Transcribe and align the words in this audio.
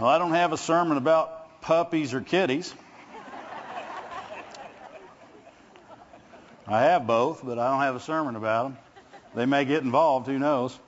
Well, 0.00 0.08
I 0.08 0.18
don't 0.18 0.34
have 0.34 0.52
a 0.52 0.56
sermon 0.56 0.96
about 0.96 1.60
puppies 1.60 2.14
or 2.14 2.20
kitties. 2.20 2.72
I 6.68 6.82
have 6.82 7.04
both, 7.04 7.44
but 7.44 7.58
I 7.58 7.68
don't 7.70 7.80
have 7.80 7.96
a 7.96 8.00
sermon 8.00 8.36
about 8.36 8.64
them. 8.64 8.78
They 9.34 9.44
may 9.44 9.64
get 9.64 9.82
involved, 9.82 10.28
who 10.28 10.38
knows. 10.38 10.78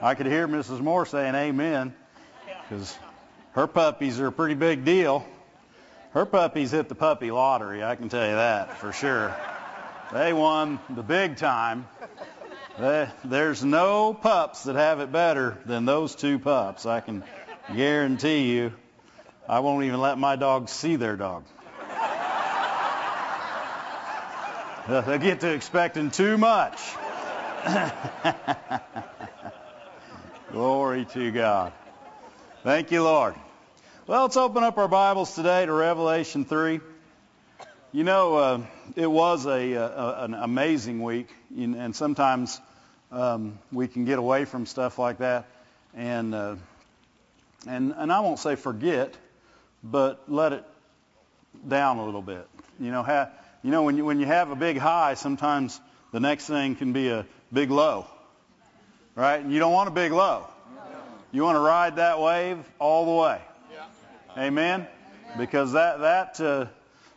I 0.00 0.14
could 0.14 0.24
hear 0.24 0.48
Mrs. 0.48 0.80
Moore 0.80 1.04
saying 1.04 1.34
amen 1.34 1.94
because 2.62 2.96
her 3.52 3.66
puppies 3.66 4.18
are 4.18 4.28
a 4.28 4.32
pretty 4.32 4.54
big 4.54 4.86
deal. 4.86 5.26
Her 6.12 6.24
puppies 6.24 6.70
hit 6.70 6.88
the 6.88 6.94
puppy 6.94 7.30
lottery, 7.30 7.84
I 7.84 7.96
can 7.96 8.08
tell 8.08 8.26
you 8.26 8.36
that 8.36 8.78
for 8.78 8.92
sure. 8.92 9.36
They 10.10 10.32
won 10.32 10.80
the 10.88 11.02
big 11.02 11.36
time. 11.36 11.86
There's 13.24 13.62
no 13.62 14.14
pups 14.14 14.64
that 14.64 14.76
have 14.76 15.00
it 15.00 15.12
better 15.12 15.58
than 15.66 15.84
those 15.84 16.14
two 16.14 16.38
pups. 16.38 16.86
I 16.86 17.00
can 17.00 17.24
guarantee 17.72 18.52
you. 18.52 18.72
I 19.48 19.60
won't 19.60 19.84
even 19.84 20.00
let 20.00 20.18
my 20.18 20.36
dogs 20.36 20.72
see 20.72 20.96
their 20.96 21.16
dog. 21.16 21.44
They 24.86 25.18
get 25.18 25.40
to 25.40 25.50
expecting 25.50 26.10
too 26.10 26.36
much. 26.36 26.78
Glory 30.52 31.06
to 31.06 31.30
God. 31.30 31.72
Thank 32.62 32.90
you, 32.90 33.02
Lord. 33.02 33.34
Well, 34.06 34.24
let's 34.24 34.36
open 34.36 34.62
up 34.62 34.76
our 34.76 34.88
Bibles 34.88 35.34
today 35.34 35.64
to 35.64 35.72
Revelation 35.72 36.44
3. 36.44 36.80
You 37.92 38.04
know, 38.04 38.34
uh, 38.34 38.60
it 38.94 39.10
was 39.10 39.46
a, 39.46 39.72
a, 39.72 40.24
an 40.24 40.34
amazing 40.34 41.02
week, 41.02 41.30
and 41.56 41.96
sometimes 41.96 42.60
um, 43.10 43.58
we 43.72 43.88
can 43.88 44.04
get 44.04 44.18
away 44.18 44.44
from 44.44 44.66
stuff 44.66 44.98
like 44.98 45.18
that, 45.18 45.46
and 45.94 46.34
uh, 46.34 46.56
and 47.66 47.94
and 47.96 48.12
I 48.12 48.20
won't 48.20 48.38
say 48.38 48.56
forget, 48.56 49.14
but 49.82 50.22
let 50.28 50.52
it 50.52 50.64
down 51.66 51.98
a 51.98 52.04
little 52.04 52.22
bit. 52.22 52.46
You 52.80 52.90
know, 52.90 53.02
ha- 53.02 53.30
you 53.62 53.70
know 53.70 53.82
when 53.82 53.96
you 53.96 54.04
when 54.04 54.20
you 54.20 54.26
have 54.26 54.50
a 54.50 54.56
big 54.56 54.78
high, 54.78 55.14
sometimes 55.14 55.80
the 56.12 56.20
next 56.20 56.46
thing 56.46 56.76
can 56.76 56.92
be 56.92 57.08
a 57.08 57.26
big 57.52 57.70
low, 57.70 58.06
right? 59.14 59.40
And 59.40 59.52
you 59.52 59.58
don't 59.58 59.72
want 59.72 59.88
a 59.88 59.92
big 59.92 60.12
low. 60.12 60.46
You 61.32 61.42
want 61.42 61.56
to 61.56 61.60
ride 61.60 61.96
that 61.96 62.20
wave 62.20 62.58
all 62.78 63.06
the 63.06 63.10
way. 63.10 63.40
Amen? 64.38 64.86
Because 65.36 65.72
that, 65.72 65.98
that, 65.98 66.40
uh, 66.40 66.66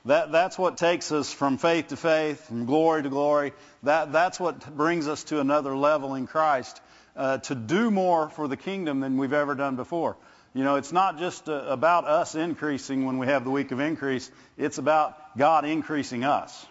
that, 0.05 0.31
that's 0.31 0.57
what 0.57 0.77
takes 0.77 1.11
us 1.11 1.31
from 1.31 1.59
faith 1.59 1.89
to 1.89 1.97
faith, 1.97 2.47
from 2.47 2.65
glory 2.65 3.03
to 3.03 3.09
glory. 3.09 3.53
That, 3.83 4.11
that's 4.11 4.39
what 4.39 4.75
brings 4.75 5.07
us 5.07 5.23
to 5.25 5.39
another 5.39 5.77
level 5.77 6.15
in 6.15 6.25
Christ, 6.25 6.81
uh, 7.15 7.37
to 7.39 7.53
do 7.53 7.91
more 7.91 8.29
for 8.29 8.47
the 8.47 8.57
kingdom 8.57 9.01
than 9.01 9.17
we've 9.17 9.33
ever 9.33 9.53
done 9.53 9.75
before. 9.75 10.17
You 10.57 10.63
know, 10.63 10.77
it's 10.77 10.91
not 10.91 11.19
just 11.19 11.49
uh, 11.49 11.65
about 11.67 12.05
us 12.05 12.33
increasing 12.33 13.05
when 13.05 13.19
we 13.19 13.27
have 13.27 13.43
the 13.43 13.51
week 13.51 13.71
of 13.71 13.79
increase. 13.79 14.31
It's 14.57 14.79
about 14.79 15.37
God 15.37 15.65
increasing 15.65 16.23
us. 16.23 16.65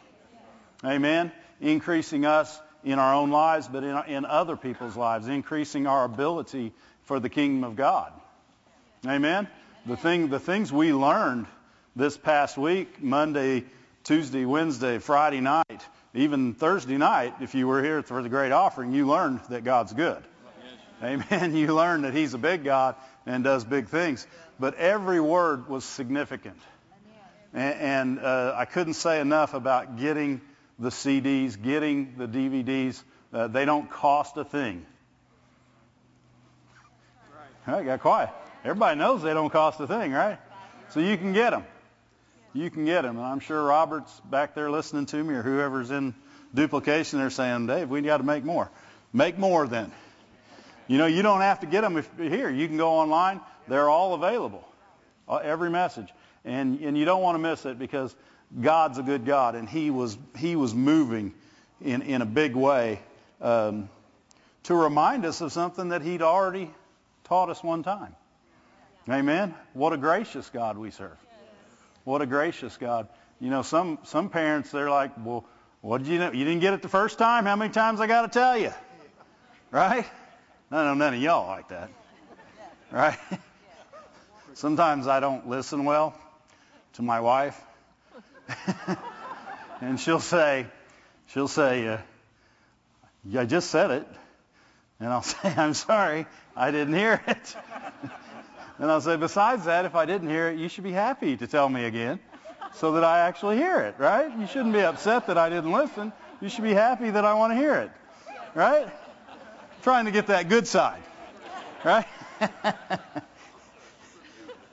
Amen? 0.84 1.31
Increasing 1.61 2.27
us 2.27 2.61
in 2.83 2.98
our 2.98 3.14
own 3.14 3.31
lives, 3.31 3.69
but 3.69 3.84
in, 3.84 3.97
in 4.09 4.25
other 4.25 4.57
people's 4.57 4.97
lives, 4.97 5.29
increasing 5.29 5.87
our 5.87 6.03
ability 6.03 6.73
for 7.05 7.20
the 7.20 7.29
kingdom 7.29 7.62
of 7.62 7.77
God. 7.77 8.12
Amen? 9.07 9.47
The, 9.87 9.97
thing, 9.97 10.31
the 10.31 10.41
things 10.41 10.73
we 10.73 10.92
learned 10.92 11.47
this 11.95 12.17
past 12.17 12.59
week, 12.59 13.01
Monday, 13.01 13.67
Tuesday, 14.03 14.47
Wednesday, 14.47 14.98
Friday 14.98 15.41
night, 15.41 15.87
even 16.12 16.55
Thursday 16.55 16.97
night, 16.97 17.34
if 17.41 17.55
you 17.55 17.69
were 17.69 17.84
here 17.84 18.03
for 18.03 18.20
the 18.20 18.29
great 18.29 18.51
offering, 18.51 18.92
you 18.92 19.07
learned 19.07 19.42
that 19.51 19.62
God's 19.62 19.92
good. 19.92 20.25
Amen. 21.05 21.55
You 21.55 21.75
learned 21.75 22.05
that 22.05 22.14
He's 22.14 22.34
a 22.34 22.39
big 22.39 22.64
God 22.64 22.97
and 23.27 23.44
does 23.44 23.64
big 23.64 23.88
things. 23.88 24.27
But 24.58 24.74
every 24.77 25.20
word 25.20 25.69
was 25.69 25.84
significant. 25.84 26.58
And, 27.52 27.80
and 27.80 28.18
uh, 28.20 28.55
I 28.56 28.64
couldn't 28.64 28.94
say 28.94 29.20
enough 29.20 29.55
about 29.55 29.98
getting 29.98 30.41
the 30.78 30.91
CDs, 30.91 31.61
getting 31.61 32.14
the 32.17 32.28
DVDs. 32.28 33.02
Uh, 33.33 33.48
they 33.48 33.64
don't 33.64 33.90
cost 33.90 34.36
a 34.36 34.45
thing. 34.45 34.86
I 37.67 37.83
got 37.83 38.01
quiet. 38.01 38.30
Everybody 38.62 38.98
knows 38.98 39.23
they 39.23 39.34
don't 39.34 39.51
cost 39.51 39.80
a 39.80 39.86
thing, 39.86 40.12
right? 40.12 40.39
So 40.90 41.01
you 41.01 41.17
can 41.17 41.33
get 41.33 41.51
them. 41.51 41.64
You 42.52 42.70
can 42.70 42.84
get 42.84 43.02
them. 43.02 43.17
And 43.17 43.27
I'm 43.27 43.40
sure 43.40 43.62
Robert's 43.62 44.20
back 44.30 44.55
there 44.55 44.70
listening 44.70 45.06
to 45.06 45.22
me 45.22 45.34
or 45.34 45.42
whoever's 45.42 45.90
in 45.90 46.14
duplication, 46.55 47.18
they're 47.18 47.30
saying, 47.30 47.67
Dave, 47.67 47.90
we 47.90 48.01
got 48.02 48.18
to 48.18 48.22
make 48.22 48.45
more. 48.45 48.70
Make 49.12 49.39
more 49.39 49.67
then. 49.67 49.92
You 50.86 50.98
know, 50.98 51.07
you 51.07 51.23
don't 51.23 51.41
have 51.41 51.61
to 51.61 51.67
get 51.67 51.80
them 51.80 51.97
if 51.97 52.08
here. 52.17 52.48
You 52.51 52.69
can 52.69 52.77
go 52.77 52.91
online. 52.91 53.41
They're 53.69 53.89
all 53.89 54.14
available. 54.14 54.67
Uh, 55.29 55.36
every 55.36 55.70
message. 55.70 56.08
And, 56.45 56.80
and 56.80 56.97
you 56.97 57.05
don't 57.05 57.23
want 57.23 57.35
to 57.35 57.41
miss 57.41 57.67
it 57.67 57.79
because 57.79 58.14
God's 58.61 58.98
a 58.98 59.02
good 59.02 59.27
God, 59.27 59.57
and 59.57 59.69
He 59.69 59.91
was 59.91 60.17
He 60.36 60.55
was 60.55 60.75
moving 60.75 61.35
in 61.83 62.02
in 62.02 62.23
a 62.23 62.27
big 62.27 62.55
way 62.55 63.01
um, 63.41 63.89
to 64.64 64.75
remind 64.75 65.25
us 65.25 65.41
of 65.41 65.52
something 65.52 65.89
that 65.89 66.02
He'd 66.02 66.23
already 66.23 66.70
taught 67.25 67.51
us 67.51 67.63
one 67.63 67.83
time. 67.83 68.14
Amen. 69.08 69.55
What 69.73 69.92
a 69.92 69.96
gracious 69.96 70.48
God 70.51 70.79
we 70.79 70.91
serve. 70.91 71.17
What 72.05 72.23
a 72.23 72.27
gracious 72.27 72.77
God. 72.77 73.08
You 73.41 73.51
know, 73.51 73.63
some 73.63 73.98
some 74.05 74.30
parents 74.30 74.70
they're 74.70 74.91
like, 74.91 75.13
well, 75.25 75.45
what 75.80 75.98
did 75.98 76.07
you 76.07 76.19
know? 76.19 76.33
You 76.33 76.45
didn't 76.45 76.61
get 76.61 76.75
it 76.75 76.83
the 76.83 76.89
first 76.89 77.19
time. 77.19 77.45
How 77.45 77.57
many 77.57 77.73
times 77.73 78.01
I 78.01 78.07
got 78.07 78.23
to 78.23 78.29
tell 78.29 78.57
you? 78.57 78.73
Right? 79.73 80.07
No, 80.70 80.84
no, 80.84 80.94
none 80.94 81.14
of 81.14 81.20
y'all 81.20 81.46
like 81.46 81.68
that. 81.68 81.90
Right? 82.90 83.18
Sometimes 84.54 85.06
I 85.06 85.20
don't 85.20 85.48
listen 85.48 85.84
well 85.84 86.18
to 86.94 87.02
my 87.02 87.20
wife, 87.20 87.60
and 89.80 90.00
she'll 90.00 90.20
say, 90.20 90.66
she'll 91.28 91.48
say, 91.48 91.86
uh, 91.86 91.98
I 93.36 93.44
just 93.44 93.70
said 93.70 93.90
it, 93.90 94.08
and 94.98 95.10
I'll 95.10 95.22
say, 95.22 95.52
I'm 95.56 95.74
sorry, 95.74 96.27
I 96.56 96.70
didn't 96.70 96.94
hear 96.94 97.22
it. 97.27 97.56
And 98.78 98.90
I'll 98.90 99.00
say, 99.00 99.16
besides 99.16 99.64
that, 99.66 99.84
if 99.84 99.94
I 99.94 100.04
didn't 100.04 100.28
hear 100.28 100.48
it, 100.48 100.58
you 100.58 100.68
should 100.68 100.84
be 100.84 100.92
happy 100.92 101.36
to 101.36 101.46
tell 101.46 101.68
me 101.68 101.84
again 101.84 102.18
so 102.74 102.92
that 102.92 103.04
I 103.04 103.20
actually 103.20 103.56
hear 103.56 103.80
it, 103.80 103.94
right? 103.98 104.36
You 104.38 104.46
shouldn't 104.46 104.72
be 104.72 104.80
upset 104.80 105.28
that 105.28 105.38
I 105.38 105.48
didn't 105.48 105.72
listen. 105.72 106.12
You 106.40 106.48
should 106.48 106.64
be 106.64 106.74
happy 106.74 107.10
that 107.10 107.24
I 107.24 107.34
want 107.34 107.52
to 107.52 107.56
hear 107.56 107.74
it, 107.74 107.90
right? 108.54 108.88
Trying 109.86 110.07
to 110.07 110.11
get 110.11 110.27
that 110.27 110.48
good 110.48 110.67
side, 110.67 111.01
right? 111.85 112.05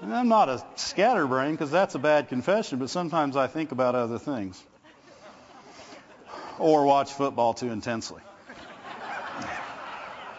I'm 0.01 0.28
not 0.28 0.50
a 0.50 0.66
scatterbrain 0.75 1.51
because 1.51 1.69
that's 1.69 1.94
a 1.94 2.00
bad 2.00 2.29
confession, 2.29 2.79
but 2.79 2.90
sometimes 2.90 3.35
I 3.38 3.46
think 3.46 3.72
about 3.72 3.94
other 3.94 4.18
things 4.18 4.63
or 6.57 6.84
watch 6.85 7.13
football 7.13 7.53
too 7.53 7.69
intensely. 7.69 8.23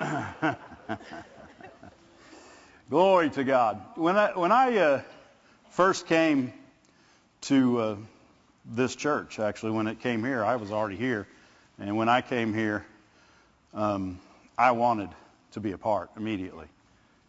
Glory 2.90 3.30
to 3.30 3.44
God. 3.44 3.80
When 3.94 4.16
I, 4.16 4.36
when 4.36 4.50
I 4.50 4.76
uh, 4.76 5.02
first 5.70 6.08
came 6.08 6.52
to 7.42 7.78
uh, 7.78 7.94
this 8.64 8.96
church, 8.96 9.38
actually, 9.38 9.70
when 9.70 9.86
it 9.86 10.00
came 10.00 10.24
here, 10.24 10.44
I 10.44 10.56
was 10.56 10.72
already 10.72 10.96
here. 10.96 11.28
And 11.78 11.96
when 11.96 12.08
I 12.08 12.22
came 12.22 12.52
here, 12.52 12.84
um, 13.72 14.18
I 14.56 14.72
wanted 14.72 15.10
to 15.52 15.60
be 15.60 15.72
a 15.72 15.78
part 15.78 16.10
immediately. 16.16 16.66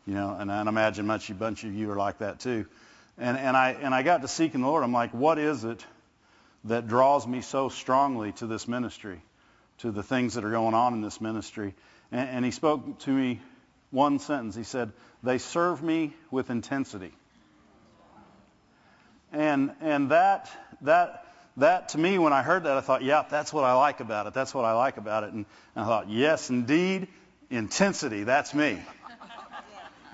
You 0.06 0.14
know, 0.14 0.36
and 0.38 0.52
I 0.52 0.62
imagine 0.62 1.08
much 1.08 1.30
a 1.30 1.34
bunch 1.34 1.64
of 1.64 1.74
you 1.74 1.90
are 1.92 1.96
like 1.96 2.20
that 2.20 2.40
too. 2.40 2.68
And, 3.18 3.38
and 3.38 3.58
I 3.58 3.72
and 3.72 3.96
I 3.96 4.04
got 4.04 4.22
to 4.22 4.28
seeking 4.28 4.62
the 4.62 4.68
Lord. 4.68 4.84
I'm 4.84 4.94
like, 4.94 5.14
what 5.14 5.40
is 5.40 5.64
it 5.64 5.84
that 6.66 6.88
draws 6.88 7.26
me 7.26 7.42
so 7.42 7.70
strongly 7.70 8.34
to 8.34 8.48
this 8.48 8.68
ministry, 8.68 9.22
to 9.80 9.92
the 9.92 10.04
things 10.04 10.36
that 10.36 10.44
are 10.44 10.52
going 10.52 10.76
on 10.76 10.94
in 10.94 11.02
this 11.02 11.20
ministry? 11.20 11.74
And, 12.12 12.30
and 12.30 12.46
He 12.46 12.52
spoke 12.52 13.00
to 13.00 13.12
me 13.12 13.42
one 13.90 14.20
sentence. 14.20 14.56
He 14.56 14.64
said, 14.64 14.92
They 15.24 15.40
serve 15.40 15.82
me 15.82 16.14
with 16.30 16.50
intensity. 16.52 17.14
And, 19.32 19.72
and 19.82 20.12
that, 20.12 20.52
that, 20.82 21.25
that 21.58 21.90
to 21.90 21.98
me, 21.98 22.18
when 22.18 22.34
I 22.34 22.42
heard 22.42 22.64
that, 22.66 22.78
I 22.78 22.82
thought, 22.82 23.04
yeah, 23.04 23.24
that's 23.30 23.54
what 23.54 23.64
I 23.64 23.74
like 23.74 24.00
about 24.00 24.28
it. 24.28 24.34
That's 24.34 24.54
what 24.54 24.66
I 24.66 24.74
like 24.74 24.98
about 24.98 25.24
it. 25.24 25.34
And, 25.34 25.46
I 25.76 25.86
thought, 25.86 26.10
yes, 26.10 26.50
indeed, 26.50 27.08
intensity, 27.50 28.24
that's 28.24 28.54
me. 28.54 28.82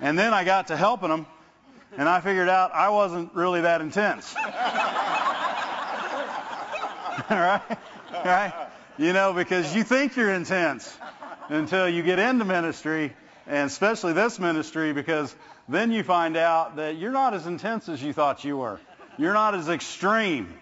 And 0.00 0.18
then 0.18 0.34
I 0.34 0.44
got 0.44 0.68
to 0.68 0.76
helping 0.76 1.08
them, 1.08 1.26
and 1.96 2.08
I 2.08 2.20
figured 2.20 2.48
out 2.48 2.72
I 2.72 2.88
wasn't 2.90 3.34
really 3.34 3.60
that 3.62 3.80
intense. 3.80 4.34
right? 7.30 7.62
Right? 8.12 8.68
You 8.98 9.12
know, 9.12 9.32
because 9.32 9.74
you 9.74 9.84
think 9.84 10.16
you're 10.16 10.32
intense 10.32 10.96
until 11.48 11.88
you 11.88 12.02
get 12.02 12.18
into 12.18 12.44
ministry 12.44 13.14
and 13.46 13.66
especially 13.66 14.12
this 14.12 14.38
ministry 14.38 14.92
because 14.92 15.34
then 15.68 15.92
you 15.92 16.02
find 16.02 16.36
out 16.36 16.76
that 16.76 16.96
you're 16.96 17.12
not 17.12 17.34
as 17.34 17.46
intense 17.46 17.88
as 17.88 18.02
you 18.02 18.12
thought 18.12 18.44
you 18.44 18.56
were. 18.56 18.80
You're 19.18 19.34
not 19.34 19.54
as 19.54 19.68
extreme. 19.68 20.52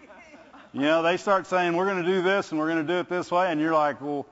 You 0.72 0.82
know, 0.82 1.02
they 1.02 1.16
start 1.16 1.46
saying, 1.48 1.74
we're 1.74 1.86
going 1.86 2.04
to 2.04 2.08
do 2.08 2.22
this 2.22 2.52
and 2.52 2.60
we're 2.60 2.68
going 2.68 2.86
to 2.86 2.92
do 2.92 3.00
it 3.00 3.08
this 3.08 3.30
way, 3.30 3.50
and 3.50 3.60
you're 3.60 3.74
like, 3.74 4.00
well, 4.00 4.26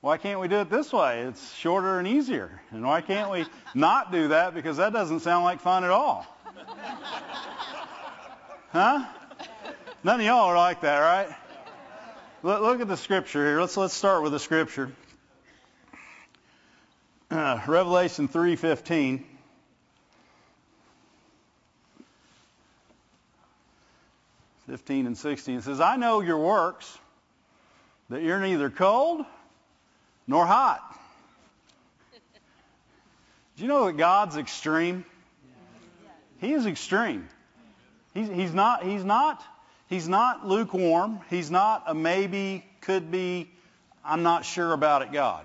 why 0.00 0.16
can't 0.16 0.40
we 0.40 0.48
do 0.48 0.56
it 0.56 0.70
this 0.70 0.92
way? 0.92 1.20
It's 1.20 1.54
shorter 1.54 1.98
and 1.98 2.08
easier. 2.08 2.62
And 2.70 2.84
why 2.84 3.02
can't 3.02 3.30
we 3.30 3.44
not 3.74 4.10
do 4.10 4.28
that? 4.28 4.54
Because 4.54 4.78
that 4.78 4.92
doesn't 4.92 5.20
sound 5.20 5.44
like 5.44 5.60
fun 5.60 5.84
at 5.84 5.90
all. 5.90 6.26
Huh? 8.72 9.04
None 10.02 10.20
of 10.20 10.26
y'all 10.26 10.46
are 10.46 10.56
like 10.56 10.80
that, 10.80 10.98
right? 10.98 11.36
Look, 12.42 12.62
look 12.62 12.80
at 12.80 12.88
the 12.88 12.96
scripture 12.96 13.44
here. 13.44 13.60
Let's 13.60 13.76
let's 13.76 13.94
start 13.94 14.22
with 14.22 14.32
the 14.32 14.40
scripture. 14.40 14.90
Uh, 17.30 17.60
Revelation 17.68 18.28
3:15. 18.28 19.22
Fifteen 24.72 25.06
and 25.06 25.18
sixteen 25.18 25.58
it 25.58 25.64
says, 25.64 25.82
"I 25.82 25.96
know 25.96 26.22
your 26.22 26.38
works, 26.38 26.98
that 28.08 28.22
you're 28.22 28.40
neither 28.40 28.70
cold 28.70 29.22
nor 30.26 30.46
hot." 30.46 30.80
Do 32.10 33.62
you 33.62 33.68
know 33.68 33.84
that 33.84 33.98
God's 33.98 34.38
extreme? 34.38 35.04
He 36.38 36.54
is 36.54 36.64
extreme. 36.64 37.28
He's, 38.14 38.28
he's 38.28 38.54
not. 38.54 38.82
He's 38.82 39.04
not. 39.04 39.44
He's 39.90 40.08
not 40.08 40.48
lukewarm. 40.48 41.20
He's 41.28 41.50
not 41.50 41.82
a 41.86 41.94
maybe, 41.94 42.64
could 42.80 43.10
be, 43.10 43.50
I'm 44.02 44.22
not 44.22 44.46
sure 44.46 44.72
about 44.72 45.02
it 45.02 45.12
God. 45.12 45.44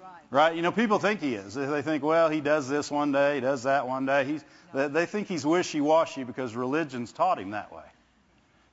Right. 0.00 0.10
Right? 0.30 0.54
You 0.54 0.62
know, 0.62 0.70
people 0.70 1.00
think 1.00 1.20
he 1.20 1.34
is. 1.34 1.54
They 1.54 1.82
think, 1.82 2.04
well, 2.04 2.28
he 2.28 2.40
does 2.40 2.68
this 2.68 2.92
one 2.92 3.10
day, 3.10 3.34
he 3.34 3.40
does 3.40 3.64
that 3.64 3.88
one 3.88 4.06
day. 4.06 4.24
He's, 4.24 4.44
they 4.72 5.06
think 5.06 5.26
he's 5.26 5.44
wishy-washy 5.44 6.22
because 6.22 6.54
religion's 6.54 7.10
taught 7.10 7.40
him 7.40 7.50
that 7.50 7.72
way. 7.74 7.82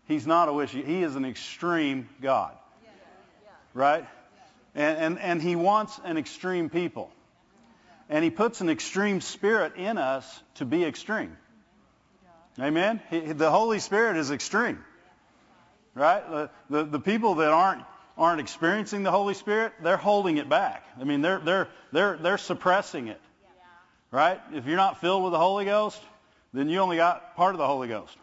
He's 0.07 0.25
not 0.25 0.47
a 0.47 0.53
wishy. 0.53 0.81
He 0.81 1.03
is 1.03 1.15
an 1.15 1.25
extreme 1.25 2.07
God. 2.21 2.53
Right? 3.73 4.07
And, 4.73 4.97
and, 4.97 5.19
and 5.19 5.41
he 5.41 5.55
wants 5.55 5.99
an 6.03 6.17
extreme 6.17 6.69
people. 6.69 7.11
And 8.09 8.23
he 8.23 8.29
puts 8.29 8.61
an 8.61 8.69
extreme 8.69 9.19
spirit 9.21 9.75
in 9.75 9.97
us 9.97 10.41
to 10.55 10.65
be 10.65 10.85
extreme. 10.85 11.35
Amen? 12.59 13.01
He, 13.09 13.19
the 13.19 13.51
Holy 13.51 13.79
Spirit 13.79 14.17
is 14.17 14.31
extreme. 14.31 14.83
Right? 15.93 16.23
The, 16.29 16.49
the, 16.69 16.83
the 16.85 16.99
people 16.99 17.35
that 17.35 17.51
aren't 17.51 17.83
aren't 18.17 18.39
experiencing 18.39 19.03
the 19.03 19.11
Holy 19.11 19.35
Spirit, 19.35 19.73
they're 19.83 19.95
holding 19.95 20.37
it 20.37 20.49
back. 20.49 20.83
I 20.99 21.03
mean, 21.03 21.21
they're 21.21 21.39
they're 21.39 21.67
they're 21.91 22.17
they're 22.17 22.37
suppressing 22.37 23.09
it. 23.09 23.21
Right? 24.09 24.39
If 24.53 24.65
you're 24.65 24.77
not 24.77 25.01
filled 25.01 25.23
with 25.23 25.33
the 25.33 25.39
Holy 25.39 25.65
Ghost, 25.65 26.01
then 26.53 26.69
you 26.69 26.79
only 26.79 26.97
got 26.97 27.35
part 27.35 27.53
of 27.53 27.59
the 27.59 27.67
Holy 27.67 27.87
Ghost. 27.89 28.15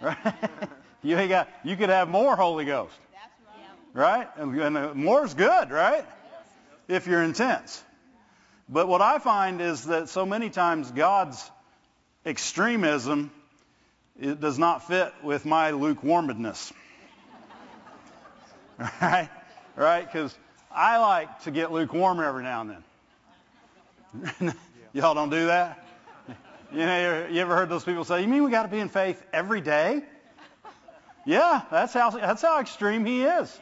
That's 0.00 0.24
right. 0.24 0.68
You 1.02 1.16
ain't 1.18 1.28
got 1.28 1.48
you 1.64 1.76
could 1.76 1.88
have 1.88 2.08
more 2.08 2.36
Holy 2.36 2.64
Ghost. 2.64 2.94
Right. 3.94 4.26
Right? 4.26 4.28
And, 4.36 4.60
and 4.60 4.76
uh, 4.76 4.94
more's 4.94 5.34
good, 5.34 5.70
right? 5.70 6.04
If 6.88 7.06
you're 7.06 7.22
intense. 7.22 7.82
But 8.68 8.88
what 8.88 9.00
I 9.00 9.18
find 9.18 9.60
is 9.60 9.84
that 9.84 10.08
so 10.08 10.26
many 10.26 10.50
times 10.50 10.90
God's 10.90 11.50
extremism 12.24 13.30
it 14.20 14.40
does 14.40 14.58
not 14.58 14.86
fit 14.86 15.12
with 15.22 15.44
my 15.44 15.70
lukewarmness. 15.70 16.72
right? 19.00 19.28
Right? 19.76 20.10
Because 20.10 20.34
I 20.70 20.98
like 20.98 21.42
to 21.42 21.50
get 21.50 21.70
lukewarm 21.70 22.20
every 22.20 22.42
now 22.42 22.62
and 22.62 22.76
then. 24.40 24.54
Y'all 24.92 25.14
don't 25.14 25.30
do 25.30 25.46
that? 25.46 25.82
You 26.72 26.80
know, 26.80 27.28
you 27.30 27.40
ever 27.40 27.54
heard 27.54 27.68
those 27.68 27.84
people 27.84 28.04
say, 28.04 28.22
"You 28.22 28.26
mean 28.26 28.42
we 28.42 28.50
got 28.50 28.64
to 28.64 28.68
be 28.68 28.80
in 28.80 28.88
faith 28.88 29.22
every 29.32 29.60
day?" 29.60 30.02
Yeah, 31.26 31.62
that's 31.70 31.92
how 31.92 32.10
that's 32.10 32.40
how 32.40 32.60
extreme 32.60 33.04
he 33.04 33.24
is. 33.24 33.60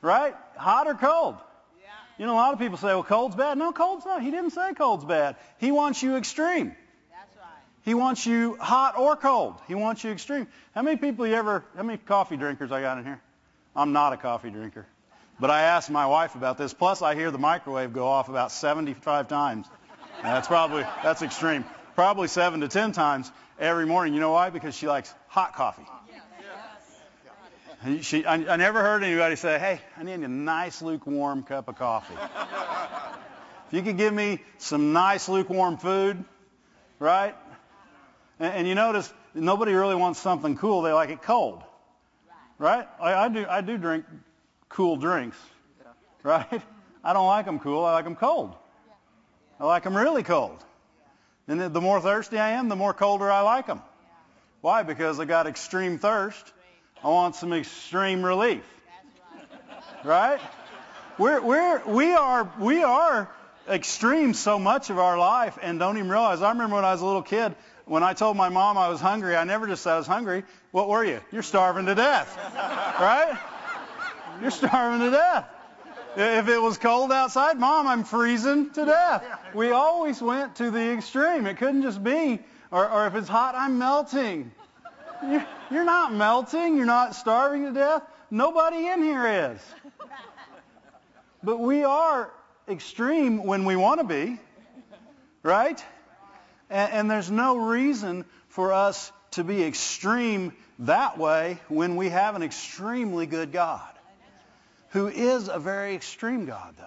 Right? 0.00 0.34
Hot 0.56 0.86
or 0.86 0.94
cold? 0.94 1.36
You 2.18 2.24
know, 2.24 2.32
a 2.32 2.36
lot 2.36 2.54
of 2.54 2.58
people 2.58 2.78
say, 2.78 2.86
"Well, 2.86 3.02
cold's 3.02 3.36
bad." 3.36 3.58
No, 3.58 3.72
cold's 3.72 4.06
not. 4.06 4.22
He 4.22 4.30
didn't 4.30 4.52
say 4.52 4.72
cold's 4.72 5.04
bad. 5.04 5.36
He 5.58 5.70
wants 5.70 6.02
you 6.02 6.16
extreme. 6.16 6.74
That's 7.10 7.36
right. 7.36 7.44
He 7.82 7.92
wants 7.92 8.24
you 8.24 8.56
hot 8.58 8.96
or 8.96 9.16
cold. 9.16 9.56
He 9.68 9.74
wants 9.74 10.02
you 10.02 10.12
extreme. 10.12 10.46
How 10.74 10.82
many 10.82 10.96
people 10.96 11.26
you 11.26 11.34
ever, 11.34 11.64
how 11.76 11.82
many 11.82 11.98
coffee 11.98 12.38
drinkers 12.38 12.72
I 12.72 12.80
got 12.80 12.98
in 12.98 13.04
here? 13.04 13.20
I'm 13.74 13.92
not 13.92 14.14
a 14.14 14.16
coffee 14.16 14.50
drinker. 14.50 14.86
But 15.38 15.50
I 15.50 15.62
asked 15.62 15.90
my 15.90 16.06
wife 16.06 16.34
about 16.34 16.56
this. 16.56 16.72
Plus, 16.72 17.02
I 17.02 17.14
hear 17.14 17.30
the 17.30 17.38
microwave 17.38 17.92
go 17.92 18.06
off 18.06 18.30
about 18.30 18.50
75 18.50 19.28
times. 19.28 19.66
And 20.22 20.24
that's 20.24 20.48
probably, 20.48 20.82
that's 21.02 21.20
extreme. 21.20 21.64
Probably 21.94 22.28
seven 22.28 22.60
to 22.60 22.68
10 22.68 22.92
times 22.92 23.30
every 23.58 23.84
morning. 23.84 24.14
You 24.14 24.20
know 24.20 24.32
why? 24.32 24.48
Because 24.48 24.74
she 24.74 24.88
likes 24.88 25.12
hot 25.28 25.54
coffee. 25.54 25.84
And 27.86 28.04
She, 28.04 28.24
I, 28.26 28.34
I 28.34 28.56
never 28.56 28.82
heard 28.82 29.04
anybody 29.04 29.36
say, 29.36 29.60
hey, 29.60 29.80
I 29.96 30.02
need 30.02 30.14
a 30.20 30.26
nice 30.28 30.82
lukewarm 30.82 31.44
cup 31.44 31.68
of 31.68 31.76
coffee. 31.76 32.14
if 33.68 33.72
you 33.72 33.80
could 33.82 33.96
give 33.96 34.12
me 34.12 34.42
some 34.58 34.92
nice 34.92 35.28
lukewarm 35.28 35.76
food, 35.76 36.24
right? 36.98 37.36
And, 38.40 38.52
and 38.52 38.66
you 38.68 38.74
notice 38.74 39.12
nobody 39.34 39.72
really 39.72 39.94
wants 39.94 40.18
something 40.18 40.56
cool. 40.56 40.82
They 40.82 40.92
like 40.92 41.10
it 41.10 41.22
cold, 41.22 41.62
right? 42.58 42.88
I, 43.00 43.14
I 43.14 43.28
do. 43.28 43.46
I 43.48 43.60
do 43.60 43.78
drink 43.78 44.04
cool 44.68 44.96
drinks, 44.96 45.38
right? 46.24 46.60
I 47.04 47.12
don't 47.12 47.28
like 47.28 47.46
them 47.46 47.60
cool. 47.60 47.84
I 47.84 47.92
like 47.92 48.04
them 48.04 48.16
cold. 48.16 48.52
I 49.60 49.64
like 49.64 49.84
them 49.84 49.96
really 49.96 50.24
cold. 50.24 50.58
And 51.46 51.60
the- 51.60 51.68
the 51.68 51.80
more 51.80 52.00
thirsty 52.00 52.36
I 52.36 52.50
am, 52.50 52.68
the 52.68 52.74
more 52.74 52.92
colder 52.92 53.30
I 53.30 53.42
like 53.42 53.68
them. 53.68 53.80
Why? 54.60 54.82
Because 54.82 55.20
I 55.20 55.24
got 55.24 55.46
extreme 55.46 56.00
thirst. 56.00 56.52
I 57.04 57.08
want 57.08 57.36
some 57.36 57.52
extreme 57.52 58.24
relief, 58.24 58.64
right? 60.04 60.40
We're, 61.18 61.40
we're, 61.40 61.84
we 61.86 62.12
are, 62.12 62.50
we 62.58 62.82
are 62.82 63.30
extreme 63.68 64.34
so 64.34 64.58
much 64.58 64.90
of 64.90 64.98
our 64.98 65.18
life 65.18 65.58
and 65.62 65.78
don't 65.78 65.98
even 65.98 66.10
realize. 66.10 66.42
I 66.42 66.50
remember 66.50 66.76
when 66.76 66.84
I 66.84 66.92
was 66.92 67.02
a 67.02 67.06
little 67.06 67.22
kid, 67.22 67.54
when 67.84 68.02
I 68.02 68.14
told 68.14 68.36
my 68.36 68.48
mom 68.48 68.76
I 68.76 68.88
was 68.88 69.00
hungry, 69.00 69.36
I 69.36 69.44
never 69.44 69.66
just 69.66 69.82
said 69.82 69.92
I 69.92 69.98
was 69.98 70.06
hungry. 70.06 70.44
What 70.72 70.88
were 70.88 71.04
you? 71.04 71.20
You're 71.30 71.42
starving 71.42 71.86
to 71.86 71.94
death, 71.94 72.36
right? 73.00 73.38
You're 74.40 74.50
starving 74.50 75.00
to 75.00 75.10
death. 75.10 75.48
If 76.16 76.48
it 76.48 76.60
was 76.60 76.78
cold 76.78 77.12
outside, 77.12 77.58
Mom, 77.58 77.86
I'm 77.86 78.02
freezing 78.04 78.70
to 78.70 78.86
death. 78.86 79.22
We 79.54 79.70
always 79.70 80.20
went 80.22 80.56
to 80.56 80.70
the 80.70 80.92
extreme. 80.92 81.46
It 81.46 81.58
couldn't 81.58 81.82
just 81.82 82.02
be, 82.02 82.40
or, 82.70 82.88
or 82.90 83.06
if 83.06 83.14
it's 83.14 83.28
hot, 83.28 83.54
I'm 83.54 83.78
melting. 83.78 84.50
You're, 85.70 85.84
not 85.84 86.12
melting. 86.12 86.76
You're 86.76 86.86
not 86.86 87.14
starving 87.14 87.64
to 87.64 87.72
death. 87.72 88.02
Nobody 88.30 88.86
in 88.86 89.02
here 89.02 89.52
is. 89.52 89.60
But 91.42 91.58
we 91.60 91.84
are 91.84 92.30
extreme 92.68 93.44
when 93.44 93.64
we 93.64 93.76
want 93.76 94.00
to 94.00 94.06
be, 94.06 94.38
right? 95.42 95.82
And, 96.70 96.92
and 96.92 97.10
there's 97.10 97.30
no 97.30 97.56
reason 97.56 98.24
for 98.48 98.72
us 98.72 99.12
to 99.32 99.44
be 99.44 99.62
extreme 99.62 100.52
that 100.80 101.18
way 101.18 101.60
when 101.68 101.96
we 101.96 102.08
have 102.08 102.36
an 102.36 102.42
extremely 102.42 103.26
good 103.26 103.52
God, 103.52 103.92
who 104.90 105.08
is 105.08 105.48
a 105.48 105.58
very 105.58 105.94
extreme 105.94 106.46
God, 106.46 106.74
though. 106.76 106.84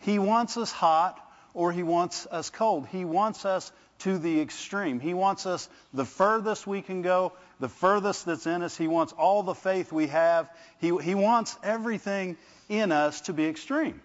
He 0.00 0.18
wants 0.18 0.56
us 0.56 0.70
hot 0.70 1.20
or 1.54 1.72
he 1.72 1.82
wants 1.82 2.26
us 2.30 2.50
cold. 2.50 2.86
He 2.88 3.04
wants 3.04 3.44
us 3.44 3.72
to 4.00 4.18
the 4.18 4.40
extreme. 4.40 5.00
He 5.00 5.14
wants 5.14 5.46
us 5.46 5.68
the 5.94 6.04
furthest 6.04 6.66
we 6.66 6.82
can 6.82 7.02
go, 7.02 7.32
the 7.60 7.68
furthest 7.68 8.26
that's 8.26 8.46
in 8.46 8.62
us. 8.62 8.76
He 8.76 8.88
wants 8.88 9.12
all 9.12 9.42
the 9.42 9.54
faith 9.54 9.92
we 9.92 10.08
have. 10.08 10.50
He, 10.80 10.96
he 10.98 11.14
wants 11.14 11.56
everything 11.62 12.36
in 12.68 12.92
us 12.92 13.22
to 13.22 13.32
be 13.32 13.46
extreme. 13.46 14.00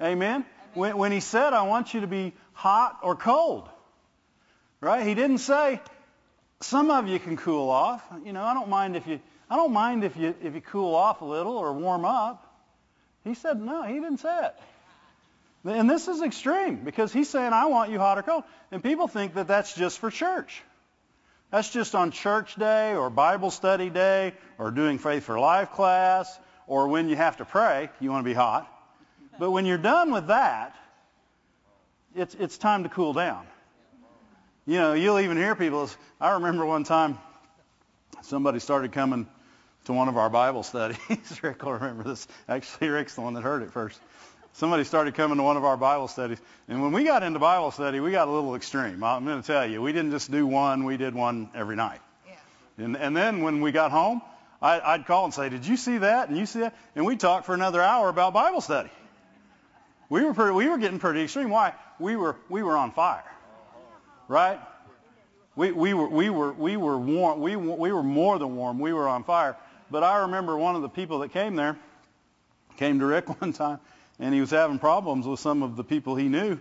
Amen? 0.00 0.44
When, 0.74 0.96
when 0.98 1.12
he 1.12 1.20
said, 1.20 1.52
I 1.52 1.62
want 1.62 1.94
you 1.94 2.02
to 2.02 2.06
be 2.06 2.32
hot 2.52 2.98
or 3.02 3.16
cold, 3.16 3.68
right? 4.80 5.06
He 5.06 5.14
didn't 5.14 5.38
say, 5.38 5.80
some 6.60 6.90
of 6.90 7.08
you 7.08 7.18
can 7.18 7.36
cool 7.36 7.68
off. 7.68 8.02
You 8.24 8.32
know, 8.32 8.42
I 8.42 8.54
don't 8.54 8.68
mind 8.68 8.96
if 8.96 9.06
you, 9.06 9.20
I 9.50 9.56
don't 9.56 9.72
mind 9.72 10.04
if 10.04 10.16
you, 10.16 10.34
if 10.42 10.54
you 10.54 10.60
cool 10.60 10.94
off 10.94 11.20
a 11.20 11.24
little 11.24 11.56
or 11.56 11.72
warm 11.72 12.04
up. 12.04 12.42
He 13.24 13.34
said, 13.34 13.60
no, 13.60 13.82
he 13.82 13.94
didn't 13.94 14.18
say 14.18 14.46
it. 14.46 14.54
And 15.66 15.90
this 15.90 16.06
is 16.08 16.22
extreme 16.22 16.76
because 16.84 17.12
he's 17.12 17.28
saying, 17.28 17.52
I 17.52 17.66
want 17.66 17.90
you 17.90 17.98
hot 17.98 18.18
or 18.18 18.22
cold. 18.22 18.44
And 18.70 18.82
people 18.82 19.08
think 19.08 19.34
that 19.34 19.48
that's 19.48 19.74
just 19.74 19.98
for 19.98 20.10
church. 20.10 20.62
That's 21.50 21.70
just 21.70 21.94
on 21.94 22.10
church 22.10 22.54
day 22.56 22.94
or 22.94 23.10
Bible 23.10 23.50
study 23.50 23.90
day 23.90 24.34
or 24.58 24.70
doing 24.70 24.98
Faith 24.98 25.24
for 25.24 25.38
Life 25.38 25.72
class 25.72 26.38
or 26.66 26.88
when 26.88 27.08
you 27.08 27.16
have 27.16 27.36
to 27.38 27.44
pray, 27.44 27.90
you 28.00 28.10
want 28.10 28.24
to 28.24 28.28
be 28.28 28.34
hot. 28.34 28.70
But 29.38 29.50
when 29.50 29.66
you're 29.66 29.78
done 29.78 30.12
with 30.12 30.28
that, 30.28 30.74
it's, 32.14 32.34
it's 32.34 32.58
time 32.58 32.82
to 32.84 32.88
cool 32.88 33.12
down. 33.12 33.46
You 34.66 34.78
know, 34.78 34.92
you'll 34.94 35.20
even 35.20 35.36
hear 35.36 35.54
people. 35.54 35.88
I 36.20 36.32
remember 36.32 36.66
one 36.66 36.84
time 36.84 37.18
somebody 38.22 38.58
started 38.58 38.92
coming 38.92 39.28
to 39.84 39.92
one 39.92 40.08
of 40.08 40.16
our 40.16 40.28
Bible 40.28 40.64
studies. 40.64 40.98
Rick 41.42 41.62
will 41.62 41.74
remember 41.74 42.02
this. 42.02 42.26
Actually, 42.48 42.88
Rick's 42.88 43.14
the 43.14 43.20
one 43.20 43.34
that 43.34 43.42
heard 43.42 43.62
it 43.62 43.70
first. 43.70 44.00
Somebody 44.56 44.84
started 44.84 45.14
coming 45.14 45.36
to 45.36 45.42
one 45.42 45.58
of 45.58 45.66
our 45.66 45.76
Bible 45.76 46.08
studies. 46.08 46.38
And 46.66 46.80
when 46.80 46.90
we 46.92 47.04
got 47.04 47.22
into 47.22 47.38
Bible 47.38 47.70
study, 47.70 48.00
we 48.00 48.10
got 48.10 48.26
a 48.26 48.30
little 48.30 48.54
extreme. 48.54 49.04
I'm 49.04 49.26
going 49.26 49.42
to 49.42 49.46
tell 49.46 49.68
you, 49.68 49.82
we 49.82 49.92
didn't 49.92 50.12
just 50.12 50.30
do 50.30 50.46
one, 50.46 50.84
we 50.84 50.96
did 50.96 51.14
one 51.14 51.50
every 51.54 51.76
night. 51.76 52.00
And, 52.78 52.96
and 52.96 53.14
then 53.14 53.42
when 53.42 53.60
we 53.60 53.70
got 53.70 53.90
home, 53.90 54.22
I, 54.62 54.80
I'd 54.80 55.06
call 55.06 55.26
and 55.26 55.34
say, 55.34 55.50
Did 55.50 55.66
you 55.66 55.76
see 55.76 55.98
that? 55.98 56.30
And 56.30 56.38
you 56.38 56.46
see 56.46 56.60
that? 56.60 56.74
And 56.94 57.04
we'd 57.04 57.20
talk 57.20 57.44
for 57.44 57.54
another 57.54 57.82
hour 57.82 58.08
about 58.08 58.32
Bible 58.32 58.62
study. 58.62 58.88
We 60.08 60.24
were, 60.24 60.32
pretty, 60.32 60.52
we 60.52 60.68
were 60.68 60.78
getting 60.78 60.98
pretty 60.98 61.22
extreme. 61.22 61.50
Why? 61.50 61.74
We 61.98 62.16
were, 62.16 62.36
we 62.48 62.62
were 62.62 62.78
on 62.78 62.92
fire. 62.92 63.24
Right? 64.26 64.58
We, 65.54 65.72
we 65.72 65.92
were 65.92 66.08
we 66.08 66.30
were 66.30 66.52
we 66.52 66.76
were 66.76 66.98
warm. 66.98 67.40
We 67.40 67.56
we 67.56 67.92
were 67.92 68.02
more 68.02 68.38
than 68.38 68.56
warm. 68.56 68.78
We 68.78 68.92
were 68.92 69.08
on 69.08 69.24
fire. 69.24 69.56
But 69.90 70.02
I 70.02 70.22
remember 70.22 70.56
one 70.56 70.76
of 70.76 70.82
the 70.82 70.88
people 70.88 71.20
that 71.20 71.32
came 71.32 71.56
there 71.56 71.78
came 72.76 72.98
to 73.00 73.06
Rick 73.06 73.28
one 73.40 73.52
time, 73.52 73.80
and 74.18 74.34
he 74.34 74.40
was 74.40 74.50
having 74.50 74.78
problems 74.78 75.26
with 75.26 75.40
some 75.40 75.62
of 75.62 75.76
the 75.76 75.84
people 75.84 76.16
he 76.16 76.28
knew, 76.28 76.58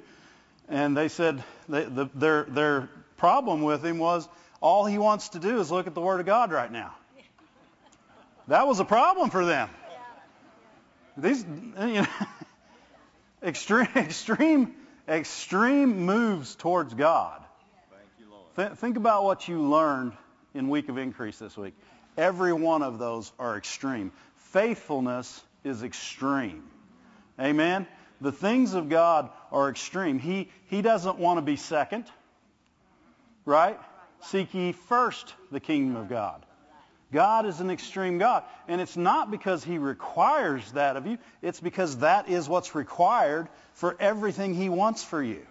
and 0.67 0.95
they 0.95 1.07
said 1.07 1.43
they, 1.69 1.83
the, 1.85 2.09
their 2.13 2.43
their 2.43 2.89
problem 3.17 3.61
with 3.61 3.83
him 3.85 3.97
was 3.97 4.27
all 4.61 4.85
he 4.85 4.97
wants 4.97 5.29
to 5.29 5.39
do 5.39 5.59
is 5.59 5.71
look 5.71 5.87
at 5.87 5.93
the 5.93 6.01
Word 6.01 6.19
of 6.19 6.25
God 6.25 6.51
right 6.51 6.71
now. 6.71 6.93
That 8.47 8.67
was 8.67 8.79
a 8.79 8.85
problem 8.85 9.29
for 9.29 9.45
them. 9.45 9.69
These 11.17 11.43
you 11.43 11.73
know, 11.77 12.07
extreme 13.43 13.87
extreme 13.95 14.75
extreme 15.07 16.05
moves 16.05 16.55
towards 16.55 16.93
God. 16.93 17.41
Th- 18.55 18.71
think 18.71 18.97
about 18.97 19.23
what 19.23 19.47
you 19.47 19.61
learned 19.61 20.13
in 20.53 20.69
week 20.69 20.89
of 20.89 20.97
increase 20.97 21.37
this 21.37 21.57
week. 21.57 21.73
Every 22.17 22.53
one 22.53 22.81
of 22.81 22.99
those 22.99 23.31
are 23.37 23.57
extreme. 23.57 24.11
Faithfulness 24.37 25.43
is 25.63 25.83
extreme. 25.83 26.63
Amen. 27.39 27.87
The 28.21 28.31
things 28.31 28.73
of 28.73 28.89
God 28.89 29.29
are 29.51 29.69
extreme. 29.69 30.19
He 30.19 30.49
he 30.67 30.81
doesn't 30.81 31.17
want 31.17 31.37
to 31.37 31.41
be 31.41 31.55
second. 31.55 32.05
Right? 33.45 33.79
Seek 34.23 34.53
ye 34.53 34.71
first 34.71 35.33
the 35.51 35.59
kingdom 35.59 35.95
of 35.95 36.09
God. 36.09 36.45
God 37.11 37.45
is 37.45 37.61
an 37.61 37.69
extreme 37.69 38.17
God. 38.17 38.43
And 38.67 38.81
it's 38.81 38.97
not 38.97 39.31
because 39.31 39.63
he 39.63 39.77
requires 39.77 40.69
that 40.71 40.97
of 40.97 41.05
you. 41.05 41.17
It's 41.41 41.59
because 41.59 41.99
that 41.99 42.27
is 42.27 42.49
what's 42.49 42.75
required 42.75 43.47
for 43.73 43.95
everything 43.99 44.53
he 44.53 44.69
wants 44.69 45.03
for 45.03 45.21
you. 45.21 45.45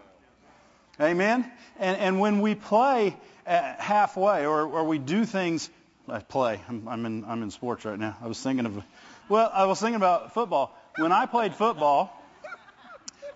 Amen? 1.00 1.50
And, 1.78 1.96
and 1.96 2.20
when 2.20 2.40
we 2.40 2.54
play 2.54 3.16
uh, 3.46 3.74
halfway 3.78 4.46
or, 4.46 4.62
or 4.62 4.84
we 4.84 4.98
do 4.98 5.24
things, 5.24 5.70
I 6.08 6.18
play. 6.18 6.60
I'm, 6.68 6.86
I'm, 6.88 7.06
in, 7.06 7.24
I'm 7.24 7.42
in 7.42 7.50
sports 7.50 7.84
right 7.84 7.98
now. 7.98 8.16
I 8.22 8.26
was 8.26 8.40
thinking 8.40 8.66
of, 8.66 8.82
well, 9.28 9.50
I 9.52 9.64
was 9.64 9.80
thinking 9.80 9.96
about 9.96 10.34
football. 10.34 10.76
When 10.96 11.10
I 11.10 11.26
played 11.26 11.54
football, 11.54 12.22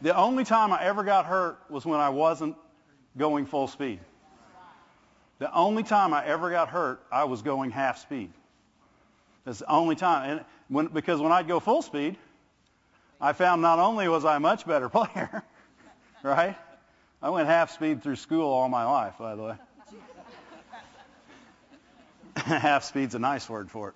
the 0.00 0.16
only 0.16 0.44
time 0.44 0.72
I 0.72 0.84
ever 0.84 1.02
got 1.02 1.26
hurt 1.26 1.58
was 1.68 1.84
when 1.84 1.98
I 1.98 2.10
wasn't 2.10 2.56
going 3.16 3.46
full 3.46 3.66
speed. 3.66 3.98
The 5.40 5.52
only 5.52 5.82
time 5.82 6.14
I 6.14 6.24
ever 6.24 6.50
got 6.50 6.68
hurt, 6.68 7.00
I 7.10 7.24
was 7.24 7.42
going 7.42 7.70
half 7.70 7.98
speed. 7.98 8.30
That's 9.44 9.58
the 9.60 9.70
only 9.70 9.96
time. 9.96 10.30
And 10.30 10.44
when, 10.68 10.86
because 10.88 11.20
when 11.20 11.32
I'd 11.32 11.48
go 11.48 11.58
full 11.58 11.82
speed, 11.82 12.16
I 13.20 13.32
found 13.32 13.62
not 13.62 13.78
only 13.78 14.08
was 14.08 14.24
I 14.24 14.36
a 14.36 14.40
much 14.40 14.66
better 14.66 14.88
player, 14.90 15.42
right? 16.22 16.56
I 17.20 17.30
went 17.30 17.48
half 17.48 17.72
speed 17.72 18.02
through 18.02 18.16
school 18.16 18.48
all 18.48 18.68
my 18.68 18.84
life, 18.84 19.14
by 19.18 19.34
the 19.34 19.42
way. 19.42 19.54
half 22.36 22.84
speed's 22.84 23.16
a 23.16 23.18
nice 23.18 23.48
word 23.48 23.68
for 23.70 23.88
it. 23.88 23.94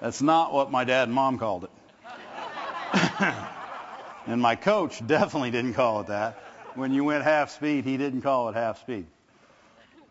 That's 0.00 0.22
not 0.22 0.52
what 0.52 0.70
my 0.70 0.84
dad 0.84 1.08
and 1.08 1.14
mom 1.14 1.38
called 1.38 1.64
it. 1.64 1.70
and 4.26 4.40
my 4.40 4.56
coach 4.56 5.04
definitely 5.06 5.50
didn't 5.50 5.74
call 5.74 6.00
it 6.00 6.08
that 6.08 6.38
when 6.76 6.92
you 6.92 7.04
went 7.04 7.24
half 7.24 7.50
speed, 7.50 7.84
he 7.84 7.96
didn't 7.96 8.22
call 8.22 8.48
it 8.48 8.54
half 8.54 8.80
speed. 8.80 9.06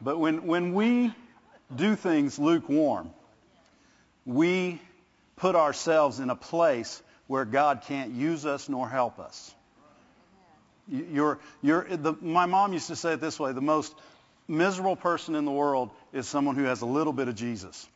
But 0.01 0.20
when, 0.20 0.46
when 0.46 0.74
we 0.74 1.13
do 1.74 1.96
things 1.96 2.38
lukewarm, 2.38 3.12
we 4.25 4.82
put 5.36 5.56
ourselves 5.56 6.20
in 6.20 6.30
a 6.30 6.36
place 6.36 7.01
where 7.27 7.46
God 7.46 7.84
can't 7.88 8.12
use 8.12 8.46
us 8.46 8.68
nor 8.68 8.89
help 8.89 9.20
us. 9.20 9.54
You're, 10.88 11.39
you're, 11.63 11.84
the, 11.84 12.13
my 12.22 12.46
mom 12.46 12.74
used 12.74 12.88
to 12.88 12.96
say 12.96 13.13
it 13.13 13.22
this 13.22 13.39
way, 13.39 13.54
the 13.54 13.62
most 13.62 13.96
miserable 14.48 14.96
person 14.96 15.36
in 15.36 15.46
the 15.46 15.51
world 15.51 15.89
is 16.13 16.27
someone 16.27 16.56
who 16.56 16.63
has 16.63 16.82
a 16.82 16.86
little 16.86 17.13
bit 17.13 17.27
of 17.27 17.36
Jesus. 17.36 17.88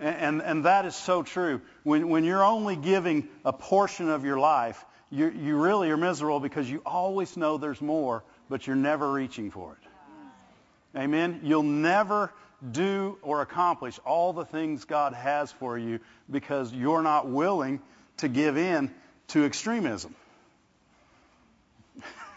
And, 0.00 0.42
and, 0.42 0.64
that 0.64 0.86
is 0.86 0.96
so 0.96 1.22
true. 1.22 1.60
When, 1.82 2.08
when 2.08 2.24
you're 2.24 2.44
only 2.44 2.76
giving 2.76 3.28
a 3.44 3.52
portion 3.52 4.08
of 4.08 4.24
your 4.24 4.38
life, 4.38 4.82
you, 5.10 5.30
you 5.30 5.56
really 5.56 5.90
are 5.90 5.96
miserable 5.96 6.40
because 6.40 6.68
you 6.68 6.80
always 6.86 7.36
know 7.36 7.58
there's 7.58 7.80
more, 7.80 8.24
but 8.48 8.66
you're 8.66 8.74
never 8.74 9.12
reaching 9.12 9.50
for 9.50 9.72
it. 9.72 10.98
Amen? 10.98 11.40
You'll 11.42 11.62
never 11.62 12.32
do 12.70 13.18
or 13.22 13.42
accomplish 13.42 13.98
all 14.04 14.32
the 14.32 14.44
things 14.44 14.84
God 14.84 15.12
has 15.14 15.52
for 15.52 15.78
you 15.78 16.00
because 16.30 16.72
you're 16.72 17.02
not 17.02 17.28
willing 17.28 17.80
to 18.18 18.28
give 18.28 18.56
in 18.56 18.90
to 19.28 19.44
extremism. 19.44 20.14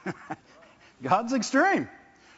God's 1.03 1.33
extreme. 1.33 1.87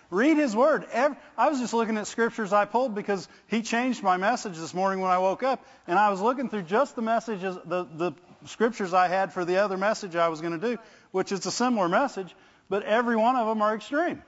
Read 0.10 0.38
His 0.38 0.56
Word. 0.56 0.86
I 0.94 1.50
was 1.50 1.60
just 1.60 1.74
looking 1.74 1.98
at 1.98 2.08
scriptures 2.08 2.54
I 2.54 2.66
pulled 2.66 2.96
because 2.96 3.28
He 3.48 3.62
changed 3.62 4.04
my 4.04 4.18
message 4.18 4.58
this 4.58 4.74
morning 4.74 5.02
when 5.02 5.12
I 5.12 5.18
woke 5.18 5.44
up, 5.44 5.66
and 5.88 6.00
I 6.00 6.10
was 6.10 6.22
looking 6.22 6.50
through 6.50 6.64
just 6.64 6.96
the 6.96 7.02
messages, 7.02 7.58
the, 7.66 7.86
the 7.86 8.14
scriptures 8.46 8.94
I 8.94 9.08
had 9.08 9.34
for 9.34 9.46
the 9.46 9.58
other 9.58 9.78
message 9.78 10.16
I 10.16 10.30
was 10.30 10.42
going 10.42 10.60
to 10.60 10.76
do, 10.76 10.82
which 11.12 11.32
is 11.32 11.46
a 11.46 11.52
similar 11.52 11.90
message, 11.90 12.34
but 12.70 12.84
every 12.84 13.16
one 13.16 13.36
of 13.36 13.48
them 13.48 13.62
are 13.62 13.76
extreme. 13.76 14.22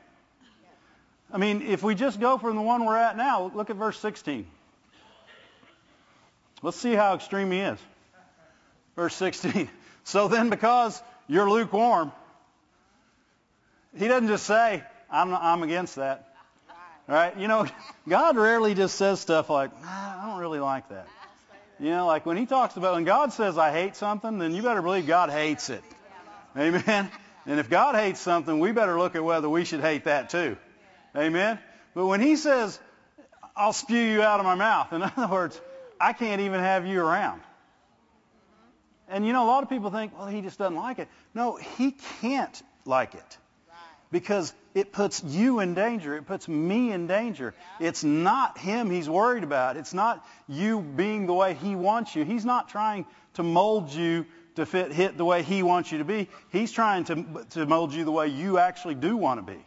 I 1.31 1.37
mean, 1.37 1.61
if 1.61 1.83
we 1.83 1.95
just 1.95 2.19
go 2.19 2.37
from 2.37 2.55
the 2.55 2.61
one 2.61 2.85
we're 2.85 2.97
at 2.97 3.15
now, 3.15 3.51
look 3.53 3.69
at 3.69 3.75
verse 3.75 3.99
16. 3.99 4.47
Let's 6.61 6.77
see 6.77 6.93
how 6.93 7.15
extreme 7.15 7.51
he 7.51 7.59
is. 7.59 7.79
Verse 8.95 9.15
16. 9.15 9.69
So 10.05 10.27
then, 10.27 10.49
because 10.49 10.99
you're 11.27 11.47
lukewarm, 11.47 12.11
he 13.95 14.07
doesn't 14.07 14.27
just 14.27 14.47
say, 14.47 14.83
I'm, 15.11 15.33
I'm 15.33 15.63
against 15.63 15.95
that. 15.95 16.25
Right? 17.07 17.35
You 17.37 17.47
know, 17.47 17.65
God 18.07 18.37
rarely 18.37 18.75
just 18.75 18.95
says 18.95 19.19
stuff 19.19 19.49
like, 19.49 19.71
I 19.83 20.25
don't 20.27 20.39
really 20.39 20.59
like 20.59 20.89
that. 20.89 21.07
You 21.79 21.89
know, 21.91 22.07
like 22.07 22.25
when 22.25 22.37
he 22.37 22.45
talks 22.45 22.75
about, 22.75 22.95
when 22.95 23.05
God 23.05 23.31
says, 23.31 23.57
I 23.57 23.71
hate 23.71 23.95
something, 23.95 24.37
then 24.37 24.53
you 24.53 24.61
better 24.61 24.81
believe 24.81 25.07
God 25.07 25.29
hates 25.29 25.69
it. 25.69 25.83
Amen? 26.57 27.09
And 27.45 27.59
if 27.59 27.69
God 27.69 27.95
hates 27.95 28.19
something, 28.19 28.59
we 28.59 28.71
better 28.73 28.99
look 28.99 29.15
at 29.15 29.23
whether 29.23 29.49
we 29.49 29.63
should 29.63 29.79
hate 29.79 30.03
that 30.03 30.29
too. 30.29 30.57
Amen? 31.15 31.57
But 31.95 32.05
when 32.05 32.21
he 32.21 32.35
says, 32.35 32.77
I'll 33.55 33.73
spew 33.73 33.97
you 33.97 34.21
out 34.21 34.39
of 34.39 34.45
my 34.45 34.55
mouth, 34.55 34.91
in 34.93 35.01
other 35.17 35.33
words, 35.33 35.59
I 35.99 36.13
can't 36.13 36.41
even 36.41 36.59
have 36.59 36.85
you 36.85 37.01
around. 37.01 37.41
And 39.07 39.25
you 39.25 39.33
know, 39.33 39.45
a 39.45 39.47
lot 39.47 39.63
of 39.63 39.69
people 39.69 39.89
think, 39.89 40.15
well, 40.17 40.27
he 40.27 40.41
just 40.41 40.59
doesn't 40.59 40.75
like 40.75 40.99
it. 40.99 41.07
No, 41.33 41.55
he 41.55 41.95
can't 42.21 42.61
like 42.85 43.15
it 43.15 43.37
because 44.11 44.53
it 44.73 44.91
puts 44.91 45.23
you 45.23 45.59
in 45.59 45.73
danger. 45.73 46.15
It 46.15 46.25
puts 46.25 46.47
me 46.47 46.91
in 46.91 47.07
danger. 47.07 47.53
It's 47.79 48.03
not 48.03 48.57
him 48.57 48.89
he's 48.89 49.09
worried 49.09 49.43
about. 49.43 49.77
It's 49.77 49.93
not 49.93 50.25
you 50.47 50.81
being 50.81 51.27
the 51.27 51.33
way 51.33 51.53
he 51.53 51.75
wants 51.75 52.15
you. 52.15 52.23
He's 52.23 52.45
not 52.45 52.69
trying 52.69 53.05
to 53.35 53.43
mold 53.43 53.89
you 53.89 54.25
to 54.55 54.65
fit 54.65 54.91
hit 54.91 55.17
the 55.17 55.25
way 55.25 55.43
he 55.43 55.63
wants 55.63 55.91
you 55.91 55.99
to 55.99 56.03
be. 56.03 56.27
He's 56.51 56.71
trying 56.71 57.05
to, 57.05 57.45
to 57.51 57.65
mold 57.65 57.93
you 57.93 58.03
the 58.03 58.11
way 58.11 58.27
you 58.27 58.57
actually 58.57 58.95
do 58.95 59.15
want 59.15 59.45
to 59.45 59.53
be. 59.53 59.59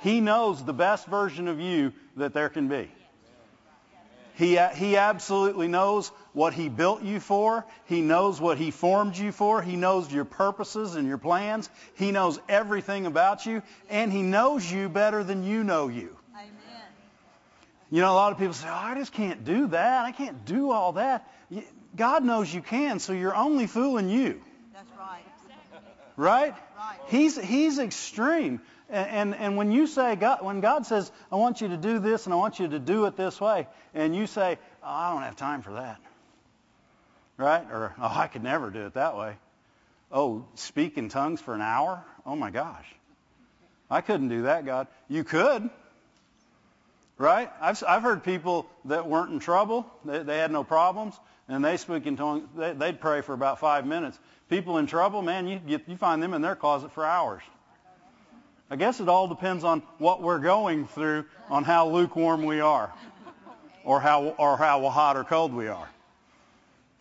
He 0.00 0.20
knows 0.20 0.62
the 0.62 0.74
best 0.74 1.06
version 1.06 1.48
of 1.48 1.60
you 1.60 1.92
that 2.16 2.34
there 2.34 2.50
can 2.50 2.68
be. 2.68 2.90
He, 4.36 4.58
he 4.74 4.96
absolutely 4.96 5.68
knows 5.68 6.08
what 6.32 6.54
he 6.54 6.68
built 6.68 7.02
you 7.02 7.20
for. 7.20 7.64
He 7.86 8.00
knows 8.00 8.40
what 8.40 8.58
he 8.58 8.72
formed 8.72 9.16
you 9.16 9.30
for. 9.30 9.62
He 9.62 9.76
knows 9.76 10.12
your 10.12 10.24
purposes 10.24 10.96
and 10.96 11.06
your 11.06 11.18
plans. 11.18 11.70
He 11.94 12.10
knows 12.10 12.40
everything 12.48 13.06
about 13.06 13.46
you. 13.46 13.62
And 13.88 14.12
he 14.12 14.22
knows 14.22 14.70
you 14.70 14.88
better 14.88 15.22
than 15.22 15.44
you 15.44 15.62
know 15.62 15.86
you. 15.86 16.16
Amen. 16.34 16.50
You 17.92 18.00
know, 18.00 18.12
a 18.12 18.14
lot 18.14 18.32
of 18.32 18.38
people 18.38 18.54
say, 18.54 18.66
oh, 18.68 18.72
I 18.72 18.96
just 18.96 19.12
can't 19.12 19.44
do 19.44 19.68
that. 19.68 20.04
I 20.04 20.10
can't 20.10 20.44
do 20.44 20.72
all 20.72 20.92
that. 20.94 21.30
God 21.94 22.24
knows 22.24 22.52
you 22.52 22.60
can, 22.60 22.98
so 22.98 23.12
you're 23.12 23.36
only 23.36 23.68
fooling 23.68 24.08
you. 24.08 24.40
That's 24.72 24.90
right. 24.98 25.22
Right? 26.16 26.54
Right. 26.76 26.98
He's, 27.06 27.40
he's 27.40 27.78
extreme. 27.78 28.60
And, 28.94 29.34
and, 29.34 29.56
when 29.56 29.72
you 29.72 29.88
say, 29.88 30.14
God, 30.14 30.38
when 30.42 30.60
God 30.60 30.86
says, 30.86 31.10
I 31.32 31.34
want 31.34 31.60
you 31.60 31.66
to 31.68 31.76
do 31.76 31.98
this 31.98 32.26
and 32.26 32.32
I 32.32 32.36
want 32.36 32.60
you 32.60 32.68
to 32.68 32.78
do 32.78 33.06
it 33.06 33.16
this 33.16 33.40
way, 33.40 33.66
and 33.92 34.14
you 34.14 34.28
say, 34.28 34.56
oh, 34.84 34.88
I 34.88 35.12
don't 35.12 35.22
have 35.22 35.34
time 35.34 35.62
for 35.62 35.72
that. 35.72 36.00
Right? 37.36 37.66
Or, 37.72 37.92
oh, 37.98 38.12
I 38.14 38.28
could 38.28 38.44
never 38.44 38.70
do 38.70 38.86
it 38.86 38.94
that 38.94 39.16
way. 39.16 39.34
Oh, 40.12 40.44
speak 40.54 40.96
in 40.96 41.08
tongues 41.08 41.40
for 41.40 41.54
an 41.54 41.60
hour? 41.60 42.04
Oh 42.24 42.36
my 42.36 42.50
gosh. 42.50 42.86
I 43.90 44.00
couldn't 44.00 44.28
do 44.28 44.42
that, 44.42 44.64
God. 44.64 44.86
You 45.08 45.24
could. 45.24 45.68
Right? 47.18 47.50
I've, 47.60 47.82
I've 47.88 48.02
heard 48.02 48.22
people 48.22 48.64
that 48.84 49.08
weren't 49.08 49.32
in 49.32 49.40
trouble, 49.40 49.86
they, 50.04 50.22
they 50.22 50.38
had 50.38 50.52
no 50.52 50.62
problems, 50.62 51.18
and 51.48 51.64
they 51.64 51.78
speak 51.78 52.06
in 52.06 52.16
tongues, 52.16 52.48
they, 52.56 52.72
they'd 52.74 53.00
pray 53.00 53.22
for 53.22 53.32
about 53.32 53.58
five 53.58 53.88
minutes. 53.88 54.16
People 54.48 54.78
in 54.78 54.86
trouble, 54.86 55.20
man, 55.20 55.48
you, 55.48 55.58
get, 55.58 55.88
you 55.88 55.96
find 55.96 56.22
them 56.22 56.32
in 56.32 56.42
their 56.42 56.54
closet 56.54 56.92
for 56.92 57.04
hours. 57.04 57.42
I 58.74 58.76
guess 58.76 58.98
it 58.98 59.08
all 59.08 59.28
depends 59.28 59.62
on 59.62 59.84
what 59.98 60.20
we're 60.20 60.40
going 60.40 60.88
through, 60.88 61.26
on 61.48 61.62
how 61.62 61.90
lukewarm 61.90 62.44
we 62.44 62.58
are, 62.58 62.92
or 63.84 64.00
how 64.00 64.24
or 64.30 64.56
how 64.56 64.88
hot 64.88 65.16
or 65.16 65.22
cold 65.22 65.54
we 65.54 65.68
are. 65.68 65.88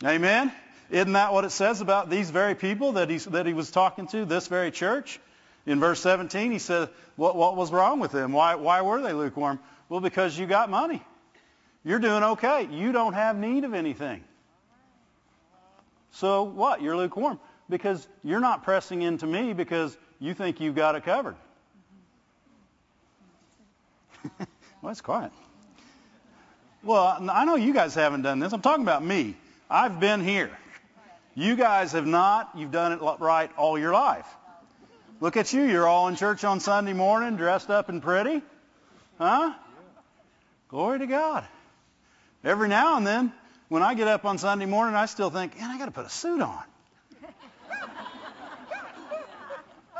Amen. 0.06 0.52
Isn't 0.92 1.14
that 1.14 1.34
what 1.34 1.46
it 1.46 1.50
says 1.50 1.82
about 1.82 2.12
these 2.12 2.30
very 2.30 2.54
people 2.54 2.92
that 2.92 3.10
he 3.10 3.18
that 3.18 3.48
he 3.48 3.54
was 3.54 3.72
talking 3.72 4.06
to, 4.10 4.24
this 4.24 4.46
very 4.46 4.70
church? 4.70 5.20
In 5.66 5.80
verse 5.80 6.00
17, 6.02 6.52
he 6.52 6.60
said, 6.60 6.90
what, 7.16 7.36
what 7.36 7.56
was 7.56 7.72
wrong 7.72 8.00
with 8.00 8.12
them? 8.12 8.34
Why, 8.34 8.54
why 8.54 8.84
were 8.84 9.02
they 9.02 9.14
lukewarm? 9.14 9.60
Well, 9.90 10.00
because 10.00 10.38
you 10.38 10.46
got 10.46 10.70
money. 10.70 11.02
You're 11.84 11.98
doing 11.98 12.22
okay. 12.22 12.68
You 12.72 12.92
don't 12.92 13.14
have 13.14 13.36
need 13.36 13.64
of 13.64 13.74
anything. 13.74 14.24
So 16.12 16.44
what? 16.44 16.84
You're 16.84 16.96
lukewarm. 16.96 17.40
Because 17.68 18.08
you're 18.24 18.42
not 18.42 18.62
pressing 18.62 19.02
into 19.02 19.26
me 19.26 19.54
because 19.54 19.98
you 20.20 20.36
think 20.36 20.60
you've 20.60 20.76
got 20.76 20.94
it 20.94 21.04
covered. 21.04 21.36
well, 24.82 24.92
it's 24.92 25.02
quiet. 25.02 25.32
Well, 26.84 27.30
I 27.32 27.46
know 27.46 27.56
you 27.56 27.74
guys 27.74 27.96
haven't 27.96 28.24
done 28.24 28.40
this. 28.40 28.52
I'm 28.52 28.62
talking 28.62 28.84
about 28.84 29.04
me. 29.04 29.36
I've 29.70 30.00
been 30.00 30.22
here. 30.22 30.52
You 31.36 31.56
guys 31.56 31.94
have 31.94 32.06
not. 32.06 32.52
You've 32.56 32.72
done 32.72 32.92
it 32.92 33.00
right 33.20 33.50
all 33.58 33.80
your 33.80 33.94
life. 33.94 34.28
Look 35.20 35.38
at 35.38 35.54
you. 35.54 35.64
You're 35.64 35.88
all 35.88 36.10
in 36.10 36.16
church 36.16 36.44
on 36.44 36.60
Sunday 36.60 36.94
morning, 36.94 37.38
dressed 37.38 37.70
up 37.70 37.90
and 37.90 38.02
pretty. 38.02 38.42
Huh? 39.18 39.54
Glory 40.68 41.00
to 41.00 41.08
God. 41.08 41.46
Every 42.44 42.68
now 42.68 42.98
and 42.98 43.08
then, 43.08 43.32
when 43.70 43.82
I 43.82 43.94
get 43.94 44.08
up 44.08 44.26
on 44.26 44.38
Sunday 44.38 44.66
morning, 44.66 44.96
I 44.96 45.06
still 45.06 45.30
think, 45.30 45.58
man, 45.58 45.72
I 45.72 45.78
got 45.78 45.86
to 45.86 45.92
put 45.92 46.06
a 46.06 46.10
suit 46.10 46.42
on. 46.42 46.64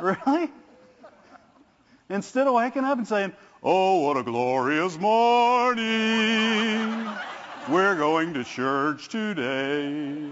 really? 0.00 0.50
Instead 2.10 2.46
of 2.46 2.52
waking 2.52 2.84
up 2.84 2.98
and 2.98 3.08
saying, 3.08 3.32
oh, 3.64 4.00
what 4.00 4.16
a 4.16 4.22
glorious 4.22 4.98
morning. 4.98 5.84
We're 7.68 7.96
going 7.96 8.34
to 8.34 8.44
church 8.44 9.08
today. 9.08 10.30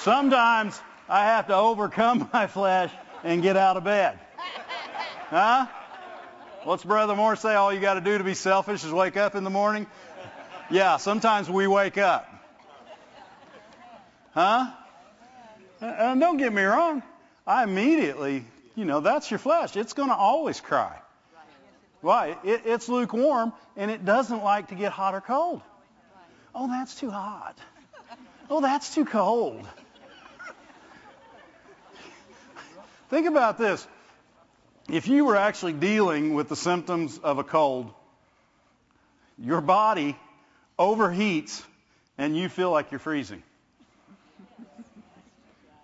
Sometimes 0.00 0.80
I 1.08 1.26
have 1.26 1.46
to 1.48 1.54
overcome 1.54 2.28
my 2.32 2.46
flesh 2.46 2.90
and 3.22 3.42
get 3.42 3.56
out 3.56 3.76
of 3.76 3.84
bed. 3.84 4.18
Huh? 5.28 5.66
What's 6.64 6.84
Brother 6.84 7.14
Moore 7.14 7.36
say? 7.36 7.54
All 7.54 7.72
you 7.72 7.80
got 7.80 7.94
to 7.94 8.00
do 8.00 8.18
to 8.18 8.24
be 8.24 8.34
selfish 8.34 8.84
is 8.84 8.92
wake 8.92 9.16
up 9.16 9.34
in 9.34 9.44
the 9.44 9.50
morning? 9.50 9.86
Yeah, 10.70 10.96
sometimes 10.96 11.50
we 11.50 11.66
wake 11.66 11.98
up. 11.98 12.28
Huh? 14.32 14.70
And 15.82 16.20
don't 16.20 16.36
get 16.36 16.52
me 16.52 16.62
wrong. 16.62 17.02
I 17.44 17.64
immediately, 17.64 18.44
you 18.76 18.84
know, 18.84 19.00
that's 19.00 19.30
your 19.30 19.38
flesh. 19.38 19.76
It's 19.76 19.94
going 19.94 20.10
to 20.10 20.14
always 20.14 20.60
cry. 20.60 20.96
Why? 22.00 22.36
It, 22.44 22.62
it's 22.64 22.88
lukewarm 22.88 23.52
and 23.76 23.90
it 23.90 24.04
doesn't 24.04 24.44
like 24.44 24.68
to 24.68 24.76
get 24.76 24.92
hot 24.92 25.14
or 25.14 25.20
cold. 25.20 25.60
Oh, 26.54 26.68
that's 26.68 26.94
too 26.94 27.10
hot. 27.10 27.58
Oh, 28.48 28.60
that's 28.60 28.94
too 28.94 29.04
cold. 29.04 29.66
Think 33.10 33.26
about 33.26 33.58
this. 33.58 33.86
If 34.88 35.08
you 35.08 35.24
were 35.24 35.36
actually 35.36 35.72
dealing 35.72 36.34
with 36.34 36.48
the 36.48 36.56
symptoms 36.56 37.18
of 37.18 37.38
a 37.38 37.44
cold, 37.44 37.92
your 39.38 39.60
body 39.60 40.16
overheats 40.78 41.62
and 42.18 42.36
you 42.36 42.48
feel 42.48 42.70
like 42.70 42.90
you're 42.90 43.00
freezing. 43.00 43.42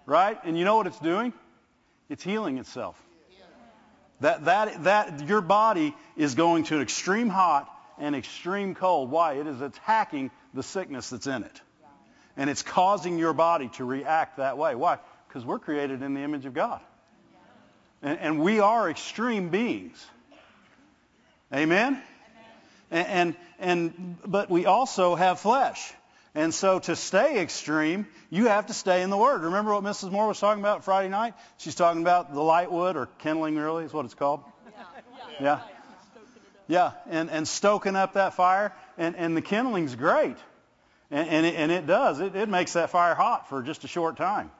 Right? 0.08 0.38
And 0.42 0.58
you 0.58 0.64
know 0.64 0.76
what 0.76 0.86
it's 0.86 0.98
doing? 0.98 1.34
It's 2.08 2.24
healing 2.24 2.56
itself. 2.56 2.98
That, 4.20 4.46
that, 4.46 4.84
that 4.84 5.28
your 5.28 5.42
body 5.42 5.94
is 6.16 6.34
going 6.34 6.64
to 6.64 6.80
extreme 6.80 7.28
hot 7.28 7.70
and 7.98 8.16
extreme 8.16 8.74
cold. 8.74 9.10
Why? 9.10 9.34
It 9.34 9.46
is 9.46 9.60
attacking 9.60 10.30
the 10.54 10.62
sickness 10.62 11.10
that's 11.10 11.26
in 11.26 11.42
it. 11.42 11.60
And 12.38 12.48
it's 12.48 12.62
causing 12.62 13.18
your 13.18 13.34
body 13.34 13.68
to 13.74 13.84
react 13.84 14.38
that 14.38 14.56
way. 14.56 14.74
Why? 14.74 14.98
Because 15.28 15.44
we're 15.44 15.58
created 15.58 16.00
in 16.00 16.14
the 16.14 16.22
image 16.22 16.46
of 16.46 16.54
God. 16.54 16.80
And, 18.00 18.18
and 18.18 18.40
we 18.40 18.60
are 18.60 18.88
extreme 18.88 19.50
beings. 19.50 20.04
Amen? 21.52 22.00
And, 22.90 23.06
and, 23.06 23.36
and, 23.58 24.16
but 24.24 24.48
we 24.48 24.64
also 24.64 25.16
have 25.16 25.40
flesh. 25.40 25.92
And 26.38 26.54
so 26.54 26.78
to 26.78 26.94
stay 26.94 27.40
extreme, 27.40 28.06
you 28.30 28.46
have 28.46 28.66
to 28.66 28.72
stay 28.72 29.02
in 29.02 29.10
the 29.10 29.16
Word. 29.16 29.42
Remember 29.42 29.74
what 29.74 29.82
Mrs. 29.82 30.12
Moore 30.12 30.28
was 30.28 30.38
talking 30.38 30.62
about 30.62 30.84
Friday 30.84 31.08
night? 31.08 31.34
She's 31.56 31.74
talking 31.74 32.00
about 32.00 32.32
the 32.32 32.40
light 32.40 32.70
wood, 32.70 32.96
or 32.96 33.08
kindling 33.18 33.56
really 33.56 33.84
is 33.84 33.92
what 33.92 34.04
it's 34.04 34.14
called. 34.14 34.44
Yeah. 35.40 35.58
Yeah, 36.68 36.92
and, 37.08 37.28
and 37.28 37.48
stoking 37.48 37.96
up 37.96 38.12
that 38.12 38.34
fire. 38.34 38.72
And, 38.96 39.16
and 39.16 39.36
the 39.36 39.42
kindling's 39.42 39.96
great. 39.96 40.36
And, 41.10 41.28
and, 41.28 41.44
it, 41.44 41.56
and 41.56 41.72
it 41.72 41.88
does. 41.88 42.20
It, 42.20 42.36
it 42.36 42.48
makes 42.48 42.74
that 42.74 42.90
fire 42.90 43.16
hot 43.16 43.48
for 43.48 43.60
just 43.60 43.82
a 43.82 43.88
short 43.88 44.16
time. 44.16 44.52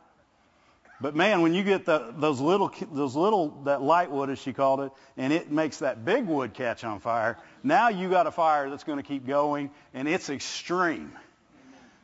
But 1.00 1.14
man, 1.14 1.42
when 1.42 1.54
you 1.54 1.62
get 1.62 1.84
the, 1.84 2.12
those 2.16 2.40
little, 2.40 2.72
those 2.90 3.14
little, 3.14 3.50
that 3.66 3.82
light 3.82 4.10
wood 4.10 4.30
as 4.30 4.40
she 4.40 4.52
called 4.52 4.80
it, 4.80 4.90
and 5.16 5.32
it 5.32 5.52
makes 5.52 5.78
that 5.78 6.04
big 6.04 6.26
wood 6.26 6.54
catch 6.54 6.82
on 6.82 6.98
fire, 6.98 7.38
now 7.62 7.88
you 7.88 8.10
got 8.10 8.26
a 8.26 8.32
fire 8.32 8.68
that's 8.68 8.82
going 8.82 8.98
to 8.98 9.04
keep 9.04 9.28
going, 9.28 9.70
and 9.94 10.08
it's 10.08 10.28
extreme. 10.28 11.12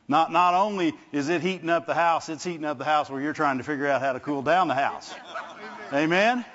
Not, 0.07 0.31
not 0.31 0.53
only 0.53 0.93
is 1.11 1.29
it 1.29 1.41
heating 1.41 1.69
up 1.69 1.87
the 1.87 1.95
house, 1.95 2.29
it's 2.29 2.43
heating 2.43 2.65
up 2.65 2.77
the 2.77 2.85
house 2.85 3.09
where 3.09 3.19
you're 3.19 3.33
trying 3.33 3.57
to 3.57 3.63
figure 3.63 3.87
out 3.87 4.01
how 4.01 4.13
to 4.13 4.19
cool 4.19 4.43
down 4.43 4.67
the 4.67 4.75
house. 4.75 5.13
Amen? 5.91 6.45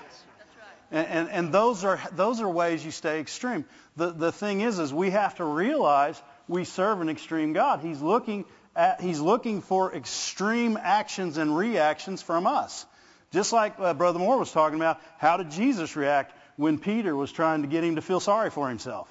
And, 0.92 1.06
and, 1.06 1.28
and 1.28 1.52
those 1.52 1.84
are, 1.84 2.00
those 2.12 2.40
are 2.40 2.48
ways 2.48 2.84
you 2.84 2.90
stay 2.90 3.20
extreme. 3.20 3.64
The, 3.96 4.12
the 4.12 4.32
thing 4.32 4.60
is, 4.60 4.78
is 4.78 4.94
we 4.94 5.10
have 5.10 5.36
to 5.36 5.44
realize 5.44 6.20
we 6.48 6.64
serve 6.64 7.00
an 7.00 7.08
extreme 7.08 7.52
God. 7.52 7.80
He's 7.80 8.00
looking 8.00 8.44
at, 8.76 9.00
he's 9.00 9.20
looking 9.20 9.62
for 9.62 9.94
extreme 9.94 10.78
actions 10.80 11.36
and 11.36 11.56
reactions 11.56 12.22
from 12.22 12.46
us. 12.46 12.86
Just 13.32 13.52
like 13.52 13.74
uh, 13.78 13.94
Brother 13.94 14.18
Moore 14.18 14.38
was 14.38 14.50
talking 14.50 14.76
about, 14.76 15.00
how 15.18 15.36
did 15.36 15.50
Jesus 15.50 15.94
react 15.96 16.34
when 16.56 16.78
Peter 16.78 17.14
was 17.14 17.30
trying 17.30 17.62
to 17.62 17.68
get 17.68 17.84
him 17.84 17.96
to 17.96 18.02
feel 18.02 18.20
sorry 18.20 18.50
for 18.50 18.68
himself? 18.68 19.08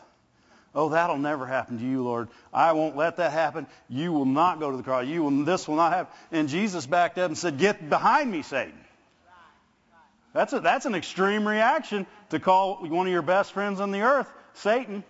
Oh, 0.76 0.90
that'll 0.90 1.18
never 1.18 1.48
happen 1.48 1.80
to 1.80 1.86
you, 1.86 2.04
Lord. 2.04 2.28
I 2.54 2.74
won't 2.74 2.96
let 2.96 3.18
that 3.18 3.32
happen. 3.32 3.66
You 3.90 4.14
will 4.14 4.26
not 4.26 4.60
go 4.60 4.70
to 4.70 4.78
the 4.78 4.84
cross. 4.84 5.08
You 5.08 5.24
will, 5.24 5.44
this 5.44 5.68
will 5.68 5.76
not 5.76 5.94
happen. 5.94 6.14
And 6.32 6.48
Jesus 6.48 6.86
backed 6.86 7.18
up 7.18 7.28
and 7.28 7.38
said, 7.38 7.58
Get 7.58 7.90
behind 7.90 8.32
me, 8.32 8.44
Satan. 8.44 8.80
That's, 10.34 10.54
a, 10.54 10.60
that's 10.60 10.86
an 10.86 10.94
extreme 10.94 11.48
reaction 11.48 12.06
to 12.30 12.40
call 12.40 12.86
one 12.86 13.08
of 13.08 13.12
your 13.12 13.24
best 13.24 13.52
friends 13.54 13.80
on 13.80 13.92
the 13.92 14.02
earth 14.02 14.32
Satan. 14.54 15.04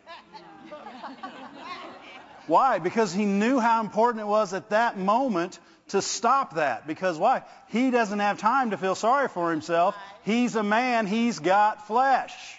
Why? 2.47 2.79
Because 2.79 3.13
he 3.13 3.25
knew 3.25 3.59
how 3.59 3.81
important 3.81 4.21
it 4.21 4.27
was 4.27 4.53
at 4.53 4.69
that 4.69 4.97
moment 4.97 5.59
to 5.89 6.01
stop 6.01 6.55
that. 6.55 6.87
Because 6.87 7.17
why? 7.17 7.43
He 7.67 7.91
doesn't 7.91 8.19
have 8.19 8.39
time 8.39 8.71
to 8.71 8.77
feel 8.77 8.95
sorry 8.95 9.27
for 9.27 9.51
himself. 9.51 9.95
He's 10.23 10.55
a 10.55 10.63
man. 10.63 11.05
He's 11.05 11.39
got 11.39 11.85
flesh. 11.85 12.58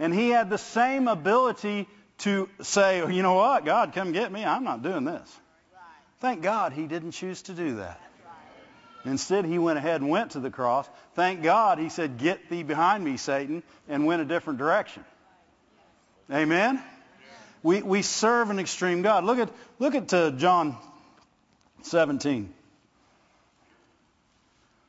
And 0.00 0.14
he 0.14 0.30
had 0.30 0.48
the 0.48 0.58
same 0.58 1.08
ability 1.08 1.86
to 2.18 2.48
say, 2.62 2.98
you 3.12 3.22
know 3.22 3.34
what, 3.34 3.66
God, 3.66 3.92
come 3.92 4.12
get 4.12 4.32
me. 4.32 4.44
I'm 4.44 4.64
not 4.64 4.82
doing 4.82 5.04
this. 5.04 5.40
Thank 6.20 6.42
God 6.42 6.72
he 6.72 6.86
didn't 6.86 7.12
choose 7.12 7.42
to 7.42 7.52
do 7.52 7.76
that. 7.76 8.00
Instead, 9.04 9.44
he 9.44 9.58
went 9.58 9.78
ahead 9.78 10.00
and 10.00 10.10
went 10.10 10.32
to 10.32 10.40
the 10.40 10.50
cross. 10.50 10.88
Thank 11.14 11.42
God 11.42 11.78
he 11.78 11.90
said, 11.90 12.16
get 12.16 12.48
thee 12.48 12.62
behind 12.62 13.04
me, 13.04 13.18
Satan, 13.18 13.62
and 13.88 14.06
went 14.06 14.22
a 14.22 14.24
different 14.24 14.58
direction. 14.58 15.04
Amen? 16.32 16.82
We, 17.62 17.82
we 17.82 18.00
serve 18.00 18.48
an 18.48 18.58
extreme 18.58 19.02
God. 19.02 19.24
Look 19.24 19.38
at, 19.38 19.50
look 19.78 19.94
at 19.94 20.12
uh, 20.14 20.30
John 20.32 20.76
17. 21.82 22.52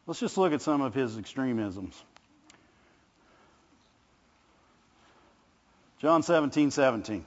Let's 0.07 0.21
just 0.21 0.37
look 0.37 0.53
at 0.53 0.61
some 0.61 0.81
of 0.81 0.93
his 0.93 1.17
extremisms. 1.17 2.01
John 6.01 6.23
17, 6.23 6.71
17. 6.71 7.23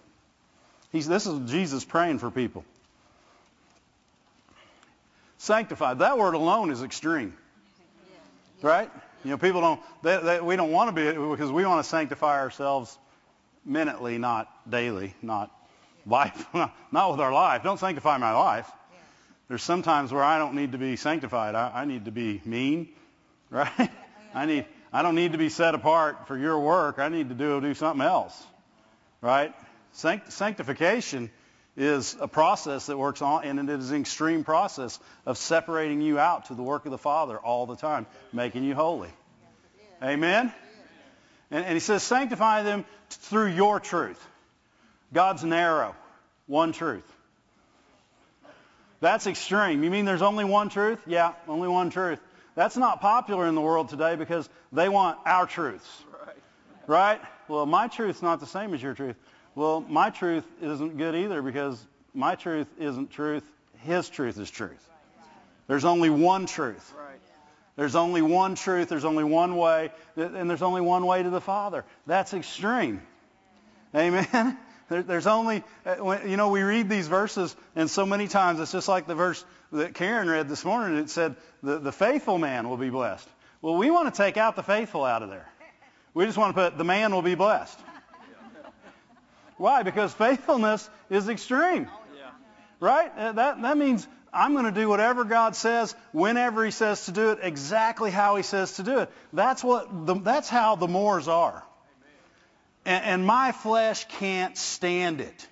He's, 0.90 1.06
this 1.06 1.26
is 1.26 1.48
Jesus 1.48 1.84
praying 1.84 2.18
for 2.18 2.30
people. 2.32 2.64
Sanctified. 5.38 6.00
That 6.00 6.18
word 6.18 6.34
alone 6.34 6.72
is 6.72 6.82
extreme. 6.82 7.34
Right? 8.62 8.90
You 9.24 9.30
know, 9.30 9.38
people 9.38 9.60
don't, 9.60 9.80
they, 10.02 10.18
they, 10.18 10.40
we 10.40 10.56
don't 10.56 10.72
want 10.72 10.94
to 10.94 11.12
be, 11.12 11.30
because 11.30 11.52
we 11.52 11.64
want 11.64 11.84
to 11.84 11.88
sanctify 11.88 12.40
ourselves 12.40 12.98
minutely, 13.64 14.18
not 14.18 14.50
daily, 14.68 15.14
not 15.22 15.52
life, 16.04 16.46
not 16.92 17.10
with 17.12 17.20
our 17.20 17.32
life. 17.32 17.62
Don't 17.62 17.78
sanctify 17.78 18.18
my 18.18 18.32
life. 18.32 18.70
There's 19.48 19.62
some 19.62 19.82
times 19.82 20.12
where 20.12 20.24
I 20.24 20.38
don't 20.38 20.54
need 20.54 20.72
to 20.72 20.78
be 20.78 20.96
sanctified. 20.96 21.54
I, 21.54 21.82
I 21.82 21.84
need 21.84 22.06
to 22.06 22.10
be 22.10 22.40
mean, 22.44 22.88
right? 23.50 23.90
I 24.34 24.46
need, 24.46 24.66
I 24.92 25.02
don't 25.02 25.14
need 25.14 25.32
to 25.32 25.38
be 25.38 25.48
set 25.48 25.76
apart 25.76 26.26
for 26.26 26.36
your 26.36 26.58
work. 26.58 26.98
I 26.98 27.08
need 27.08 27.28
to 27.28 27.34
do, 27.36 27.60
do 27.60 27.74
something 27.74 28.04
else, 28.04 28.42
right? 29.24 29.54
Sanct- 29.92 30.30
sanctification 30.32 31.30
is 31.76 32.14
a 32.20 32.28
process 32.28 32.86
that 32.86 32.98
works 32.98 33.22
on, 33.22 33.44
and 33.44 33.58
it 33.70 33.80
is 33.80 33.90
an 33.90 34.00
extreme 34.00 34.44
process 34.44 35.00
of 35.24 35.38
separating 35.38 36.02
you 36.02 36.18
out 36.18 36.46
to 36.46 36.54
the 36.54 36.62
work 36.62 36.84
of 36.84 36.90
the 36.90 36.98
Father 36.98 37.38
all 37.38 37.64
the 37.66 37.74
time, 37.74 38.06
making 38.32 38.64
you 38.64 38.74
holy. 38.74 39.08
Amen? 40.02 40.52
And, 41.50 41.64
and 41.64 41.72
he 41.72 41.80
says, 41.80 42.02
sanctify 42.02 42.62
them 42.64 42.84
through 43.08 43.52
your 43.52 43.80
truth. 43.80 44.22
God's 45.12 45.42
narrow, 45.42 45.96
one 46.46 46.72
truth. 46.72 47.10
That's 49.00 49.26
extreme. 49.26 49.82
You 49.82 49.90
mean 49.90 50.04
there's 50.04 50.22
only 50.22 50.44
one 50.44 50.68
truth? 50.68 50.98
Yeah, 51.06 51.32
only 51.48 51.68
one 51.68 51.88
truth. 51.88 52.20
That's 52.56 52.76
not 52.76 53.00
popular 53.00 53.46
in 53.46 53.54
the 53.54 53.60
world 53.60 53.88
today 53.88 54.16
because 54.16 54.48
they 54.70 54.88
want 54.88 55.18
our 55.24 55.46
truths. 55.46 55.88
Right. 56.86 57.20
Well, 57.48 57.66
my 57.66 57.88
truth's 57.88 58.22
not 58.22 58.40
the 58.40 58.46
same 58.46 58.74
as 58.74 58.82
your 58.82 58.94
truth. 58.94 59.16
Well, 59.54 59.84
my 59.88 60.10
truth 60.10 60.44
isn't 60.62 60.96
good 60.96 61.14
either 61.14 61.42
because 61.42 61.84
my 62.14 62.34
truth 62.34 62.66
isn't 62.78 63.10
truth. 63.10 63.44
His 63.80 64.08
truth 64.08 64.38
is 64.38 64.50
truth. 64.50 64.88
There's 65.66 65.84
only 65.84 66.10
one 66.10 66.46
truth. 66.46 66.92
There's 67.76 67.96
only 67.96 68.22
one 68.22 68.54
truth. 68.54 68.88
There's 68.88 69.04
only 69.04 69.24
one 69.24 69.56
way. 69.56 69.90
And 70.16 70.48
there's 70.48 70.62
only 70.62 70.80
one 70.80 71.06
way 71.06 71.22
to 71.22 71.30
the 71.30 71.40
Father. 71.40 71.84
That's 72.06 72.34
extreme. 72.34 73.02
Amen? 73.94 74.58
there's 74.88 75.26
only, 75.26 75.62
uh, 75.86 76.20
you 76.26 76.36
know, 76.36 76.50
we 76.50 76.62
read 76.62 76.88
these 76.88 77.08
verses, 77.08 77.54
and 77.74 77.88
so 77.88 78.04
many 78.04 78.28
times 78.28 78.60
it's 78.60 78.72
just 78.72 78.88
like 78.88 79.06
the 79.06 79.14
verse 79.14 79.44
that 79.72 79.94
Karen 79.94 80.28
read 80.28 80.48
this 80.48 80.64
morning. 80.64 80.98
It 80.98 81.10
said, 81.10 81.36
the, 81.62 81.78
the 81.78 81.92
faithful 81.92 82.38
man 82.38 82.68
will 82.68 82.76
be 82.76 82.90
blessed. 82.90 83.28
Well, 83.62 83.76
we 83.76 83.90
want 83.90 84.12
to 84.12 84.16
take 84.16 84.36
out 84.36 84.56
the 84.56 84.62
faithful 84.62 85.04
out 85.04 85.22
of 85.22 85.30
there. 85.30 85.48
We 86.14 86.24
just 86.26 86.38
want 86.38 86.54
to 86.54 86.62
put 86.62 86.78
the 86.78 86.84
man 86.84 87.12
will 87.12 87.22
be 87.22 87.34
blessed. 87.34 87.78
Why? 89.56 89.82
Because 89.82 90.12
faithfulness 90.14 90.88
is 91.10 91.28
extreme. 91.28 91.88
Right? 92.80 93.10
Uh, 93.16 93.32
that, 93.32 93.62
that 93.62 93.78
means 93.78 94.06
I'm 94.32 94.52
going 94.52 94.64
to 94.64 94.72
do 94.72 94.88
whatever 94.88 95.24
God 95.24 95.54
says, 95.54 95.94
whenever 96.12 96.64
He 96.64 96.70
says 96.70 97.06
to 97.06 97.12
do 97.12 97.30
it, 97.30 97.38
exactly 97.42 98.10
how 98.10 98.36
He 98.36 98.42
says 98.42 98.76
to 98.76 98.82
do 98.82 98.98
it. 99.00 99.10
That's 99.32 99.62
what 99.62 100.06
the, 100.06 100.14
that's 100.14 100.48
how 100.48 100.76
the 100.76 100.88
Moores 100.88 101.28
are. 101.28 101.62
And, 102.84 103.04
and 103.04 103.26
my 103.26 103.52
flesh 103.52 104.06
can't 104.18 104.56
stand 104.58 105.20
it. 105.20 105.48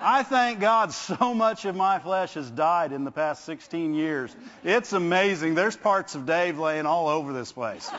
I 0.00 0.22
thank 0.22 0.60
God 0.60 0.92
so 0.92 1.34
much 1.34 1.64
of 1.64 1.74
my 1.74 1.98
flesh 1.98 2.34
has 2.34 2.50
died 2.50 2.92
in 2.92 3.04
the 3.04 3.10
past 3.10 3.44
16 3.44 3.94
years. 3.94 4.34
It's 4.62 4.92
amazing. 4.92 5.54
There's 5.54 5.76
parts 5.76 6.14
of 6.14 6.26
Dave 6.26 6.58
laying 6.58 6.86
all 6.86 7.08
over 7.08 7.32
this 7.32 7.50
place. 7.52 7.90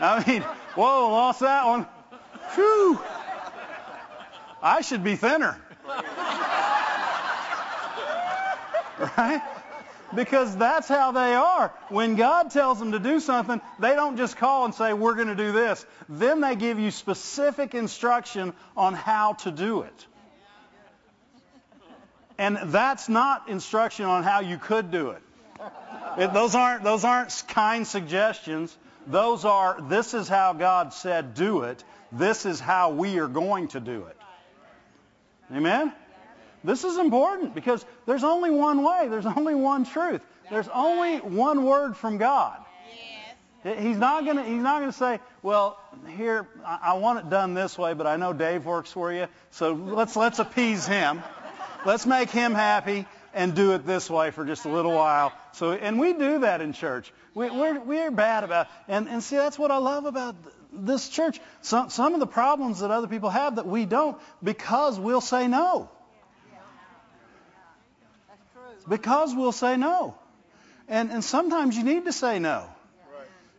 I 0.00 0.24
mean, 0.26 0.42
whoa, 0.42 1.10
lost 1.10 1.40
that 1.40 1.66
one. 1.66 1.86
Whew. 2.54 3.00
I 4.62 4.80
should 4.80 5.04
be 5.04 5.16
thinner. 5.16 5.60
right? 8.98 9.42
Because 10.14 10.56
that's 10.56 10.88
how 10.88 11.12
they 11.12 11.34
are. 11.34 11.72
When 11.88 12.16
God 12.16 12.50
tells 12.50 12.78
them 12.78 12.92
to 12.92 12.98
do 12.98 13.20
something, 13.20 13.60
they 13.78 13.94
don't 13.94 14.16
just 14.16 14.36
call 14.36 14.64
and 14.64 14.74
say, 14.74 14.92
we're 14.92 15.14
going 15.14 15.28
to 15.28 15.34
do 15.34 15.52
this. 15.52 15.84
Then 16.08 16.40
they 16.40 16.56
give 16.56 16.78
you 16.78 16.90
specific 16.90 17.74
instruction 17.74 18.52
on 18.76 18.94
how 18.94 19.34
to 19.34 19.50
do 19.50 19.82
it. 19.82 20.06
And 22.38 22.58
that's 22.64 23.08
not 23.08 23.48
instruction 23.48 24.06
on 24.06 24.24
how 24.24 24.40
you 24.40 24.58
could 24.58 24.90
do 24.90 25.10
it. 25.10 25.22
it 26.18 26.32
those, 26.32 26.54
aren't, 26.54 26.82
those 26.82 27.04
aren't 27.04 27.44
kind 27.48 27.86
suggestions. 27.86 28.76
Those 29.06 29.44
are, 29.44 29.80
this 29.88 30.14
is 30.14 30.28
how 30.28 30.52
God 30.52 30.92
said 30.92 31.34
do 31.34 31.62
it. 31.62 31.84
This 32.10 32.46
is 32.46 32.58
how 32.58 32.90
we 32.90 33.18
are 33.18 33.28
going 33.28 33.68
to 33.68 33.80
do 33.80 34.04
it. 34.06 34.16
Amen? 35.54 35.92
This 36.64 36.82
is 36.82 36.96
important 36.96 37.54
because 37.54 37.84
there's 38.06 38.24
only 38.24 38.50
one 38.50 38.82
way. 38.82 39.08
There's 39.08 39.26
only 39.26 39.54
one 39.54 39.84
truth. 39.84 40.22
There's 40.50 40.68
only 40.68 41.18
one 41.18 41.64
word 41.64 41.96
from 41.96 42.16
God. 42.16 42.58
He's 43.62 43.96
not 43.96 44.26
going 44.26 44.36
to 44.36 44.42
he's 44.44 44.62
not 44.62 44.80
going 44.80 44.92
to 44.92 44.96
say, 44.96 45.20
"Well, 45.42 45.78
here 46.18 46.46
I 46.66 46.94
want 46.94 47.20
it 47.20 47.30
done 47.30 47.54
this 47.54 47.78
way, 47.78 47.94
but 47.94 48.06
I 48.06 48.16
know 48.16 48.34
Dave 48.34 48.66
works 48.66 48.92
for 48.92 49.10
you, 49.10 49.26
so 49.52 49.72
let's 49.72 50.16
let's 50.16 50.38
appease 50.38 50.86
him. 50.86 51.22
Let's 51.86 52.04
make 52.04 52.28
him 52.28 52.52
happy 52.52 53.06
and 53.32 53.54
do 53.54 53.72
it 53.72 53.86
this 53.86 54.10
way 54.10 54.32
for 54.32 54.44
just 54.44 54.66
a 54.66 54.68
little 54.68 54.92
while." 54.92 55.32
So 55.52 55.72
and 55.72 55.98
we 55.98 56.12
do 56.12 56.40
that 56.40 56.60
in 56.60 56.74
church. 56.74 57.10
We, 57.32 57.50
we're 57.50 57.80
we're 57.80 58.10
bad 58.10 58.44
about 58.44 58.66
and 58.86 59.08
and 59.08 59.22
see 59.22 59.36
that's 59.36 59.58
what 59.58 59.70
I 59.70 59.78
love 59.78 60.04
about 60.04 60.36
this 60.70 61.08
church. 61.08 61.40
Some 61.62 61.88
some 61.88 62.12
of 62.12 62.20
the 62.20 62.26
problems 62.26 62.80
that 62.80 62.90
other 62.90 63.08
people 63.08 63.30
have 63.30 63.56
that 63.56 63.66
we 63.66 63.86
don't 63.86 64.18
because 64.42 65.00
we'll 65.00 65.22
say 65.22 65.48
no 65.48 65.88
because 68.88 69.34
we'll 69.34 69.52
say 69.52 69.76
no. 69.76 70.14
And, 70.88 71.10
and 71.10 71.24
sometimes 71.24 71.76
you 71.76 71.84
need 71.84 72.04
to 72.04 72.12
say 72.12 72.38
no. 72.38 72.68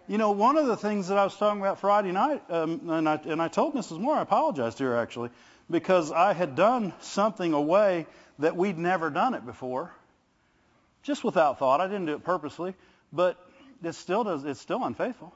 You 0.07 0.19
know, 0.19 0.31
one 0.31 0.57
of 0.57 0.67
the 0.67 0.77
things 0.77 1.07
that 1.07 1.17
I 1.17 1.23
was 1.23 1.35
talking 1.35 1.59
about 1.59 1.79
Friday 1.79 2.11
night, 2.11 2.43
um, 2.49 2.89
and, 2.89 3.09
I, 3.09 3.15
and 3.25 3.41
I 3.41 3.47
told 3.47 3.73
Mrs. 3.73 3.99
Moore, 3.99 4.15
I 4.15 4.21
apologized 4.21 4.77
to 4.77 4.83
her 4.83 4.97
actually, 4.97 5.31
because 5.69 6.11
I 6.11 6.33
had 6.33 6.55
done 6.55 6.93
something 6.99 7.53
a 7.53 7.61
way 7.61 8.05
that 8.37 8.55
we'd 8.55 8.77
never 8.77 9.09
done 9.09 9.33
it 9.33 9.43
before, 9.45 9.91
just 11.01 11.23
without 11.23 11.57
thought. 11.57 11.81
I 11.81 11.87
didn't 11.87 12.05
do 12.05 12.13
it 12.13 12.23
purposely, 12.23 12.75
but 13.11 13.37
it 13.83 13.93
still 13.93 14.23
does. 14.23 14.45
It's 14.45 14.59
still 14.59 14.83
unfaithful. 14.83 15.33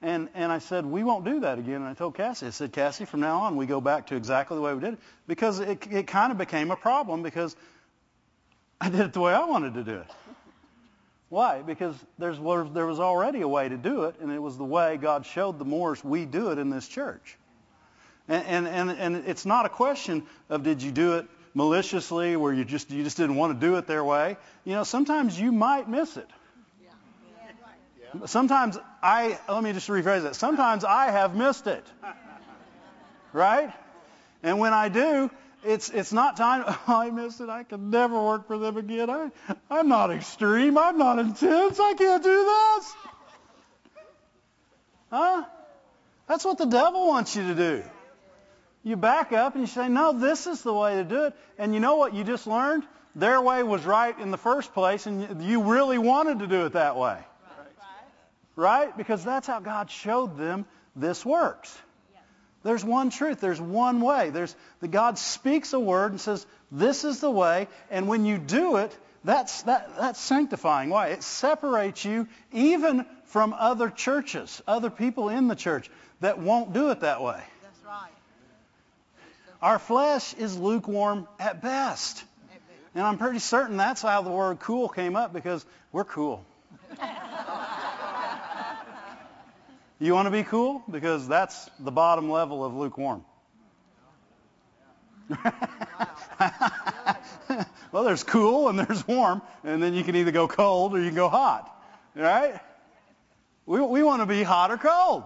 And 0.00 0.28
and 0.34 0.52
I 0.52 0.60
said 0.60 0.86
we 0.86 1.02
won't 1.02 1.24
do 1.24 1.40
that 1.40 1.58
again. 1.58 1.76
And 1.76 1.86
I 1.86 1.94
told 1.94 2.14
Cassie, 2.14 2.46
I 2.46 2.50
said 2.50 2.72
Cassie, 2.72 3.04
from 3.04 3.20
now 3.20 3.40
on 3.40 3.56
we 3.56 3.66
go 3.66 3.80
back 3.80 4.06
to 4.06 4.16
exactly 4.16 4.56
the 4.56 4.60
way 4.62 4.72
we 4.72 4.80
did 4.80 4.94
it 4.94 5.00
because 5.26 5.58
it 5.58 5.86
it 5.90 6.06
kind 6.06 6.30
of 6.30 6.38
became 6.38 6.70
a 6.70 6.76
problem 6.76 7.22
because 7.22 7.56
I 8.80 8.90
did 8.90 9.00
it 9.00 9.12
the 9.12 9.20
way 9.20 9.32
I 9.32 9.44
wanted 9.44 9.74
to 9.74 9.84
do 9.84 9.96
it. 9.96 10.10
Why? 11.28 11.62
Because 11.62 11.94
there's, 12.18 12.38
there 12.38 12.86
was 12.86 13.00
already 13.00 13.42
a 13.42 13.48
way 13.48 13.68
to 13.68 13.76
do 13.76 14.04
it, 14.04 14.16
and 14.20 14.32
it 14.32 14.38
was 14.38 14.56
the 14.56 14.64
way 14.64 14.96
God 14.96 15.26
showed 15.26 15.58
the 15.58 15.64
Moores 15.64 16.02
we 16.02 16.24
do 16.24 16.50
it 16.50 16.58
in 16.58 16.70
this 16.70 16.88
church. 16.88 17.36
And, 18.28 18.46
and, 18.46 18.66
and, 18.66 18.90
and 18.90 19.16
it's 19.28 19.44
not 19.44 19.66
a 19.66 19.68
question 19.68 20.22
of 20.48 20.62
did 20.62 20.82
you 20.82 20.90
do 20.90 21.14
it 21.14 21.26
maliciously 21.54 22.36
where 22.36 22.52
you 22.52 22.64
just, 22.64 22.90
you 22.90 23.02
just 23.02 23.16
didn't 23.16 23.36
want 23.36 23.58
to 23.58 23.66
do 23.66 23.76
it 23.76 23.86
their 23.86 24.04
way. 24.04 24.36
You 24.64 24.74
know, 24.74 24.84
sometimes 24.84 25.38
you 25.38 25.52
might 25.52 25.88
miss 25.88 26.16
it. 26.16 26.28
Sometimes 28.24 28.78
I, 29.02 29.38
let 29.48 29.62
me 29.62 29.72
just 29.72 29.88
rephrase 29.88 30.22
that. 30.22 30.34
Sometimes 30.34 30.84
I 30.84 31.10
have 31.10 31.36
missed 31.36 31.66
it. 31.66 31.84
Right? 33.32 33.70
And 34.42 34.58
when 34.58 34.72
I 34.72 34.88
do, 34.88 35.30
it's 35.64 35.90
it's 35.90 36.12
not 36.12 36.36
time. 36.36 36.64
Oh, 36.66 36.82
I 36.88 37.10
missed 37.10 37.40
it. 37.40 37.48
I 37.48 37.62
can 37.64 37.90
never 37.90 38.20
work 38.22 38.46
for 38.46 38.58
them 38.58 38.76
again. 38.76 39.10
I 39.10 39.30
I'm 39.70 39.88
not 39.88 40.10
extreme. 40.10 40.78
I'm 40.78 40.98
not 40.98 41.18
intense. 41.18 41.78
I 41.80 41.94
can't 41.94 42.22
do 42.22 42.44
this. 42.44 42.94
Huh? 45.10 45.44
That's 46.26 46.44
what 46.44 46.58
the 46.58 46.66
devil 46.66 47.08
wants 47.08 47.34
you 47.34 47.48
to 47.48 47.54
do. 47.54 47.82
You 48.84 48.96
back 48.96 49.32
up 49.32 49.54
and 49.54 49.62
you 49.62 49.66
say, 49.66 49.88
no, 49.88 50.12
this 50.12 50.46
is 50.46 50.62
the 50.62 50.72
way 50.72 50.96
to 50.96 51.04
do 51.04 51.24
it. 51.24 51.34
And 51.58 51.74
you 51.74 51.80
know 51.80 51.96
what 51.96 52.14
you 52.14 52.24
just 52.24 52.46
learned? 52.46 52.84
Their 53.14 53.40
way 53.40 53.62
was 53.62 53.84
right 53.84 54.16
in 54.18 54.30
the 54.30 54.38
first 54.38 54.72
place, 54.74 55.06
and 55.06 55.42
you 55.42 55.62
really 55.62 55.98
wanted 55.98 56.40
to 56.40 56.46
do 56.46 56.66
it 56.66 56.74
that 56.74 56.96
way. 56.96 57.18
Right? 58.56 58.86
right? 58.86 58.96
Because 58.96 59.24
that's 59.24 59.46
how 59.46 59.60
God 59.60 59.90
showed 59.90 60.38
them 60.38 60.66
this 60.94 61.24
works. 61.24 61.76
There's 62.62 62.84
one 62.84 63.10
truth. 63.10 63.40
There's 63.40 63.60
one 63.60 64.00
way. 64.00 64.30
There's 64.30 64.54
the 64.80 64.88
God 64.88 65.18
speaks 65.18 65.72
a 65.72 65.80
word 65.80 66.12
and 66.12 66.20
says, 66.20 66.46
"This 66.72 67.04
is 67.04 67.20
the 67.20 67.30
way." 67.30 67.68
And 67.90 68.08
when 68.08 68.24
you 68.24 68.38
do 68.38 68.76
it, 68.76 68.96
that's 69.24 69.62
that, 69.62 69.96
that's 69.96 70.20
sanctifying. 70.20 70.90
Why? 70.90 71.08
It 71.08 71.22
separates 71.22 72.04
you 72.04 72.28
even 72.52 73.06
from 73.26 73.52
other 73.52 73.90
churches, 73.90 74.62
other 74.66 74.90
people 74.90 75.28
in 75.28 75.48
the 75.48 75.56
church 75.56 75.90
that 76.20 76.38
won't 76.38 76.72
do 76.72 76.90
it 76.90 77.00
that 77.00 77.22
way. 77.22 77.42
That's 77.62 77.84
right. 77.86 78.10
Our 79.60 79.78
flesh 79.78 80.34
is 80.34 80.56
lukewarm 80.56 81.28
at 81.38 81.62
best. 81.62 82.24
And 82.94 83.06
I'm 83.06 83.18
pretty 83.18 83.38
certain 83.38 83.76
that's 83.76 84.02
how 84.02 84.22
the 84.22 84.30
word 84.30 84.60
cool 84.60 84.88
came 84.88 85.14
up 85.14 85.32
because 85.32 85.64
we're 85.92 86.04
cool. 86.04 86.44
You 90.00 90.14
want 90.14 90.26
to 90.26 90.30
be 90.30 90.44
cool? 90.44 90.84
Because 90.88 91.26
that's 91.26 91.68
the 91.80 91.90
bottom 91.90 92.30
level 92.30 92.64
of 92.64 92.74
lukewarm. 92.74 93.24
well, 97.92 98.04
there's 98.04 98.22
cool 98.22 98.68
and 98.68 98.78
there's 98.78 99.06
warm, 99.06 99.42
and 99.64 99.82
then 99.82 99.94
you 99.94 100.04
can 100.04 100.14
either 100.16 100.30
go 100.30 100.46
cold 100.46 100.94
or 100.94 101.00
you 101.00 101.06
can 101.06 101.16
go 101.16 101.28
hot. 101.28 101.74
Right? 102.14 102.60
We, 103.66 103.80
we 103.80 104.02
want 104.02 104.22
to 104.22 104.26
be 104.26 104.42
hot 104.42 104.70
or 104.70 104.78
cold. 104.78 105.24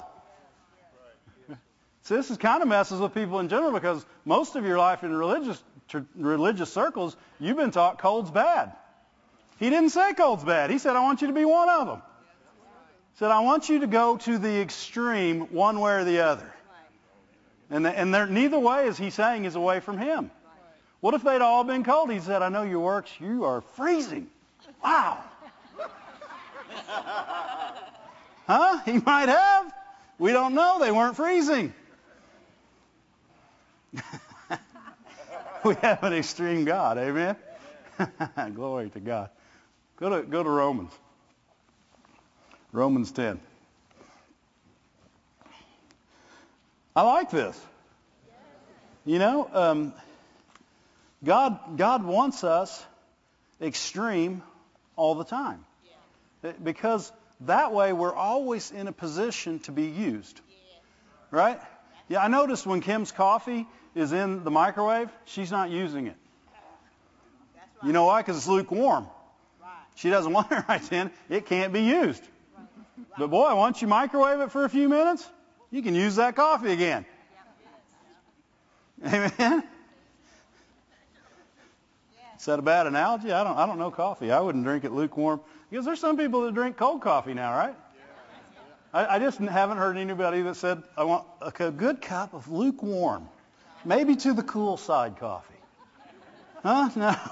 So 2.05 2.17
this 2.17 2.31
is 2.31 2.39
kind 2.39 2.63
of 2.63 2.69
messes 2.69 2.99
with 2.99 3.15
people 3.15 3.39
in 3.39 3.49
general 3.49 3.73
because 3.73 4.05
most 4.25 4.57
of 4.57 4.65
your 4.65 4.79
life 4.79 5.05
in 5.05 5.15
religious 5.15 5.63
religious 6.17 6.73
circles, 6.73 7.15
you've 7.39 7.59
been 7.59 7.71
taught 7.71 7.99
cold's 7.99 8.31
bad. 8.31 8.73
He 9.59 9.69
didn't 9.69 9.91
say 9.91 10.15
cold's 10.15 10.43
bad. 10.43 10.71
He 10.71 10.79
said, 10.79 10.97
I 10.97 11.01
want 11.01 11.21
you 11.21 11.29
to 11.29 11.35
be 11.35 11.45
one 11.45 11.69
of 11.69 11.87
them 11.87 12.03
said, 13.15 13.31
I 13.31 13.41
want 13.41 13.69
you 13.69 13.81
to 13.81 13.87
go 13.87 14.17
to 14.19 14.39
the 14.39 14.61
extreme 14.61 15.53
one 15.53 15.81
way 15.81 15.95
or 15.95 16.05
the 16.05 16.21
other. 16.21 16.53
And, 17.71 17.85
the, 17.87 17.99
and 17.99 18.13
there, 18.13 18.27
neither 18.27 18.59
way 18.59 18.87
is 18.87 18.99
he 18.99 19.11
saying 19.11 19.45
is 19.45 19.55
away 19.55 19.81
from 19.81 19.99
him. 19.99 20.31
What 21.01 21.15
if 21.15 21.23
they'd 21.23 21.41
all 21.41 21.65
been 21.65 21.85
cold? 21.85 22.13
He 22.13 22.21
said, 22.21 22.43
I 22.43 22.49
know 22.49 22.63
your 22.63 22.81
works. 22.81 23.11
You 23.19 23.45
are 23.45 23.61
freezing. 23.61 24.29
Wow. 24.85 25.25
huh? 28.47 28.79
He 28.85 28.99
might 28.99 29.29
have. 29.29 29.73
We 30.19 30.33
don't 30.33 30.55
know. 30.55 30.79
They 30.81 30.93
weren't 30.93 31.17
freezing. 31.17 31.75
we 35.65 35.75
have 35.83 36.03
an 36.05 36.13
extreme 36.13 36.65
God. 36.65 36.99
Amen. 36.99 37.37
Glory 38.55 38.91
to 38.91 39.01
God. 39.01 39.31
Go 39.97 40.21
to 40.21 40.23
go 40.27 40.43
to 40.43 40.49
Romans. 40.49 40.93
Romans 42.73 43.13
10. 43.13 43.39
I 46.97 47.03
like 47.03 47.31
this. 47.31 47.59
You 49.05 49.19
know, 49.19 49.49
um, 49.53 49.95
God 51.25 51.77
God 51.77 52.05
wants 52.05 52.45
us 52.45 52.85
extreme 53.61 54.43
all 54.97 55.15
the 55.15 55.25
time. 55.25 55.65
Because 56.63 57.13
that 57.43 57.73
way 57.73 57.93
we're 57.93 58.15
always 58.15 58.71
in 58.71 58.89
a 58.89 58.93
position 58.93 59.59
to 59.61 59.73
be 59.73 59.87
used. 59.87 60.41
Right? 61.31 61.61
Yeah, 62.09 62.23
I 62.23 62.29
noticed 62.29 62.67
when 62.67 62.81
Kim's 62.81 63.13
coffee 63.13 63.67
is 63.95 64.13
in 64.13 64.45
the 64.45 64.51
microwave, 64.51 65.11
she's 65.25 65.51
not 65.51 65.71
using 65.71 66.07
it. 66.07 66.17
You 67.85 67.93
know 67.93 68.07
why? 68.07 68.23
Because 68.23 68.37
it's 68.37 68.49
lukewarm. 68.49 69.07
She 69.97 70.11
doesn't 70.11 70.33
want 70.39 70.53
it 70.53 70.65
right 70.69 70.83
then. 70.83 71.11
It 71.29 71.47
can't 71.47 71.73
be 71.73 71.83
used. 71.83 72.23
But 73.19 73.29
boy, 73.29 73.55
once 73.55 73.83
you 73.83 73.89
microwave 73.89 74.41
it 74.41 74.51
for 74.51 74.65
a 74.65 74.69
few 74.69 74.89
minutes, 74.89 75.29
you 75.71 75.83
can 75.83 75.95
use 75.95 76.17
that 76.17 76.37
coffee 76.37 76.73
again. 76.73 77.05
Amen. 79.07 79.65
Is 82.39 82.47
that 82.47 82.59
a 82.59 82.63
bad 82.63 82.87
analogy? 82.89 83.31
I 83.31 83.45
don't. 83.45 83.57
I 83.57 83.67
don't 83.67 83.79
know 83.79 83.91
coffee. 83.91 84.33
I 84.33 84.41
wouldn't 84.41 84.65
drink 84.65 84.85
it 84.85 84.91
lukewarm 84.91 85.41
because 85.71 85.85
there's 85.85 86.01
some 86.01 86.17
people 86.17 86.43
that 86.43 86.55
drink 86.55 86.77
cold 86.77 87.01
coffee 87.01 87.35
now, 87.35 87.57
right? 87.57 87.75
I, 88.93 89.15
I 89.15 89.19
just 89.19 89.39
haven't 89.39 89.79
heard 89.79 89.97
anybody 89.97 90.43
that 90.43 90.57
said 90.57 90.83
I 90.97 91.05
want 91.05 91.25
a 91.41 91.71
good 91.71 92.03
cup 92.03 92.35
of 92.35 92.51
lukewarm, 92.51 93.29
maybe 93.85 94.17
to 94.17 94.33
the 94.33 94.43
cool 94.43 94.77
side 94.77 95.19
coffee. 95.19 95.55
Huh? 96.63 96.91
No. 96.97 97.17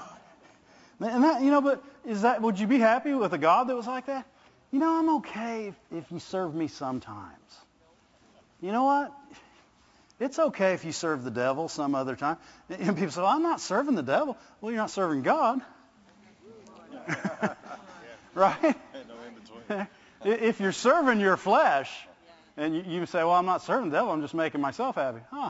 And 1.03 1.23
that, 1.23 1.41
you 1.41 1.49
know, 1.49 1.61
but 1.61 1.83
is 2.05 2.21
that? 2.21 2.43
Would 2.43 2.59
you 2.59 2.67
be 2.67 2.77
happy 2.77 3.15
with 3.15 3.33
a 3.33 3.37
God 3.39 3.69
that 3.69 3.75
was 3.75 3.87
like 3.87 4.05
that? 4.05 4.23
You 4.71 4.79
know, 4.79 4.97
I'm 4.97 5.09
okay 5.17 5.67
if, 5.67 5.75
if 5.91 6.11
you 6.11 6.19
serve 6.19 6.55
me 6.55 6.67
sometimes. 6.67 7.37
You 8.61 8.71
know 8.71 8.83
what? 8.85 9.13
It's 10.19 10.37
okay 10.37 10.73
if 10.73 10.85
you 10.85 10.91
serve 10.91 11.23
the 11.23 11.31
devil 11.31 11.67
some 11.67 11.95
other 11.95 12.15
time. 12.15 12.37
And 12.69 12.95
people 12.95 13.11
say, 13.11 13.21
well, 13.21 13.31
I'm 13.31 13.41
not 13.41 13.59
serving 13.59 13.95
the 13.95 14.03
devil. 14.03 14.37
Well, 14.61 14.71
you're 14.71 14.79
not 14.79 14.91
serving 14.91 15.23
God. 15.23 15.61
right? 18.35 18.75
if 20.23 20.59
you're 20.59 20.71
serving 20.71 21.19
your 21.19 21.37
flesh 21.37 21.91
and 22.55 22.75
you, 22.75 22.83
you, 22.87 23.05
say, 23.07 23.19
well, 23.19 23.31
I'm 23.31 23.47
not 23.47 23.63
serving 23.63 23.89
the 23.89 23.97
devil, 23.97 24.11
I'm 24.11 24.21
just 24.21 24.35
making 24.35 24.61
myself 24.61 24.95
happy. 24.95 25.21
Huh. 25.31 25.49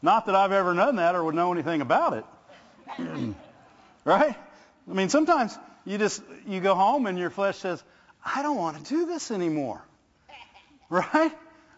not 0.00 0.26
that 0.26 0.34
I've 0.34 0.52
ever 0.52 0.72
known 0.72 0.96
that 0.96 1.14
or 1.14 1.24
would 1.24 1.34
know 1.34 1.52
anything 1.52 1.80
about 1.80 2.12
it. 2.14 2.24
right? 4.04 4.36
I 4.88 4.92
mean, 4.92 5.08
sometimes 5.08 5.58
you 5.84 5.98
just, 5.98 6.22
you 6.46 6.60
go 6.60 6.74
home 6.74 7.06
and 7.06 7.18
your 7.18 7.30
flesh 7.30 7.58
says, 7.58 7.82
I 8.24 8.42
don't 8.42 8.56
want 8.56 8.84
to 8.84 8.94
do 8.94 9.06
this 9.06 9.30
anymore. 9.30 9.82
Right? 10.90 11.30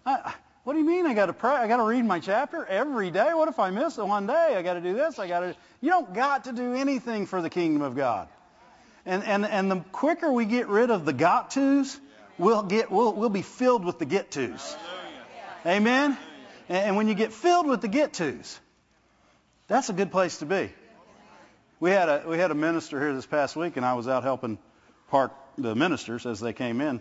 I, 0.06 0.32
what 0.64 0.74
do 0.74 0.78
you 0.78 0.86
mean 0.86 1.06
I 1.06 1.12
got 1.12 1.26
to 1.26 1.32
pray? 1.32 1.50
I 1.50 1.66
got 1.66 1.78
to 1.78 1.82
read 1.82 2.04
my 2.04 2.20
chapter 2.20 2.64
every 2.64 3.10
day? 3.10 3.34
What 3.34 3.48
if 3.48 3.58
I 3.58 3.70
miss 3.70 3.98
it 3.98 4.06
one 4.06 4.26
day? 4.26 4.54
I 4.56 4.62
got 4.62 4.74
to 4.74 4.80
do 4.80 4.94
this. 4.94 5.18
I 5.18 5.26
got 5.26 5.40
to. 5.40 5.56
You 5.80 5.90
don't 5.90 6.14
got 6.14 6.44
to 6.44 6.52
do 6.52 6.74
anything 6.74 7.26
for 7.26 7.42
the 7.42 7.50
kingdom 7.50 7.82
of 7.82 7.96
God. 7.96 8.28
And 9.04 9.24
and 9.24 9.44
and 9.44 9.70
the 9.70 9.80
quicker 9.90 10.30
we 10.30 10.44
get 10.44 10.68
rid 10.68 10.90
of 10.90 11.04
the 11.04 11.12
got 11.12 11.50
tos, 11.50 11.98
we'll 12.38 12.62
get 12.62 12.92
we'll 12.92 13.12
we'll 13.12 13.28
be 13.28 13.42
filled 13.42 13.84
with 13.84 13.98
the 13.98 14.04
get 14.04 14.30
tos. 14.30 14.76
Amen. 15.66 16.16
And 16.68 16.96
when 16.96 17.08
you 17.08 17.14
get 17.14 17.32
filled 17.32 17.66
with 17.66 17.80
the 17.80 17.88
get 17.88 18.12
tos, 18.12 18.60
that's 19.66 19.88
a 19.88 19.92
good 19.92 20.12
place 20.12 20.38
to 20.38 20.46
be. 20.46 20.72
We 21.82 21.90
had 21.90 22.08
a 22.08 22.22
we 22.28 22.38
had 22.38 22.52
a 22.52 22.54
minister 22.54 23.00
here 23.00 23.12
this 23.12 23.26
past 23.26 23.56
week, 23.56 23.76
and 23.76 23.84
I 23.84 23.94
was 23.94 24.06
out 24.06 24.22
helping 24.22 24.56
park 25.10 25.32
the 25.58 25.74
ministers 25.74 26.26
as 26.26 26.38
they 26.38 26.52
came 26.52 26.80
in, 26.80 27.00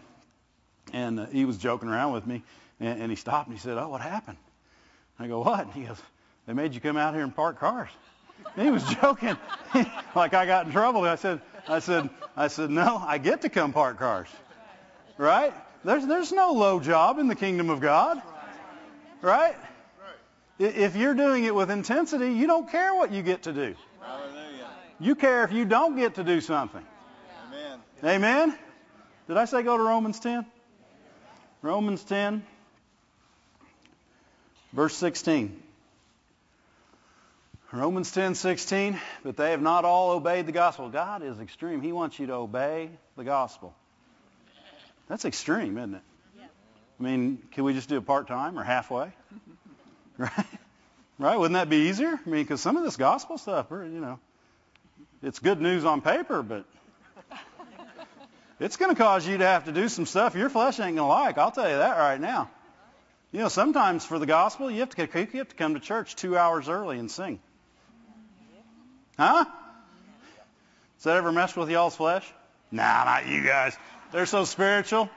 and 0.92 1.20
uh, 1.20 1.26
he 1.28 1.46
was 1.46 1.60
joking 1.60 1.88
around 1.88 2.14
with 2.14 2.26
me, 2.26 2.42
and, 2.80 3.00
and 3.00 3.12
he 3.12 3.16
stopped 3.16 3.48
and 3.48 3.56
he 3.56 3.62
said, 3.62 3.78
"Oh, 3.78 3.90
what 3.90 4.02
happened?" 4.02 4.40
I 5.20 5.28
go, 5.28 5.42
"What?" 5.42 5.66
And 5.66 5.72
he 5.72 5.84
goes, 5.84 6.02
"They 6.48 6.54
made 6.54 6.74
you 6.74 6.82
come 6.82 6.98
out 6.98 7.14
here 7.14 7.22
and 7.22 7.36
park 7.36 7.60
cars." 7.60 7.90
And 8.56 8.66
he 8.66 8.72
was 8.72 8.84
joking, 9.02 9.38
like 10.16 10.34
I 10.34 10.48
got 10.48 10.66
in 10.66 10.72
trouble. 10.72 11.04
I 11.04 11.14
said, 11.14 11.42
"I 11.68 11.78
said, 11.78 12.10
I 12.36 12.48
said, 12.48 12.72
no, 12.72 12.98
I 13.06 13.20
get 13.20 13.42
to 13.42 13.50
come 13.50 13.74
park 13.74 14.00
cars, 14.00 14.30
right? 15.20 15.54
There's 15.84 16.08
there's 16.08 16.32
no 16.32 16.54
low 16.54 16.80
job 16.80 17.20
in 17.20 17.28
the 17.28 17.36
kingdom 17.36 17.70
of 17.70 17.82
God, 17.82 18.20
right? 19.22 19.56
If 20.58 20.96
you're 20.96 21.14
doing 21.14 21.44
it 21.44 21.54
with 21.54 21.70
intensity, 21.70 22.34
you 22.34 22.48
don't 22.48 22.68
care 22.68 22.96
what 22.96 23.12
you 23.12 23.22
get 23.22 23.44
to 23.44 23.54
do. 23.54 23.76
You 25.02 25.16
care 25.16 25.44
if 25.44 25.52
you 25.52 25.66
don't 25.66 25.98
get 25.98 26.16
to 26.16 26.24
do 26.24 26.42
something. 26.42 26.86
Amen. 27.48 27.80
Amen. 28.04 28.60
Did 29.28 29.36
I 29.36 29.46
say 29.46 29.64
go 29.64 29.76
to 29.76 29.82
Romans 29.82 30.20
10? 30.20 30.46
Romans 31.64 32.04
10, 32.04 32.44
verse 34.74 34.96
16. 34.96 35.62
Romans 37.72 38.12
10:16, 38.12 39.00
but 39.24 39.38
they 39.38 39.52
have 39.52 39.62
not 39.62 39.86
all 39.86 40.12
obeyed 40.12 40.46
the 40.46 40.52
gospel. 40.52 40.90
God 40.90 41.24
is 41.24 41.40
extreme. 41.40 41.82
He 41.82 41.94
wants 41.94 42.20
you 42.20 42.28
to 42.28 42.34
obey 42.34 42.90
the 43.16 43.24
gospel. 43.24 43.74
That's 45.08 45.24
extreme, 45.26 45.78
isn't 45.78 45.96
it? 45.96 46.02
Yeah. 46.38 46.46
I 47.00 47.04
mean, 47.04 47.42
can 47.52 47.64
we 47.64 47.74
just 47.74 47.88
do 47.88 47.98
it 47.98 48.06
part-time 48.06 48.60
or 48.60 48.64
halfway? 48.64 49.12
right? 50.18 50.46
Right? 51.18 51.38
Wouldn't 51.38 51.54
that 51.54 51.70
be 51.70 51.88
easier? 51.90 52.20
I 52.24 52.30
mean, 52.30 52.44
because 52.44 52.60
some 52.60 52.76
of 52.76 52.84
this 52.84 52.98
gospel 52.98 53.38
stuff, 53.38 53.68
you 53.72 53.88
know, 53.88 54.20
it's 55.24 55.40
good 55.40 55.62
news 55.62 55.86
on 55.86 56.02
paper, 56.02 56.42
but 56.42 56.66
it's 58.60 58.78
going 58.78 58.94
to 58.94 59.02
cause 59.02 59.28
you 59.28 59.38
to 59.38 59.46
have 59.46 59.66
to 59.66 59.72
do 59.72 59.90
some 59.90 60.06
stuff 60.06 60.36
your 60.36 60.50
flesh 60.50 60.80
ain't 60.80 60.96
going 60.96 60.98
to 60.98 61.06
like. 61.06 61.38
I'll 61.38 61.52
tell 61.52 61.70
you 61.70 61.78
that 61.78 61.98
right 61.98 62.20
now. 62.20 62.50
You 63.32 63.40
know, 63.40 63.48
sometimes 63.48 64.06
for 64.06 64.20
the 64.20 64.26
gospel, 64.26 64.70
you 64.70 64.82
have 64.82 64.90
to 64.90 65.02
you 65.02 65.40
have 65.40 65.50
to 65.50 65.56
come 65.56 65.74
to 65.76 65.80
church 65.80 66.16
two 66.16 66.38
hours 66.38 66.68
early 66.68 67.00
and 67.00 67.10
sing. 67.10 67.40
Huh? 69.18 69.46
Does 70.98 71.04
that 71.06 71.18
ever 71.18 71.32
mess 71.32 71.56
with 71.56 71.70
y'all's 71.70 71.96
flesh? 71.96 72.30
Nah, 72.72 73.04
not 73.06 73.28
you 73.28 73.44
guys. 73.44 73.78
They're 74.12 74.26
so 74.26 74.44
spiritual. 74.44 75.10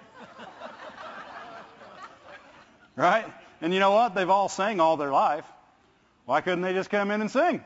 right? 2.97 3.27
And 3.61 3.75
you 3.75 3.81
know 3.81 3.93
what? 3.93 4.15
They've 4.15 4.31
all 4.31 4.49
sang 4.49 4.81
all 4.81 4.97
their 4.97 5.11
life. 5.11 5.45
Why 6.27 6.41
couldn't 6.41 6.63
they 6.63 6.73
just 6.73 6.91
come 6.91 7.11
in 7.11 7.21
and 7.21 7.31
sing? 7.31 7.65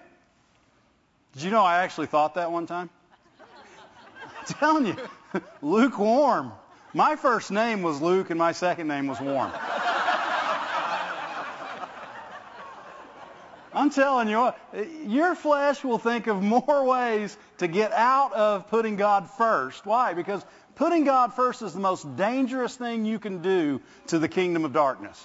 Did 1.38 1.44
you 1.44 1.51
know 1.53 1.62
I 1.62 1.85
actually 1.85 2.09
thought 2.09 2.35
that 2.35 2.51
one 2.51 2.66
time? 2.66 2.90
I'm 4.40 4.44
telling 4.59 4.87
you. 4.87 4.96
lukewarm. 5.62 6.51
My 6.94 7.14
first 7.14 7.53
name 7.53 7.81
was 7.83 8.01
Luke 8.01 8.31
and 8.31 8.38
my 8.40 8.51
second 8.51 8.88
name 8.88 9.07
was 9.07 9.20
Warm. 9.20 9.53
I'm 13.72 13.90
telling 13.90 14.27
you, 14.27 14.51
your 15.07 15.37
flesh 15.37 15.85
will 15.85 15.98
think 15.98 16.27
of 16.27 16.42
more 16.42 16.85
ways 16.85 17.38
to 17.59 17.68
get 17.68 17.92
out 17.92 18.33
of 18.33 18.66
putting 18.66 18.96
God 18.96 19.31
first. 19.31 19.87
Why? 19.87 20.14
Because 20.14 20.44
putting 20.74 21.05
God 21.05 21.33
first 21.33 21.62
is 21.62 21.72
the 21.72 21.79
most 21.79 22.16
dangerous 22.16 22.74
thing 22.74 23.05
you 23.05 23.20
can 23.20 23.42
do 23.42 23.81
to 24.09 24.18
the 24.18 24.27
kingdom 24.27 24.64
of 24.64 24.72
darkness. 24.72 25.24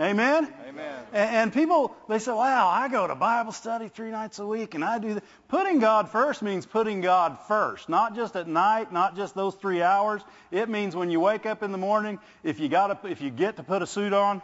Amen? 0.00 0.52
Amen. 0.68 0.94
And, 1.12 1.30
and, 1.36 1.52
people, 1.52 1.96
they 2.08 2.18
say, 2.18 2.32
wow, 2.32 2.68
I 2.68 2.88
go 2.88 3.06
to 3.06 3.14
Bible 3.14 3.52
study 3.52 3.88
three 3.88 4.10
nights 4.10 4.38
a 4.38 4.46
week 4.46 4.74
and 4.74 4.84
I 4.84 4.98
do 4.98 5.14
that. 5.14 5.24
Putting 5.48 5.80
God 5.80 6.10
first 6.10 6.42
means 6.42 6.66
putting 6.66 7.00
God 7.00 7.38
first. 7.48 7.88
Not 7.88 8.14
just 8.14 8.36
at 8.36 8.46
night, 8.46 8.92
not 8.92 9.16
just 9.16 9.34
those 9.34 9.54
three 9.54 9.82
hours. 9.82 10.22
It 10.50 10.68
means 10.68 10.94
when 10.94 11.10
you 11.10 11.20
wake 11.20 11.46
up 11.46 11.62
in 11.62 11.72
the 11.72 11.78
morning, 11.78 12.18
if 12.44 12.60
you, 12.60 12.68
gotta, 12.68 12.98
if 13.08 13.20
you 13.20 13.30
get 13.30 13.56
to 13.56 13.62
put 13.62 13.82
a 13.82 13.86
suit 13.86 14.12
on, 14.12 14.42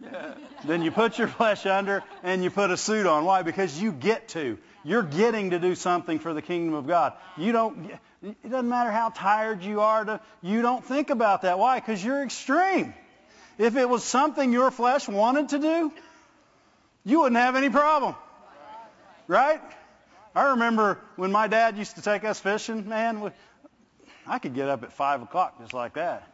then 0.64 0.82
you 0.82 0.90
put 0.90 1.18
your 1.18 1.28
flesh 1.28 1.66
under 1.66 2.02
and 2.22 2.44
you 2.44 2.50
put 2.50 2.70
a 2.70 2.76
suit 2.76 3.06
on. 3.06 3.24
Why? 3.24 3.42
Because 3.42 3.80
you 3.80 3.92
get 3.92 4.28
to. 4.28 4.58
You're 4.84 5.02
getting 5.02 5.50
to 5.50 5.58
do 5.58 5.74
something 5.74 6.18
for 6.18 6.34
the 6.34 6.42
kingdom 6.42 6.74
of 6.74 6.86
God. 6.86 7.14
You 7.38 7.52
don't, 7.52 7.90
it 8.22 8.50
doesn't 8.50 8.68
matter 8.68 8.90
how 8.90 9.08
tired 9.08 9.62
you 9.62 9.80
are 9.80 10.04
to, 10.04 10.20
you 10.42 10.62
don't 10.62 10.84
think 10.84 11.10
about 11.10 11.42
that. 11.42 11.58
Why? 11.58 11.80
Because 11.80 12.04
you're 12.04 12.22
extreme. 12.22 12.92
If 13.58 13.76
it 13.76 13.88
was 13.88 14.02
something 14.02 14.52
your 14.52 14.70
flesh 14.70 15.08
wanted 15.08 15.50
to 15.50 15.58
do, 15.58 15.92
you 17.04 17.20
wouldn't 17.20 17.40
have 17.40 17.56
any 17.56 17.70
problem. 17.70 18.14
Right? 19.26 19.60
I 20.34 20.50
remember 20.50 20.98
when 21.16 21.30
my 21.30 21.46
dad 21.46 21.76
used 21.78 21.96
to 21.96 22.02
take 22.02 22.24
us 22.24 22.40
fishing, 22.40 22.88
man, 22.88 23.32
I 24.26 24.38
could 24.38 24.54
get 24.54 24.68
up 24.68 24.82
at 24.82 24.92
5 24.92 25.22
o'clock 25.22 25.60
just 25.60 25.72
like 25.72 25.94
that. 25.94 26.28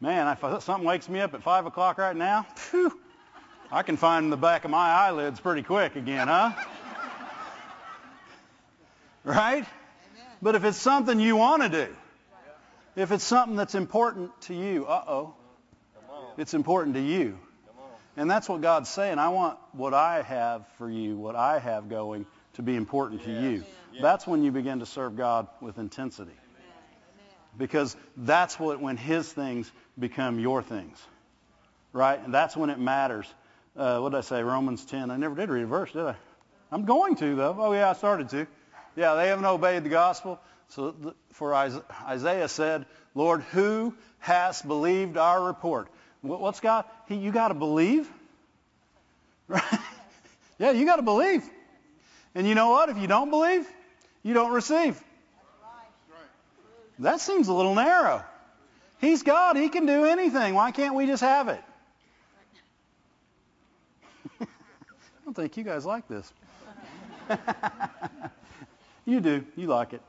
Man, 0.00 0.36
if 0.42 0.62
something 0.62 0.84
wakes 0.84 1.08
me 1.08 1.20
up 1.20 1.32
at 1.32 1.42
5 1.42 1.66
o'clock 1.66 1.96
right 1.96 2.14
now, 2.14 2.46
I 3.72 3.82
can 3.82 3.96
find 3.96 4.30
the 4.30 4.36
back 4.36 4.64
of 4.64 4.70
my 4.70 4.88
eyelids 4.88 5.40
pretty 5.40 5.62
quick 5.62 5.96
again, 5.96 6.28
huh? 6.28 6.52
Right? 9.24 9.64
But 10.42 10.54
if 10.54 10.64
it's 10.64 10.76
something 10.76 11.18
you 11.18 11.36
want 11.36 11.62
to 11.62 11.68
do, 11.70 11.96
if 12.94 13.10
it's 13.10 13.24
something 13.24 13.56
that's 13.56 13.74
important 13.74 14.38
to 14.42 14.54
you, 14.54 14.86
uh-oh. 14.86 15.34
It's 16.36 16.54
important 16.54 16.94
to 16.96 17.00
you. 17.00 17.38
And 18.16 18.30
that's 18.30 18.48
what 18.48 18.62
God's 18.62 18.88
saying. 18.88 19.18
I 19.18 19.28
want 19.28 19.58
what 19.72 19.92
I 19.92 20.22
have 20.22 20.66
for 20.78 20.90
you, 20.90 21.16
what 21.16 21.36
I 21.36 21.58
have 21.58 21.88
going, 21.88 22.26
to 22.54 22.62
be 22.62 22.74
important 22.74 23.24
to 23.24 23.30
you. 23.30 23.64
That's 24.00 24.26
when 24.26 24.42
you 24.42 24.52
begin 24.52 24.80
to 24.80 24.86
serve 24.86 25.16
God 25.16 25.48
with 25.60 25.78
intensity. 25.78 26.32
Because 27.58 27.96
that's 28.16 28.58
what 28.60 28.80
when 28.80 28.96
his 28.96 29.32
things 29.32 29.70
become 29.98 30.38
your 30.38 30.62
things. 30.62 31.02
Right? 31.92 32.22
And 32.22 32.32
that's 32.32 32.56
when 32.56 32.68
it 32.68 32.78
matters. 32.78 33.26
Uh, 33.74 34.00
what 34.00 34.12
did 34.12 34.18
I 34.18 34.22
say? 34.22 34.42
Romans 34.42 34.84
10. 34.84 35.10
I 35.10 35.16
never 35.16 35.34
did 35.34 35.48
read 35.48 35.62
a 35.62 35.66
verse, 35.66 35.92
did 35.92 36.02
I? 36.02 36.16
I'm 36.70 36.84
going 36.84 37.16
to, 37.16 37.34
though. 37.34 37.56
Oh, 37.58 37.72
yeah, 37.72 37.90
I 37.90 37.92
started 37.94 38.28
to. 38.30 38.46
Yeah, 38.96 39.14
they 39.14 39.28
haven't 39.28 39.44
obeyed 39.44 39.84
the 39.84 39.90
gospel. 39.90 40.40
So 40.68 41.14
for 41.32 41.54
Isaiah 41.54 42.48
said, 42.48 42.86
Lord, 43.14 43.42
who 43.42 43.94
has 44.18 44.60
believed 44.60 45.16
our 45.16 45.42
report? 45.42 45.88
What's 46.28 46.60
God? 46.60 46.84
He, 47.08 47.16
you 47.16 47.32
got 47.32 47.48
to 47.48 47.54
believe. 47.54 48.10
Right? 49.48 49.62
yeah, 50.58 50.72
you 50.72 50.84
got 50.84 50.96
to 50.96 51.02
believe. 51.02 51.48
And 52.34 52.48
you 52.48 52.56
know 52.56 52.70
what? 52.70 52.88
If 52.88 52.98
you 52.98 53.06
don't 53.06 53.30
believe, 53.30 53.64
you 54.24 54.34
don't 54.34 54.50
receive. 54.50 55.00
That 56.98 57.20
seems 57.20 57.48
a 57.48 57.52
little 57.52 57.74
narrow. 57.74 58.24
He's 59.00 59.22
God. 59.22 59.56
He 59.56 59.68
can 59.68 59.86
do 59.86 60.04
anything. 60.04 60.54
Why 60.54 60.70
can't 60.72 60.94
we 60.94 61.06
just 61.06 61.22
have 61.22 61.48
it? 61.48 61.60
I 64.40 64.46
don't 65.24 65.34
think 65.34 65.56
you 65.56 65.62
guys 65.62 65.84
like 65.84 66.08
this. 66.08 66.32
you 69.04 69.20
do. 69.20 69.44
You 69.56 69.66
like 69.66 69.92
it. 69.92 70.02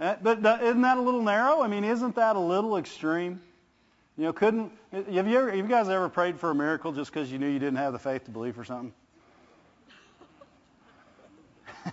Uh, 0.00 0.14
but 0.22 0.38
isn't 0.62 0.82
that 0.82 0.96
a 0.96 1.00
little 1.00 1.22
narrow? 1.22 1.60
I 1.60 1.66
mean, 1.66 1.84
isn't 1.84 2.14
that 2.14 2.36
a 2.36 2.40
little 2.40 2.76
extreme? 2.76 3.40
You 4.18 4.24
know, 4.24 4.32
couldn't 4.32 4.72
have 4.90 5.28
you 5.28 5.38
ever, 5.38 5.48
have 5.48 5.56
you 5.56 5.68
guys 5.68 5.88
ever 5.88 6.08
prayed 6.08 6.40
for 6.40 6.50
a 6.50 6.54
miracle 6.54 6.90
just 6.90 7.12
because 7.12 7.30
you 7.30 7.38
knew 7.38 7.46
you 7.46 7.60
didn't 7.60 7.76
have 7.76 7.92
the 7.92 8.00
faith 8.00 8.24
to 8.24 8.32
believe 8.32 8.56
for 8.56 8.64
something? 8.64 8.92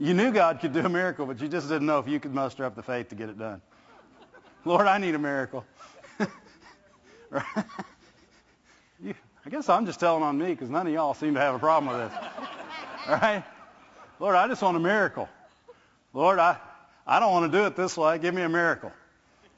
you 0.00 0.12
knew 0.12 0.32
God 0.32 0.58
could 0.58 0.72
do 0.72 0.80
a 0.80 0.88
miracle, 0.88 1.24
but 1.24 1.40
you 1.40 1.46
just 1.46 1.68
didn't 1.68 1.86
know 1.86 2.00
if 2.00 2.08
you 2.08 2.18
could 2.18 2.34
muster 2.34 2.64
up 2.64 2.74
the 2.74 2.82
faith 2.82 3.10
to 3.10 3.14
get 3.14 3.28
it 3.28 3.38
done. 3.38 3.62
Lord, 4.64 4.88
I 4.88 4.98
need 4.98 5.14
a 5.14 5.20
miracle. 5.20 5.64
you, 9.00 9.14
I 9.46 9.50
guess 9.50 9.68
I'm 9.68 9.86
just 9.86 10.00
telling 10.00 10.24
on 10.24 10.36
me 10.36 10.46
because 10.46 10.68
none 10.68 10.88
of 10.88 10.92
y'all 10.92 11.14
seem 11.14 11.34
to 11.34 11.40
have 11.40 11.54
a 11.54 11.60
problem 11.60 11.96
with 11.96 12.10
this. 12.10 12.18
All 13.06 13.14
right? 13.18 13.44
Lord, 14.18 14.34
I 14.34 14.48
just 14.48 14.62
want 14.62 14.76
a 14.76 14.80
miracle. 14.80 15.28
Lord, 16.12 16.40
I, 16.40 16.56
I 17.06 17.20
don't 17.20 17.30
want 17.30 17.52
to 17.52 17.56
do 17.56 17.66
it 17.66 17.76
this 17.76 17.96
way. 17.96 18.18
Give 18.18 18.34
me 18.34 18.42
a 18.42 18.48
miracle. 18.48 18.90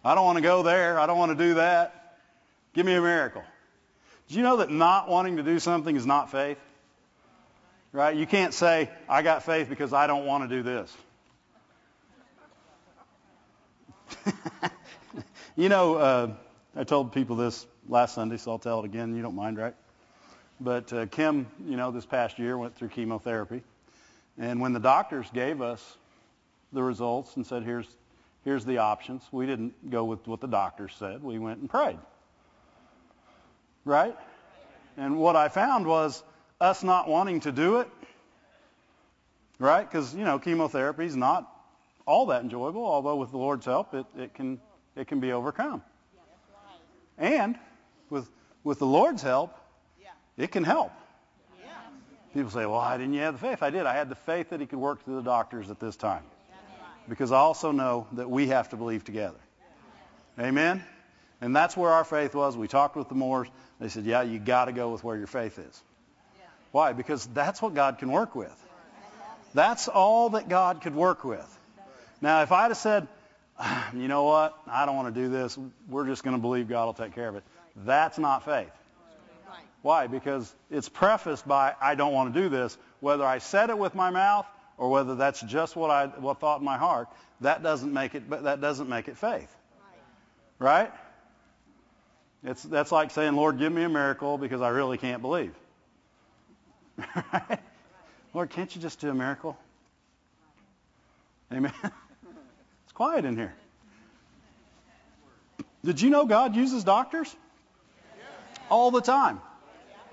I 0.05 0.15
don't 0.15 0.25
want 0.25 0.37
to 0.37 0.43
go 0.43 0.63
there. 0.63 0.99
I 0.99 1.07
don't 1.07 1.17
want 1.17 1.37
to 1.37 1.45
do 1.45 1.55
that. 1.55 2.19
Give 2.75 2.85
me 2.85 2.95
a 2.95 3.01
miracle. 3.01 3.43
Do 4.29 4.35
you 4.35 4.43
know 4.43 4.59
that 4.59 4.71
not 4.71 5.09
wanting 5.09 5.37
to 5.39 5.43
do 5.43 5.59
something 5.59 5.97
is 5.97 6.05
not 6.05 6.31
faith? 6.31 6.59
Right? 7.93 8.15
You 8.17 8.27
can't 8.27 8.53
say, 8.53 8.91
I 9.09 9.23
got 9.23 9.45
faith 9.45 9.69
because 9.69 9.93
I 9.93 10.07
don't 10.07 10.27
want 10.27 10.49
to 10.49 10.57
do 10.57 10.63
this. 10.63 10.97
you 15.57 15.69
know, 15.69 15.95
uh, 15.95 16.35
I 16.77 16.85
told 16.85 17.13
people 17.13 17.37
this 17.37 17.67
last 17.89 18.15
Sunday, 18.15 18.37
so 18.37 18.51
I'll 18.51 18.59
tell 18.59 18.81
it 18.81 18.85
again. 18.85 19.17
You 19.17 19.23
don't 19.23 19.37
mind, 19.37 19.57
right? 19.57 19.75
But 20.61 20.93
uh, 20.93 21.07
Kim, 21.07 21.47
you 21.67 21.77
know, 21.77 21.91
this 21.93 22.05
past 22.05 22.39
year 22.39 22.59
went 22.59 22.77
through 22.77 22.89
chemotherapy. 22.89 23.63
And 24.39 24.61
when 24.61 24.73
the 24.73 24.81
doctors 24.81 25.31
gave 25.33 25.63
us 25.63 25.97
the 26.73 26.83
results 26.83 27.37
and 27.37 27.47
said, 27.47 27.63
here's 27.63 27.87
here's 28.45 28.65
the 28.65 28.79
options. 28.79 29.23
We 29.33 29.47
didn't 29.47 29.91
go 29.91 30.05
with 30.05 30.27
what 30.27 30.41
the 30.41 30.47
doctor 30.47 30.89
said. 30.89 31.23
We 31.23 31.39
went 31.39 31.61
and 31.61 31.69
prayed. 31.69 31.99
Right? 33.85 34.17
And 34.97 35.19
what 35.19 35.37
I 35.37 35.49
found 35.49 35.87
was 35.87 36.23
us 36.61 36.83
not 36.83 37.09
wanting 37.09 37.41
to 37.41 37.53
do 37.53 37.81
it. 37.81 37.89
Right? 39.59 39.89
Because, 39.89 40.15
you 40.15 40.25
know, 40.25 40.39
chemotherapy 40.39 41.07
is 41.07 41.17
not 41.17 41.51
all 42.07 42.27
that 42.27 42.43
enjoyable, 42.43 42.85
although 42.85 43.17
with 43.17 43.31
the 43.31 43.39
Lord's 43.39 43.65
help, 43.65 43.95
it, 43.95 44.05
it, 44.17 44.35
can, 44.35 44.61
it 44.95 45.07
can 45.07 45.21
be 45.21 45.33
overcome. 45.33 45.83
And 47.17 47.59
with, 48.11 48.29
with 48.63 48.79
the 48.79 48.87
Lord's 48.87 49.23
help, 49.23 49.59
it 50.37 50.51
can 50.51 50.65
help. 50.65 50.93
People 52.35 52.51
say, 52.51 52.67
well, 52.67 52.79
why 52.79 52.97
didn't 52.97 53.15
you 53.15 53.21
have 53.21 53.41
the 53.41 53.47
faith? 53.47 53.63
I 53.63 53.71
did. 53.71 53.87
I 53.87 53.95
had 53.95 54.09
the 54.09 54.17
faith 54.17 54.51
that 54.51 54.59
he 54.59 54.67
could 54.67 54.81
work 54.81 55.05
through 55.05 55.15
the 55.15 55.23
doctors 55.23 55.71
at 55.71 55.79
this 55.79 55.95
time 55.95 56.25
because 57.09 57.33
I 57.33 57.39
also 57.39 57.73
know 57.73 58.07
that 58.13 58.31
we 58.31 58.49
have 58.49 58.71
to 58.71 58.77
believe 58.77 59.05
together. 59.05 59.39
Amen? 60.39 60.83
And 61.41 61.55
that's 61.55 61.77
where 61.77 61.91
our 61.91 62.05
faith 62.05 62.35
was. 62.35 62.57
We 62.57 62.69
talked 62.69 62.97
with 62.97 63.09
the 63.09 63.15
Moores. 63.15 63.49
They 63.81 63.89
said, 63.89 64.05
yeah, 64.05 64.23
you 64.23 64.39
got 64.39 64.67
to 64.67 64.73
go 64.73 64.91
with 64.91 65.05
where 65.05 65.17
your 65.17 65.27
faith 65.27 65.59
is. 65.59 65.83
Why? 66.73 66.93
Because 66.93 67.27
that's 67.27 67.63
what 67.63 67.75
God 67.75 67.99
can 67.99 68.11
work 68.11 68.35
with. 68.35 68.53
That's 69.53 69.87
all 69.87 70.31
that 70.31 70.49
God 70.49 70.81
could 70.81 70.95
work 70.95 71.25
with. 71.25 71.59
Now, 72.21 72.43
if 72.43 72.51
I'd 72.51 72.69
have 72.69 72.77
said, 72.77 73.07
ah, 73.59 73.89
you 73.95 74.09
know 74.09 74.25
what, 74.25 74.59
I 74.67 74.87
don't 74.87 74.97
want 74.97 75.15
to 75.15 75.21
do 75.21 75.29
this, 75.29 75.57
we're 75.89 76.07
just 76.07 76.25
going 76.25 76.35
to 76.37 76.41
believe 76.41 76.69
God 76.69 76.87
will 76.87 76.95
take 76.95 77.15
care 77.15 77.29
of 77.29 77.37
it, 77.37 77.45
that's 77.77 78.19
not 78.19 78.45
faith. 78.45 78.73
Why? 79.83 80.07
Because 80.07 80.53
it's 80.71 80.89
prefaced 80.89 81.47
by, 81.47 81.75
I 81.81 81.95
don't 81.95 82.15
want 82.15 82.33
to 82.35 82.41
do 82.41 82.49
this, 82.49 82.77
whether 83.01 83.25
I 83.25 83.39
said 83.39 83.69
it 83.69 83.79
with 83.79 83.95
my 83.95 84.11
mouth 84.11 84.47
or 84.77 84.91
whether 84.91 85.15
that's 85.15 85.41
just 85.41 85.77
what 85.77 85.91
I 85.91 86.07
what 86.07 86.41
thought 86.41 86.61
in 86.61 86.65
my 86.65 86.77
heart, 86.77 87.09
that 87.41 87.63
doesn't 87.63 87.93
make 87.93 88.15
it 88.15 88.29
that 88.31 88.61
doesn't 88.61 88.89
make 88.89 89.09
it 89.09 89.17
faith. 89.17 89.55
Right? 90.59 90.91
It's 92.45 92.63
that's 92.63 92.93
like 92.93 93.11
saying, 93.11 93.35
Lord, 93.35 93.59
give 93.59 93.73
me 93.73 93.83
a 93.83 93.89
miracle 93.89 94.39
because 94.39 94.61
I 94.61 94.69
really 94.69 94.99
can't 94.99 95.23
believe. 95.23 95.55
right? 96.99 97.59
Lord, 98.35 98.51
can't 98.51 98.75
you 98.75 98.83
just 98.83 99.01
do 99.01 99.11
a 99.11 99.15
miracle? 99.15 99.57
Amen. 101.53 101.73
It's 102.85 102.93
quiet 102.93 103.25
in 103.25 103.37
here. 103.37 103.55
Did 105.85 106.01
you 106.01 106.11
know 106.11 106.27
God 106.27 106.55
uses 106.55 106.85
doctors? 106.85 107.35
All 108.71 108.91
the 108.91 109.01
time. 109.01 109.41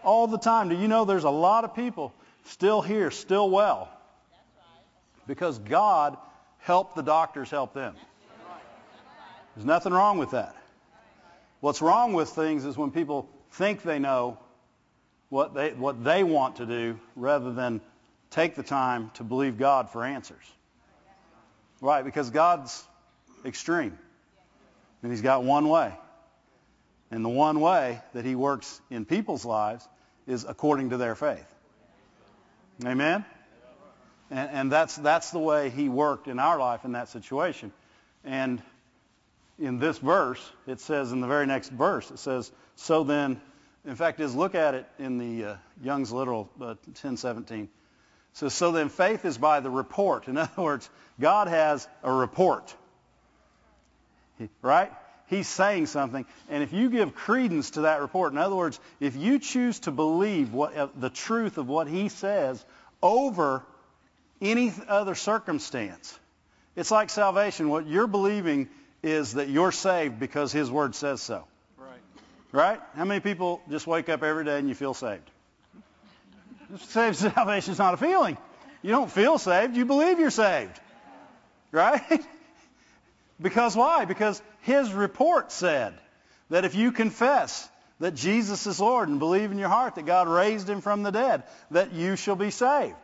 All 0.04 0.28
the 0.28 0.38
time. 0.38 0.70
Do 0.70 0.76
you 0.76 0.88
know 0.88 1.06
there's 1.06 1.24
a 1.24 1.30
lot 1.30 1.64
of 1.64 1.76
people 1.76 2.14
still 2.46 2.82
here, 2.82 3.12
still 3.12 3.50
well, 3.50 3.90
because 5.32 5.60
God 5.60 6.18
helped 6.58 6.94
the 6.98 7.02
doctors 7.02 7.50
help 7.50 7.74
them. 7.74 7.96
There's 9.56 9.66
nothing 9.66 9.94
wrong 9.94 10.18
with 10.18 10.32
that. 10.32 10.54
What's 11.62 11.82
wrong 11.82 12.12
with 12.12 12.28
things 12.28 12.66
is 12.66 12.78
when 12.78 12.92
people 12.92 13.30
think 13.52 13.82
they 13.82 13.98
know 13.98 14.38
what 15.30 15.54
they, 15.54 15.70
what 15.70 16.04
they 16.04 16.26
want 16.26 16.58
to 16.58 16.66
do 16.66 17.00
rather 17.16 17.54
than 17.54 17.80
take 18.30 18.56
the 18.56 18.64
time 18.64 19.10
to 19.14 19.24
believe 19.24 19.58
God 19.58 19.90
for 19.90 20.04
answers. 20.04 20.44
Right, 21.80 22.04
because 22.04 22.30
God's 22.30 22.84
extreme. 23.46 23.98
And 25.02 25.14
he's 25.14 25.22
got 25.22 25.46
one 25.46 25.70
way. 25.70 25.94
And 27.10 27.24
the 27.24 27.30
one 27.30 27.62
way 27.62 28.02
that 28.12 28.26
he 28.26 28.36
works 28.36 28.82
in 28.90 29.06
people's 29.06 29.46
lives 29.46 29.88
is 30.28 30.44
according 30.46 30.90
to 30.90 30.98
their 30.98 31.16
faith. 31.16 31.56
Amen? 32.86 33.24
And, 34.32 34.50
and 34.52 34.72
that's, 34.72 34.96
that's 34.96 35.30
the 35.30 35.40
way 35.40 35.70
he 35.70 35.90
worked 35.90 36.28
in 36.28 36.40
our 36.40 36.58
life 36.58 36.86
in 36.86 36.94
that 36.94 37.10
situation. 37.10 37.72
And 38.24 38.64
in 39.60 39.78
this 39.78 40.00
verse, 40.00 40.42
it 40.66 40.80
says 40.80 41.12
in 41.12 41.22
the 41.22 41.28
very 41.28 41.46
next 41.46 41.70
verse, 41.70 42.10
it 42.10 42.18
says, 42.18 42.52
so 42.76 43.04
then, 43.04 43.40
in 43.86 43.96
fact, 43.96 44.20
is 44.20 44.34
look 44.34 44.56
at 44.56 44.74
it 44.74 44.88
in 44.98 45.18
the 45.18 45.46
uh, 45.46 45.56
Young's 45.84 46.12
Literal 46.12 46.50
uh, 46.60 46.76
1017. 46.86 47.70
So, 48.34 48.48
so 48.48 48.72
then 48.72 48.90
faith 48.90 49.26
is 49.26 49.38
by 49.38 49.60
the 49.60 49.70
report. 49.70 50.28
In 50.28 50.38
other 50.38 50.62
words, 50.62 50.90
God 51.20 51.48
has 51.48 51.88
a 52.02 52.12
report. 52.12 52.74
Right? 54.64 54.92
He's 55.28 55.48
saying 55.48 55.86
something. 55.86 56.26
And 56.50 56.64
if 56.64 56.74
you 56.74 56.90
give 56.90 57.14
credence 57.14 57.72
to 57.72 57.82
that 57.82 58.02
report, 58.02 58.32
in 58.32 58.40
other 58.40 58.56
words, 58.56 58.80
if 59.00 59.16
you 59.16 59.38
choose 59.38 59.80
to 59.82 59.92
believe 59.92 60.54
what, 60.54 60.76
uh, 60.76 60.88
the 60.96 61.10
truth 61.10 61.58
of 61.58 61.68
what 61.68 61.88
he 61.88 62.10
says 62.10 62.64
over 63.04 63.64
any 64.42 64.74
other 64.88 65.16
circumstance. 65.16 66.18
It's 66.76 66.92
like 66.92 67.10
salvation. 67.10 67.70
What 67.70 67.88
you're 67.88 68.08
believing 68.08 68.70
is 69.04 69.34
that 69.34 69.50
you're 69.50 69.72
saved 69.72 70.20
because 70.20 70.52
His 70.52 70.72
Word 70.72 70.96
says 70.96 71.22
so. 71.22 71.46
Right. 71.78 72.00
Right? 72.52 72.80
How 72.96 73.06
many 73.06 73.20
people 73.20 73.62
just 73.70 73.88
wake 73.88 74.10
up 74.10 74.24
every 74.24 74.46
day 74.46 74.58
and 74.60 74.68
you 74.68 74.76
feel 74.76 74.94
saved? 74.94 75.30
Saved 76.88 77.18
salvation 77.18 77.74
is 77.74 77.80
not 77.80 77.94
a 77.94 77.98
feeling. 77.98 78.38
You 78.82 78.92
don't 78.92 79.12
feel 79.12 79.38
saved. 79.38 79.76
You 79.76 79.86
believe 79.86 80.20
you're 80.20 80.30
saved. 80.30 80.80
Right? 81.72 82.26
because 83.42 83.76
why? 83.76 84.06
Because 84.06 84.42
His 84.62 84.94
report 84.94 85.52
said 85.52 85.94
that 86.50 86.64
if 86.64 86.74
you 86.74 86.92
confess 86.94 87.68
that 88.00 88.16
Jesus 88.16 88.66
is 88.68 88.80
Lord 88.80 89.10
and 89.10 89.20
believe 89.20 89.52
in 89.52 89.60
your 89.60 89.70
heart 89.70 89.96
that 89.96 90.06
God 90.06 90.28
raised 90.28 90.70
Him 90.70 90.82
from 90.82 91.04
the 91.04 91.12
dead, 91.12 91.44
that 91.72 91.92
you 91.94 92.16
shall 92.16 92.38
be 92.38 92.52
saved 92.52 92.96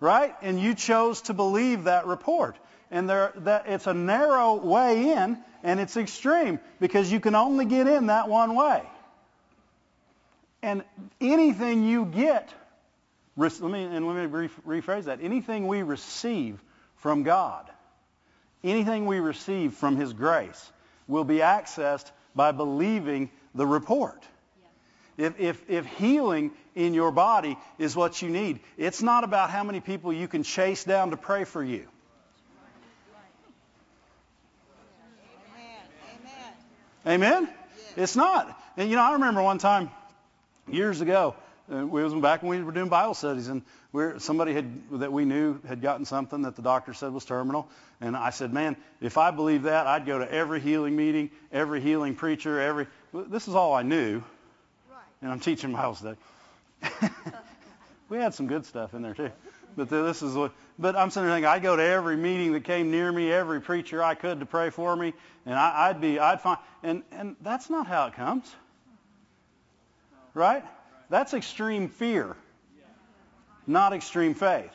right? 0.00 0.34
And 0.42 0.58
you 0.58 0.74
chose 0.74 1.22
to 1.22 1.34
believe 1.34 1.84
that 1.84 2.06
report. 2.06 2.56
And 2.90 3.08
there, 3.08 3.32
that, 3.36 3.66
it's 3.68 3.86
a 3.86 3.94
narrow 3.94 4.56
way 4.56 5.12
in, 5.12 5.38
and 5.62 5.78
it's 5.78 5.96
extreme 5.96 6.58
because 6.80 7.12
you 7.12 7.20
can 7.20 7.34
only 7.34 7.66
get 7.66 7.86
in 7.86 8.06
that 8.06 8.28
one 8.28 8.54
way. 8.56 8.82
And 10.62 10.82
anything 11.20 11.84
you 11.84 12.06
get, 12.06 12.48
let 13.36 13.62
me, 13.62 13.84
and 13.84 14.06
let 14.06 14.30
me 14.30 14.48
rephrase 14.66 15.04
that. 15.04 15.20
Anything 15.22 15.66
we 15.66 15.82
receive 15.82 16.60
from 16.96 17.22
God, 17.22 17.70
anything 18.64 19.06
we 19.06 19.20
receive 19.20 19.74
from 19.74 19.96
His 19.96 20.12
grace, 20.12 20.70
will 21.06 21.24
be 21.24 21.36
accessed 21.38 22.10
by 22.34 22.52
believing 22.52 23.30
the 23.54 23.66
report. 23.66 24.22
If, 25.20 25.38
if, 25.38 25.70
if 25.70 25.86
healing 25.86 26.50
in 26.74 26.94
your 26.94 27.10
body 27.10 27.58
is 27.78 27.94
what 27.94 28.22
you 28.22 28.30
need, 28.30 28.60
it's 28.78 29.02
not 29.02 29.22
about 29.22 29.50
how 29.50 29.62
many 29.64 29.80
people 29.80 30.12
you 30.12 30.26
can 30.28 30.42
chase 30.42 30.84
down 30.84 31.10
to 31.10 31.16
pray 31.16 31.44
for 31.44 31.62
you. 31.62 31.86
Amen. 37.06 37.22
Amen? 37.22 37.48
It's 37.96 38.16
not. 38.16 38.58
And 38.76 38.88
you 38.88 38.96
know, 38.96 39.02
I 39.02 39.12
remember 39.12 39.42
one 39.42 39.58
time 39.58 39.90
years 40.68 41.00
ago, 41.00 41.34
uh, 41.70 41.76
it 41.78 41.88
was 41.88 42.14
back 42.14 42.42
when 42.42 42.58
we 42.58 42.64
were 42.64 42.72
doing 42.72 42.88
Bible 42.88 43.14
studies, 43.14 43.48
and 43.48 43.62
we're, 43.92 44.18
somebody 44.18 44.54
had 44.54 45.00
that 45.00 45.12
we 45.12 45.24
knew 45.24 45.60
had 45.66 45.82
gotten 45.82 46.04
something 46.04 46.42
that 46.42 46.56
the 46.56 46.62
doctor 46.62 46.94
said 46.94 47.12
was 47.12 47.24
terminal, 47.24 47.68
and 48.00 48.16
I 48.16 48.30
said, 48.30 48.52
"Man, 48.52 48.76
if 49.00 49.18
I 49.18 49.30
believed 49.30 49.64
that, 49.64 49.86
I'd 49.86 50.06
go 50.06 50.18
to 50.18 50.30
every 50.30 50.60
healing 50.60 50.96
meeting, 50.96 51.30
every 51.52 51.80
healing 51.80 52.14
preacher, 52.14 52.60
every." 52.60 52.86
This 53.12 53.48
is 53.48 53.54
all 53.54 53.72
I 53.72 53.82
knew, 53.82 54.22
and 55.22 55.30
I'm 55.30 55.40
teaching 55.40 55.72
Bible 55.72 55.94
study. 55.94 56.18
we 58.08 58.18
had 58.18 58.34
some 58.34 58.46
good 58.46 58.64
stuff 58.66 58.94
in 58.94 59.02
there 59.02 59.14
too. 59.14 59.30
But 59.76 59.88
this 59.88 60.22
is 60.22 60.34
what. 60.34 60.52
But 60.78 60.96
I'm 60.96 61.10
sitting 61.10 61.28
there 61.28 61.36
thinking, 61.36 61.48
I'd 61.48 61.62
go 61.62 61.76
to 61.76 61.82
every 61.82 62.16
meeting 62.16 62.52
that 62.52 62.64
came 62.64 62.90
near 62.90 63.10
me, 63.10 63.30
every 63.30 63.60
preacher 63.60 64.02
I 64.02 64.14
could 64.14 64.40
to 64.40 64.46
pray 64.46 64.70
for 64.70 64.96
me, 64.96 65.12
and 65.46 65.54
I, 65.54 65.88
I'd 65.88 66.00
be, 66.00 66.18
I'd 66.18 66.40
find, 66.40 66.58
and 66.82 67.02
and 67.12 67.36
that's 67.42 67.70
not 67.70 67.86
how 67.86 68.06
it 68.06 68.14
comes, 68.14 68.52
right? 70.34 70.64
That's 71.08 71.34
extreme 71.34 71.88
fear, 71.88 72.36
not 73.66 73.92
extreme 73.92 74.34
faith. 74.34 74.72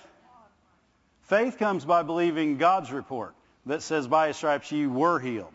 Faith 1.24 1.58
comes 1.58 1.86
by 1.86 2.04
believing 2.04 2.58
God's 2.58 2.91
report 2.91 3.34
that 3.66 3.82
says, 3.82 4.08
by 4.08 4.28
His 4.28 4.38
stripes 4.38 4.72
you 4.72 4.89
were 4.91 5.20
healed. 5.20 5.54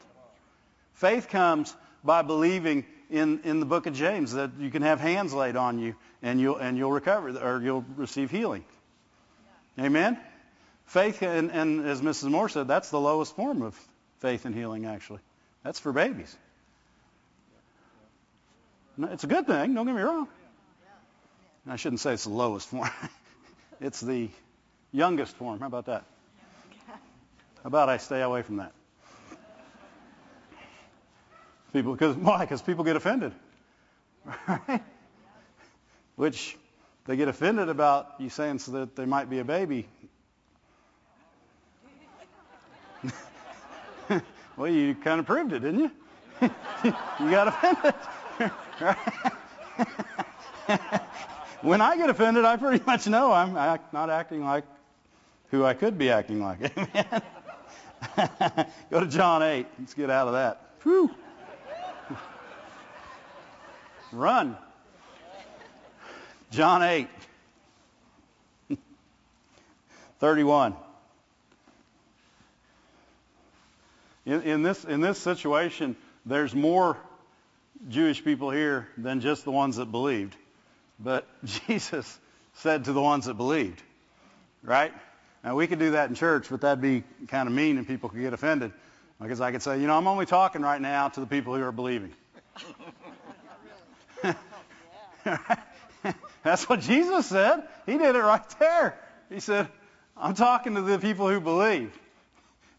Faith 0.95 1.29
comes 1.29 1.75
by 2.03 2.23
believing 2.23 2.85
in, 3.11 3.41
in 3.45 3.61
the 3.61 3.67
book 3.67 3.87
of 3.87 3.95
James 3.95 4.33
that 4.33 4.53
you 4.59 4.71
can 4.71 4.83
have 4.83 5.01
hands 5.01 5.35
laid 5.35 5.57
on 5.57 5.79
you 5.79 5.95
and 6.23 6.41
you'll, 6.41 6.57
and 6.57 6.79
you'll 6.79 6.93
recover 6.93 7.31
or 7.31 7.61
you'll 7.61 7.85
receive 7.97 8.31
healing. 8.31 8.65
Amen? 9.79 10.19
Faith, 10.87 11.23
and, 11.23 11.51
and 11.51 11.87
as 11.87 12.01
Mrs. 12.01 12.31
Moore 12.31 12.49
said, 12.49 12.69
that's 12.69 12.91
the 12.91 13.01
lowest 13.01 13.37
form 13.37 13.63
of 13.63 13.79
faith 14.19 14.45
and 14.45 14.55
healing, 14.55 14.87
actually. 14.87 15.21
That's 15.63 15.79
for 15.79 15.93
babies. 15.93 16.37
It's 18.99 19.25
a 19.25 19.29
good 19.29 19.47
thing, 19.47 19.75
don't 19.75 19.87
get 19.87 19.95
me 19.95 20.03
wrong. 20.03 20.29
I 21.67 21.77
shouldn't 21.77 22.01
say 22.01 22.15
it's 22.15 22.25
the 22.25 22.31
lowest 22.31 22.69
form. 22.69 22.91
it's 23.81 24.01
the 24.01 24.29
youngest 24.93 25.37
form. 25.37 25.61
How 25.61 25.67
about 25.67 25.87
that? 25.87 26.05
How 26.89 27.67
about 27.67 27.89
I 27.89 27.99
stay 27.99 28.23
away 28.23 28.43
from 28.43 28.57
that? 28.57 28.73
People, 31.73 31.93
because 31.93 32.17
why? 32.29 32.41
Because 32.41 32.63
people 32.63 32.85
get 32.85 32.97
offended, 32.97 33.33
right? 34.47 34.83
Which 36.17 36.57
they 37.07 37.17
get 37.17 37.29
offended 37.29 37.69
about 37.69 38.15
you 38.19 38.29
saying 38.29 38.59
so 38.59 38.73
that 38.73 38.97
they 38.97 39.07
might 39.07 39.31
be 39.31 39.39
a 39.39 39.45
baby. 39.45 39.87
well, 44.57 44.69
you 44.69 44.95
kind 44.95 45.21
of 45.21 45.27
proved 45.27 45.53
it, 45.53 45.61
didn't 45.61 45.81
you? 45.81 45.91
you 46.85 47.31
got 47.31 47.49
offended, 47.49 47.95
when 51.63 51.81
I 51.81 51.97
get 51.97 52.11
offended, 52.11 52.45
I 52.45 52.57
pretty 52.57 52.83
much 52.85 53.07
know 53.07 53.33
I'm 53.33 53.53
not 53.55 54.11
acting 54.11 54.45
like 54.45 54.65
who 55.51 55.65
I 55.65 55.75
could 55.75 55.99
be 55.99 56.11
acting 56.11 56.41
like. 56.41 56.59
Amen. 56.77 57.23
Go 58.91 59.01
to 59.01 59.07
John 59.07 59.43
8. 59.43 59.67
Let's 59.79 59.95
get 59.95 60.11
out 60.11 60.29
of 60.29 60.35
that. 60.35 60.71
Whew. 60.83 61.15
Run. 64.13 64.57
John 66.51 66.83
8. 66.83 67.09
31. 70.19 70.75
In, 74.27 74.43
in, 74.43 74.63
this, 74.63 74.85
in 74.85 75.01
this 75.01 75.19
situation, 75.19 75.97
there's 76.27 76.55
more 76.55 76.97
Jewish 77.89 78.23
people 78.23 78.51
here 78.51 78.89
than 78.97 79.21
just 79.21 79.45
the 79.45 79.51
ones 79.51 79.77
that 79.77 79.87
believed. 79.87 80.37
But 80.99 81.27
Jesus 81.45 82.19
said 82.55 82.85
to 82.87 82.93
the 82.93 83.01
ones 83.01 83.27
that 83.27 83.35
believed, 83.35 83.83
right? 84.63 84.93
Now, 85.43 85.55
we 85.55 85.67
could 85.67 85.79
do 85.79 85.93
that 85.93 86.11
in 86.11 86.15
church, 86.15 86.49
but 86.51 86.61
that'd 86.61 86.83
be 86.83 87.05
kind 87.29 87.49
of 87.49 87.55
mean 87.55 87.79
and 87.79 87.87
people 87.87 88.09
could 88.11 88.21
get 88.21 88.35
offended. 88.35 88.73
Because 89.21 89.41
I 89.41 89.53
could 89.53 89.63
say, 89.63 89.81
you 89.81 89.87
know, 89.87 89.97
I'm 89.97 90.09
only 90.09 90.27
talking 90.27 90.63
right 90.63 90.81
now 90.81 91.09
to 91.09 91.21
the 91.21 91.27
people 91.27 91.55
who 91.55 91.63
are 91.63 91.73
believing. 91.73 92.13
That's 96.43 96.69
what 96.69 96.81
Jesus 96.81 97.27
said. 97.27 97.63
He 97.87 97.99
did 97.99 98.17
it 98.17 98.21
right 98.21 98.49
there. 98.59 98.99
He 99.29 99.41
said, 99.41 99.69
I'm 100.17 100.35
talking 100.35 100.75
to 100.75 100.83
the 100.83 100.99
people 100.99 101.29
who 101.29 101.41
believe. 101.41 101.97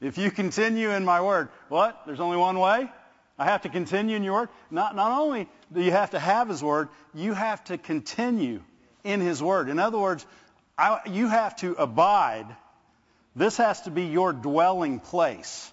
If 0.01 0.17
you 0.17 0.31
continue 0.31 0.89
in 0.89 1.05
my 1.05 1.21
word, 1.21 1.49
what? 1.69 2.01
There's 2.05 2.19
only 2.19 2.37
one 2.37 2.57
way? 2.59 2.89
I 3.37 3.45
have 3.45 3.61
to 3.63 3.69
continue 3.69 4.15
in 4.15 4.23
your 4.23 4.33
word? 4.33 4.49
Not, 4.69 4.95
not 4.95 5.11
only 5.19 5.47
do 5.71 5.81
you 5.81 5.91
have 5.91 6.11
to 6.11 6.19
have 6.19 6.49
his 6.49 6.63
word, 6.63 6.89
you 7.13 7.33
have 7.33 7.63
to 7.65 7.77
continue 7.77 8.61
in 9.03 9.21
his 9.21 9.41
word. 9.41 9.69
In 9.69 9.79
other 9.79 9.97
words, 9.97 10.25
I, 10.77 10.99
you 11.07 11.27
have 11.27 11.55
to 11.57 11.73
abide. 11.73 12.47
This 13.35 13.57
has 13.57 13.81
to 13.81 13.91
be 13.91 14.05
your 14.05 14.33
dwelling 14.33 14.99
place. 14.99 15.71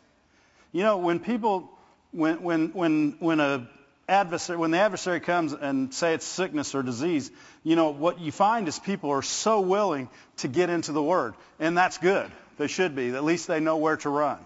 You 0.73 0.83
know, 0.83 0.99
when 0.99 1.19
people, 1.19 1.71
when, 2.13 2.43
when, 2.43 2.69
when, 2.69 3.17
when 3.19 3.41
a 3.41 3.69
adversary, 4.09 4.59
when 4.59 4.71
the 4.71 4.79
adversary 4.79 5.21
comes 5.21 5.53
and 5.53 5.93
say 5.93 6.15
it's 6.15 6.27
sickness 6.27 6.75
or 6.75 6.83
disease, 6.83 7.31
you 7.63 7.77
know, 7.77 7.91
what 7.91 8.21
you 8.21 8.33
find 8.33 8.67
is 8.67 8.79
people 8.79 9.11
are 9.11 9.23
so 9.23 9.61
willing 9.61 10.09
to 10.39 10.49
get 10.49 10.71
into 10.71 10.93
the 10.93 11.03
Word. 11.03 11.35
And 11.61 11.77
that's 11.77 11.99
good. 11.99 12.31
They 12.57 12.67
should 12.67 12.97
be. 12.97 13.11
At 13.11 13.25
least 13.25 13.47
they 13.47 13.61
know 13.61 13.77
where 13.77 13.97
to 13.99 14.09
run. 14.09 14.39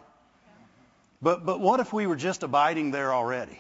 But, 1.23 1.47
but 1.47 1.61
what 1.61 1.81
if 1.81 1.93
we 1.93 2.07
were 2.07 2.17
just 2.17 2.43
abiding 2.43 2.91
there 2.91 3.15
already? 3.15 3.59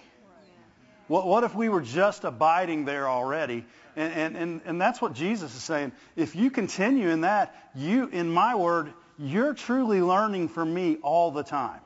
What, 1.06 1.26
what 1.26 1.44
if 1.44 1.54
we 1.54 1.68
were 1.68 1.80
just 1.80 2.24
abiding 2.24 2.84
there 2.84 3.08
already? 3.08 3.64
And, 3.96 4.12
and, 4.12 4.36
and, 4.36 4.60
and 4.64 4.80
that's 4.80 5.00
what 5.00 5.14
Jesus 5.14 5.54
is 5.54 5.62
saying. 5.62 5.92
If 6.16 6.34
you 6.34 6.50
continue 6.50 7.08
in 7.10 7.20
that, 7.20 7.54
you, 7.74 8.08
in 8.08 8.30
my 8.30 8.54
word, 8.54 8.92
you're 9.18 9.54
truly 9.54 10.02
learning 10.02 10.48
from 10.48 10.72
me 10.72 10.96
all 11.02 11.30
the 11.30 11.42
time. 11.42 11.80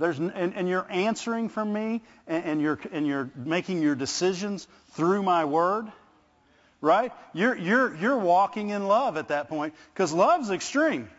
There's, 0.00 0.18
and, 0.18 0.32
and 0.32 0.66
you're 0.66 0.86
answering 0.88 1.50
from 1.50 1.74
me, 1.74 2.00
and, 2.26 2.44
and, 2.44 2.62
you're, 2.62 2.80
and 2.90 3.06
you're 3.06 3.28
making 3.36 3.82
your 3.82 3.94
decisions 3.94 4.66
through 4.92 5.22
my 5.22 5.44
word, 5.44 5.92
right? 6.80 7.12
You're, 7.34 7.54
you're, 7.54 7.94
you're 7.94 8.16
walking 8.16 8.70
in 8.70 8.88
love 8.88 9.18
at 9.18 9.28
that 9.28 9.50
point, 9.50 9.74
because 9.92 10.10
love's 10.14 10.50
extreme, 10.50 11.10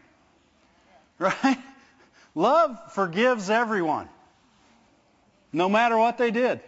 right? 1.19 1.59
Love 2.34 2.75
forgives 2.93 3.51
everyone, 3.51 4.09
no 5.53 5.69
matter 5.69 5.95
what 5.95 6.17
they 6.17 6.32
did, 6.32 6.59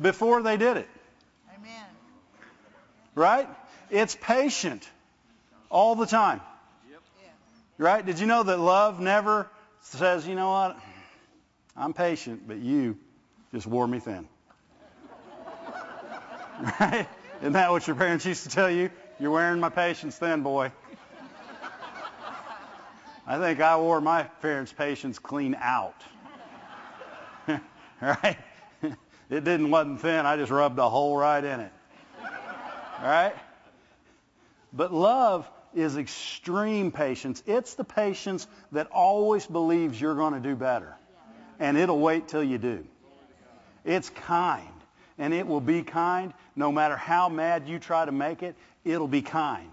before 0.00 0.40
they 0.40 0.56
did 0.56 0.76
it. 0.76 0.88
Amen. 1.58 1.84
Right? 3.16 3.48
It's 3.90 4.16
patient 4.20 4.88
all 5.68 5.96
the 5.96 6.06
time. 6.06 6.40
Yep. 6.88 7.00
Right? 7.78 8.06
Did 8.06 8.20
you 8.20 8.28
know 8.28 8.44
that 8.44 8.60
love 8.60 9.00
never 9.00 9.50
says, 9.80 10.28
you 10.28 10.36
know 10.36 10.50
what? 10.50 10.83
I'm 11.76 11.92
patient, 11.92 12.46
but 12.46 12.58
you 12.58 12.96
just 13.52 13.66
wore 13.66 13.86
me 13.86 13.98
thin. 13.98 14.28
right? 16.80 17.08
Isn't 17.40 17.52
that 17.54 17.70
what 17.70 17.86
your 17.86 17.96
parents 17.96 18.24
used 18.24 18.44
to 18.44 18.48
tell 18.48 18.70
you? 18.70 18.90
You're 19.18 19.32
wearing 19.32 19.60
my 19.60 19.70
patience 19.70 20.16
thin, 20.16 20.42
boy. 20.42 20.70
I 23.26 23.38
think 23.38 23.60
I 23.60 23.76
wore 23.76 24.00
my 24.00 24.24
parents' 24.24 24.72
patience 24.72 25.18
clean 25.18 25.56
out. 25.58 26.00
right? 28.00 28.36
It 28.82 29.42
didn't 29.42 29.70
wasn't 29.70 30.00
thin. 30.00 30.26
I 30.26 30.36
just 30.36 30.52
rubbed 30.52 30.78
a 30.78 30.88
hole 30.88 31.16
right 31.16 31.42
in 31.42 31.60
it. 31.60 31.72
Right? 33.02 33.34
But 34.72 34.92
love 34.92 35.50
is 35.74 35.96
extreme 35.96 36.92
patience. 36.92 37.42
It's 37.46 37.74
the 37.74 37.84
patience 37.84 38.46
that 38.72 38.88
always 38.92 39.46
believes 39.46 40.00
you're 40.00 40.14
going 40.14 40.34
to 40.34 40.40
do 40.40 40.54
better 40.54 40.94
and 41.58 41.76
it'll 41.76 42.00
wait 42.00 42.28
till 42.28 42.42
you 42.42 42.58
do. 42.58 42.84
It's 43.84 44.10
kind, 44.10 44.68
and 45.18 45.34
it 45.34 45.46
will 45.46 45.60
be 45.60 45.82
kind 45.82 46.32
no 46.56 46.72
matter 46.72 46.96
how 46.96 47.28
mad 47.28 47.68
you 47.68 47.78
try 47.78 48.04
to 48.04 48.12
make 48.12 48.42
it, 48.42 48.54
it'll 48.84 49.08
be 49.08 49.22
kind. 49.22 49.70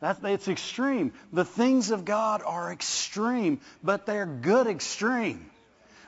That's, 0.00 0.20
it's 0.24 0.48
extreme. 0.48 1.12
The 1.32 1.44
things 1.44 1.90
of 1.90 2.04
God 2.04 2.42
are 2.44 2.70
extreme, 2.72 3.60
but 3.82 4.04
they're 4.04 4.26
good 4.26 4.66
extreme. 4.66 5.50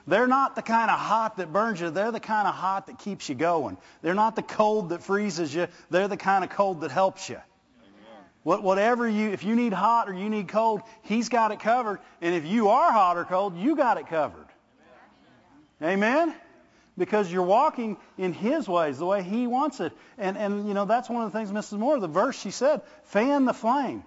They're 0.06 0.26
not 0.26 0.56
the 0.56 0.62
kind 0.62 0.90
of 0.90 0.98
hot 0.98 1.36
that 1.36 1.52
burns 1.52 1.80
you. 1.80 1.90
They're 1.90 2.12
the 2.12 2.20
kind 2.20 2.48
of 2.48 2.54
hot 2.54 2.86
that 2.86 2.98
keeps 2.98 3.28
you 3.28 3.34
going. 3.34 3.76
They're 4.02 4.14
not 4.14 4.36
the 4.36 4.42
cold 4.42 4.90
that 4.90 5.02
freezes 5.02 5.54
you. 5.54 5.68
They're 5.90 6.08
the 6.08 6.16
kind 6.16 6.44
of 6.44 6.50
cold 6.50 6.80
that 6.80 6.90
helps 6.90 7.28
you. 7.28 7.38
What, 8.42 8.62
whatever 8.62 9.06
you, 9.06 9.30
if 9.30 9.44
you 9.44 9.54
need 9.54 9.74
hot 9.74 10.08
or 10.08 10.14
you 10.14 10.30
need 10.30 10.48
cold, 10.48 10.80
he's 11.02 11.28
got 11.28 11.52
it 11.52 11.60
covered. 11.60 11.98
And 12.22 12.34
if 12.34 12.46
you 12.46 12.68
are 12.68 12.90
hot 12.90 13.18
or 13.18 13.24
cold, 13.24 13.56
you 13.58 13.76
got 13.76 13.98
it 13.98 14.06
covered. 14.06 14.47
Amen? 15.82 16.34
Because 16.96 17.30
you're 17.30 17.44
walking 17.44 17.96
in 18.16 18.32
his 18.32 18.68
ways, 18.68 18.98
the 18.98 19.06
way 19.06 19.22
he 19.22 19.46
wants 19.46 19.80
it. 19.80 19.92
And, 20.16 20.36
and 20.36 20.66
you 20.66 20.74
know, 20.74 20.84
that's 20.84 21.08
one 21.08 21.24
of 21.24 21.32
the 21.32 21.38
things 21.38 21.52
Mrs. 21.52 21.78
Moore, 21.78 22.00
the 22.00 22.08
verse 22.08 22.38
she 22.38 22.50
said, 22.50 22.82
fan 23.04 23.44
the 23.44 23.54
flame. 23.54 24.02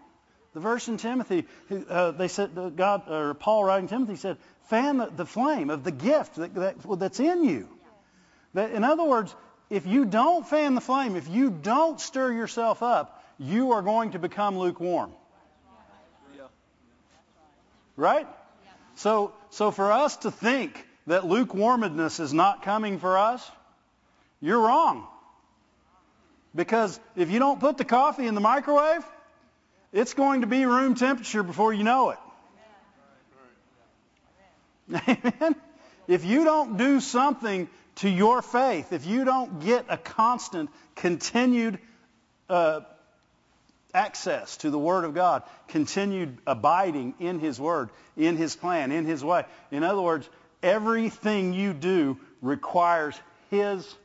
The 0.53 0.59
verse 0.59 0.89
in 0.89 0.97
Timothy, 0.97 1.45
uh, 1.89 2.11
they 2.11 2.27
said, 2.27 2.51
uh, 2.57 2.69
God, 2.69 3.09
or 3.09 3.33
Paul 3.33 3.63
writing 3.63 3.87
Timothy 3.87 4.17
said, 4.17 4.37
fan 4.63 4.97
the, 4.97 5.05
the 5.05 5.25
flame 5.25 5.69
of 5.69 5.85
the 5.85 5.91
gift 5.91 6.35
that, 6.35 6.53
that, 6.55 6.75
that's 6.99 7.21
in 7.21 7.45
you. 7.45 7.69
That, 8.53 8.71
in 8.71 8.83
other 8.83 9.05
words, 9.05 9.33
if 9.69 9.87
you 9.87 10.03
don't 10.03 10.45
fan 10.45 10.75
the 10.75 10.81
flame, 10.81 11.15
if 11.15 11.29
you 11.29 11.49
don't 11.49 11.99
stir 12.01 12.33
yourself 12.33 12.83
up, 12.83 13.23
you 13.39 13.71
are 13.71 13.81
going 13.81 14.11
to 14.11 14.19
become 14.19 14.57
lukewarm. 14.57 15.13
Right? 17.95 18.27
So, 18.95 19.33
so 19.51 19.71
for 19.71 19.91
us 19.91 20.17
to 20.17 20.31
think 20.31 20.85
that 21.07 21.25
lukewarmness 21.25 22.19
is 22.19 22.33
not 22.33 22.63
coming 22.63 22.99
for 22.99 23.17
us, 23.17 23.49
you're 24.39 24.59
wrong. 24.59 25.07
Because 26.53 26.99
if 27.15 27.31
you 27.31 27.39
don't 27.39 27.59
put 27.59 27.77
the 27.77 27.85
coffee 27.85 28.27
in 28.27 28.35
the 28.35 28.41
microwave, 28.41 29.03
it's 29.93 30.13
going 30.13 30.41
to 30.41 30.47
be 30.47 30.65
room 30.65 30.95
temperature 30.95 31.43
before 31.43 31.73
you 31.73 31.83
know 31.83 32.11
it. 32.11 32.17
Amen. 35.07 35.55
If 36.07 36.25
you 36.25 36.43
don't 36.43 36.77
do 36.77 36.99
something 36.99 37.69
to 37.95 38.09
your 38.09 38.41
faith, 38.41 38.91
if 38.91 39.05
you 39.05 39.23
don't 39.23 39.61
get 39.61 39.85
a 39.89 39.97
constant, 39.97 40.69
continued 40.95 41.79
uh, 42.49 42.81
access 43.93 44.57
to 44.57 44.69
the 44.69 44.79
Word 44.79 45.05
of 45.05 45.13
God, 45.13 45.43
continued 45.69 46.37
abiding 46.45 47.13
in 47.19 47.39
His 47.39 47.59
Word, 47.59 47.89
in 48.17 48.35
His 48.35 48.55
plan, 48.55 48.91
in 48.91 49.05
His 49.05 49.23
way. 49.23 49.45
In 49.71 49.83
other 49.83 50.01
words, 50.01 50.27
everything 50.63 51.53
you 51.53 51.73
do 51.73 52.17
requires 52.41 53.19
His 53.49 53.95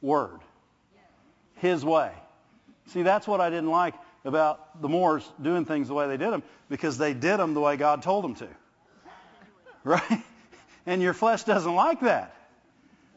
Word, 0.00 0.40
His 1.56 1.84
way. 1.84 2.12
See, 2.88 3.02
that's 3.02 3.26
what 3.26 3.40
I 3.40 3.50
didn't 3.50 3.70
like 3.70 3.94
about 4.24 4.80
the 4.80 4.88
Moores 4.88 5.28
doing 5.40 5.64
things 5.64 5.88
the 5.88 5.94
way 5.94 6.06
they 6.08 6.16
did 6.16 6.30
them, 6.30 6.42
because 6.68 6.98
they 6.98 7.14
did 7.14 7.38
them 7.38 7.54
the 7.54 7.60
way 7.60 7.76
God 7.76 8.02
told 8.02 8.24
them 8.24 8.34
to. 8.36 8.48
Right? 9.84 10.22
And 10.86 11.02
your 11.02 11.12
flesh 11.12 11.44
doesn't 11.44 11.74
like 11.74 12.00
that. 12.00 12.34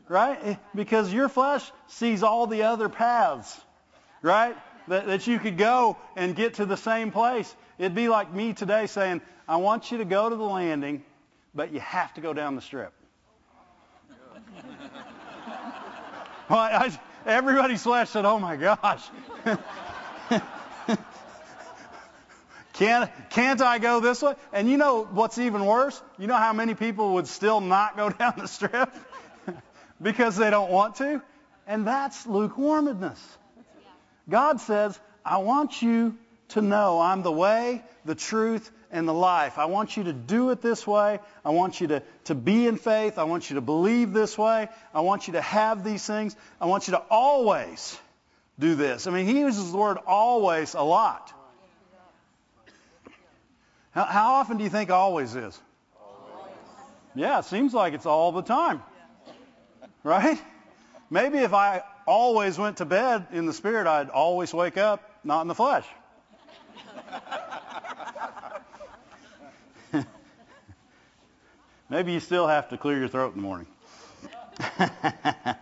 Right? 0.09 0.37
Eh, 0.43 0.55
because 0.75 1.13
your 1.13 1.29
flesh 1.29 1.63
sees 1.87 2.23
all 2.23 2.45
the 2.45 2.63
other 2.63 2.89
paths. 2.89 3.57
Right? 4.21 4.55
that, 4.87 5.05
that 5.07 5.27
you 5.27 5.39
could 5.39 5.57
go 5.57 5.97
and 6.15 6.35
get 6.35 6.55
to 6.55 6.65
the 6.65 6.77
same 6.77 7.11
place. 7.11 7.53
It'd 7.77 7.95
be 7.95 8.09
like 8.09 8.33
me 8.33 8.53
today 8.53 8.87
saying, 8.87 9.21
I 9.47 9.57
want 9.57 9.91
you 9.91 9.99
to 9.99 10.05
go 10.05 10.29
to 10.29 10.35
the 10.35 10.43
landing, 10.43 11.03
but 11.57 11.73
you 11.73 11.79
have 11.79 12.13
to 12.13 12.21
go 12.21 12.33
down 12.33 12.55
the 12.55 12.61
strip. 12.61 12.93
well, 16.49 16.59
I, 16.59 16.97
everybody's 17.25 17.81
flesh 17.81 18.11
said, 18.11 18.25
oh 18.25 18.39
my 18.39 18.55
gosh. 18.55 19.03
Can't, 22.73 23.09
can't 23.31 23.59
I 23.59 23.79
go 23.79 23.99
this 24.01 24.21
way? 24.21 24.35
And 24.53 24.69
you 24.69 24.77
know 24.77 25.03
what's 25.05 25.39
even 25.39 25.65
worse? 25.65 25.99
You 26.19 26.27
know 26.27 26.35
how 26.35 26.53
many 26.53 26.75
people 26.75 27.15
would 27.15 27.25
still 27.25 27.59
not 27.59 27.97
go 27.97 28.09
down 28.19 28.33
the 28.37 28.47
strip? 28.47 28.93
because 29.99 30.37
they 30.37 30.51
don't 30.51 30.69
want 30.69 30.97
to? 30.97 31.23
And 31.65 31.87
that's 31.87 32.27
lukewarmness. 32.27 33.19
God 34.29 34.61
says, 34.61 34.99
I 35.25 35.39
want 35.39 35.81
you 35.81 36.19
to 36.49 36.61
know 36.61 37.01
I'm 37.01 37.23
the 37.23 37.31
way, 37.31 37.83
the 38.05 38.13
truth, 38.13 38.71
and 38.91 39.07
the 39.07 39.13
life. 39.13 39.57
I 39.57 39.65
want 39.65 39.97
you 39.97 40.05
to 40.05 40.13
do 40.13 40.49
it 40.51 40.61
this 40.61 40.85
way. 40.87 41.19
I 41.43 41.49
want 41.49 41.81
you 41.81 41.87
to, 41.87 42.03
to 42.25 42.35
be 42.35 42.67
in 42.67 42.77
faith. 42.77 43.17
I 43.17 43.23
want 43.23 43.49
you 43.49 43.55
to 43.55 43.61
believe 43.61 44.13
this 44.13 44.37
way. 44.37 44.69
I 44.93 45.01
want 45.01 45.27
you 45.27 45.33
to 45.33 45.41
have 45.41 45.83
these 45.83 46.05
things. 46.05 46.35
I 46.61 46.65
want 46.67 46.87
you 46.87 46.93
to 46.93 47.03
always 47.09 47.99
do 48.59 48.75
this. 48.75 49.07
I 49.07 49.11
mean, 49.11 49.25
he 49.25 49.39
uses 49.39 49.71
the 49.71 49.77
word 49.77 49.97
always 50.05 50.73
a 50.73 50.81
lot. 50.81 51.33
How, 53.91 54.05
how 54.05 54.33
often 54.35 54.57
do 54.57 54.63
you 54.63 54.69
think 54.69 54.89
always 54.89 55.35
is? 55.35 55.59
Always. 55.99 56.53
Yeah, 57.15 57.39
it 57.39 57.45
seems 57.45 57.73
like 57.73 57.93
it's 57.93 58.05
all 58.05 58.31
the 58.31 58.43
time. 58.43 58.81
Right? 60.03 60.41
Maybe 61.09 61.39
if 61.39 61.53
I 61.53 61.83
always 62.05 62.57
went 62.57 62.77
to 62.77 62.85
bed 62.85 63.27
in 63.31 63.45
the 63.45 63.53
spirit, 63.53 63.87
I'd 63.87 64.09
always 64.09 64.53
wake 64.53 64.77
up 64.77 65.19
not 65.23 65.41
in 65.41 65.47
the 65.47 65.55
flesh. 65.55 65.85
Maybe 71.97 72.13
you 72.13 72.19
still 72.19 72.45
have 72.45 72.69
to 72.69 72.77
clear 72.77 72.99
your 72.99 73.07
throat 73.07 73.33
in 73.33 73.41
the 73.41 73.41
morning. 73.41 73.65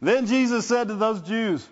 then 0.00 0.26
Jesus 0.26 0.68
said 0.68 0.86
to 0.86 0.94
those 0.94 1.20
Jews 1.22 1.68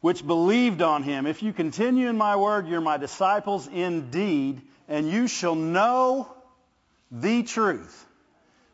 which 0.00 0.26
believed 0.26 0.82
on 0.82 1.04
him, 1.04 1.24
If 1.24 1.44
you 1.44 1.52
continue 1.52 2.08
in 2.08 2.18
my 2.18 2.34
word, 2.34 2.66
you're 2.66 2.80
my 2.80 2.96
disciples 2.96 3.68
indeed, 3.68 4.60
and 4.88 5.08
you 5.08 5.28
shall 5.28 5.54
know 5.54 6.28
the 7.12 7.44
truth. 7.44 8.06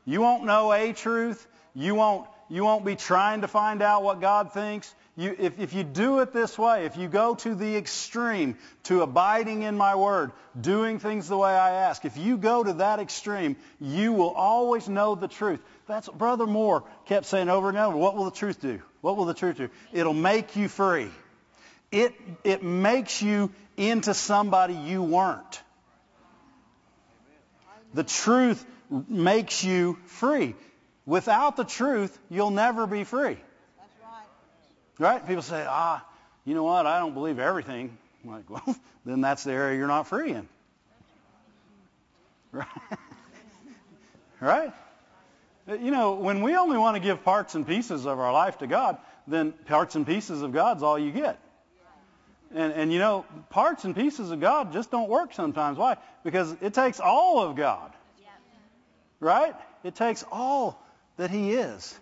You 0.07 0.23
won't 0.23 0.47
know 0.47 0.73
a 0.73 0.95
truth. 0.95 1.47
You 1.75 1.95
won't 1.95 2.27
you 2.49 2.65
won't 2.65 2.87
be 2.87 2.97
trying 2.97 3.43
to 3.43 3.49
find 3.49 3.83
out 3.83 4.03
what 4.03 4.23
God 4.23 4.55
thinks. 4.55 4.95
You, 5.21 5.37
if, 5.39 5.61
if 5.61 5.75
you 5.75 5.85
do 5.85 6.21
it 6.21 6.33
this 6.33 6.59
way, 6.59 6.87
if 6.87 6.97
you 6.97 7.07
go 7.07 7.35
to 7.35 7.55
the 7.55 7.77
extreme, 7.77 8.57
to 8.85 9.03
abiding 9.03 9.65
in 9.65 9.77
my 9.77 9.95
word, 9.95 10.33
doing 10.59 10.99
things 10.99 11.29
the 11.29 11.37
way 11.37 11.51
I 11.51 11.73
ask, 11.73 12.07
if 12.07 12.17
you 12.17 12.39
go 12.39 12.65
to 12.65 12.73
that 12.75 13.01
extreme, 13.01 13.57
you 13.83 14.15
will 14.15 14.31
always 14.31 14.89
know 14.89 15.15
the 15.15 15.29
truth. 15.29 15.61
That's 15.87 16.09
what 16.09 16.17
Brother 16.17 16.47
Moore 16.47 16.85
kept 17.05 17.27
saying 17.27 17.51
over 17.51 17.69
and 17.69 17.77
over. 17.77 17.99
What 17.99 18.17
will 18.17 18.25
the 18.25 18.31
truth 18.31 18.63
do? 18.63 18.81
What 19.03 19.19
will 19.19 19.27
the 19.27 19.35
truth 19.35 19.59
do? 19.59 19.69
It'll 19.93 20.15
make 20.15 20.57
you 20.57 20.69
free. 20.69 21.11
It, 21.93 22.15
it 22.43 22.63
makes 22.63 23.21
you 23.21 23.53
into 23.77 24.15
somebody 24.15 24.73
you 24.73 25.03
weren't. 25.03 25.63
The 27.93 28.05
truth 28.05 28.65
makes 28.89 29.63
you 29.63 29.99
free. 30.07 30.55
Without 31.05 31.59
the 31.59 31.65
truth, 31.65 32.19
you'll 32.31 32.53
never 32.53 32.87
be 32.87 33.05
free. 33.05 33.37
Right? 35.01 35.27
People 35.27 35.43
say, 35.43 35.65
ah, 35.67 36.05
you 36.45 36.55
know 36.55 36.63
what? 36.63 36.87
I 36.87 36.99
don't 36.99 37.15
believe 37.15 37.39
everything. 37.39 37.97
I'm 38.23 38.31
like, 38.31 38.51
well, 38.51 38.77
then 39.07 39.23
that's 39.23 39.45
the 39.45 39.53
area 39.53 39.79
you're 39.79 39.89
not 39.89 40.07
free 40.07 40.33
in. 40.33 40.47
Right? 42.53 42.67
right? 44.41 44.73
You 45.67 45.91
know, 45.91 46.13
when 46.13 46.43
we 46.43 46.55
only 46.55 46.77
want 46.77 46.97
to 46.97 47.01
give 47.01 47.25
parts 47.25 47.55
and 47.55 47.67
pieces 47.67 48.05
of 48.05 48.19
our 48.19 48.31
life 48.31 48.59
to 48.59 48.67
God, 48.67 48.99
then 49.27 49.53
parts 49.53 49.95
and 49.95 50.07
pieces 50.07 50.43
of 50.43 50.53
God's 50.53 50.83
all 50.83 50.99
you 50.99 51.13
get. 51.13 51.41
And, 52.55 52.75
and 52.75 52.93
you 52.93 52.99
know, 52.99 53.25
parts 53.49 53.85
and 53.85 53.97
pieces 53.97 54.31
of 54.31 54.41
God 54.41 54.71
just 54.71 54.91
don't 54.91 55.09
work 55.09 55.33
sometimes. 55.33 55.79
Why? 55.79 55.97
Because 56.25 56.55
it 56.61 56.75
takes 56.75 57.01
all 57.01 57.41
of 57.41 57.57
God. 57.57 57.91
Right? 59.19 59.55
It 59.83 59.95
takes 59.95 60.27
all 60.31 60.83
that 61.17 61.31
he 61.31 61.53
is 61.53 61.99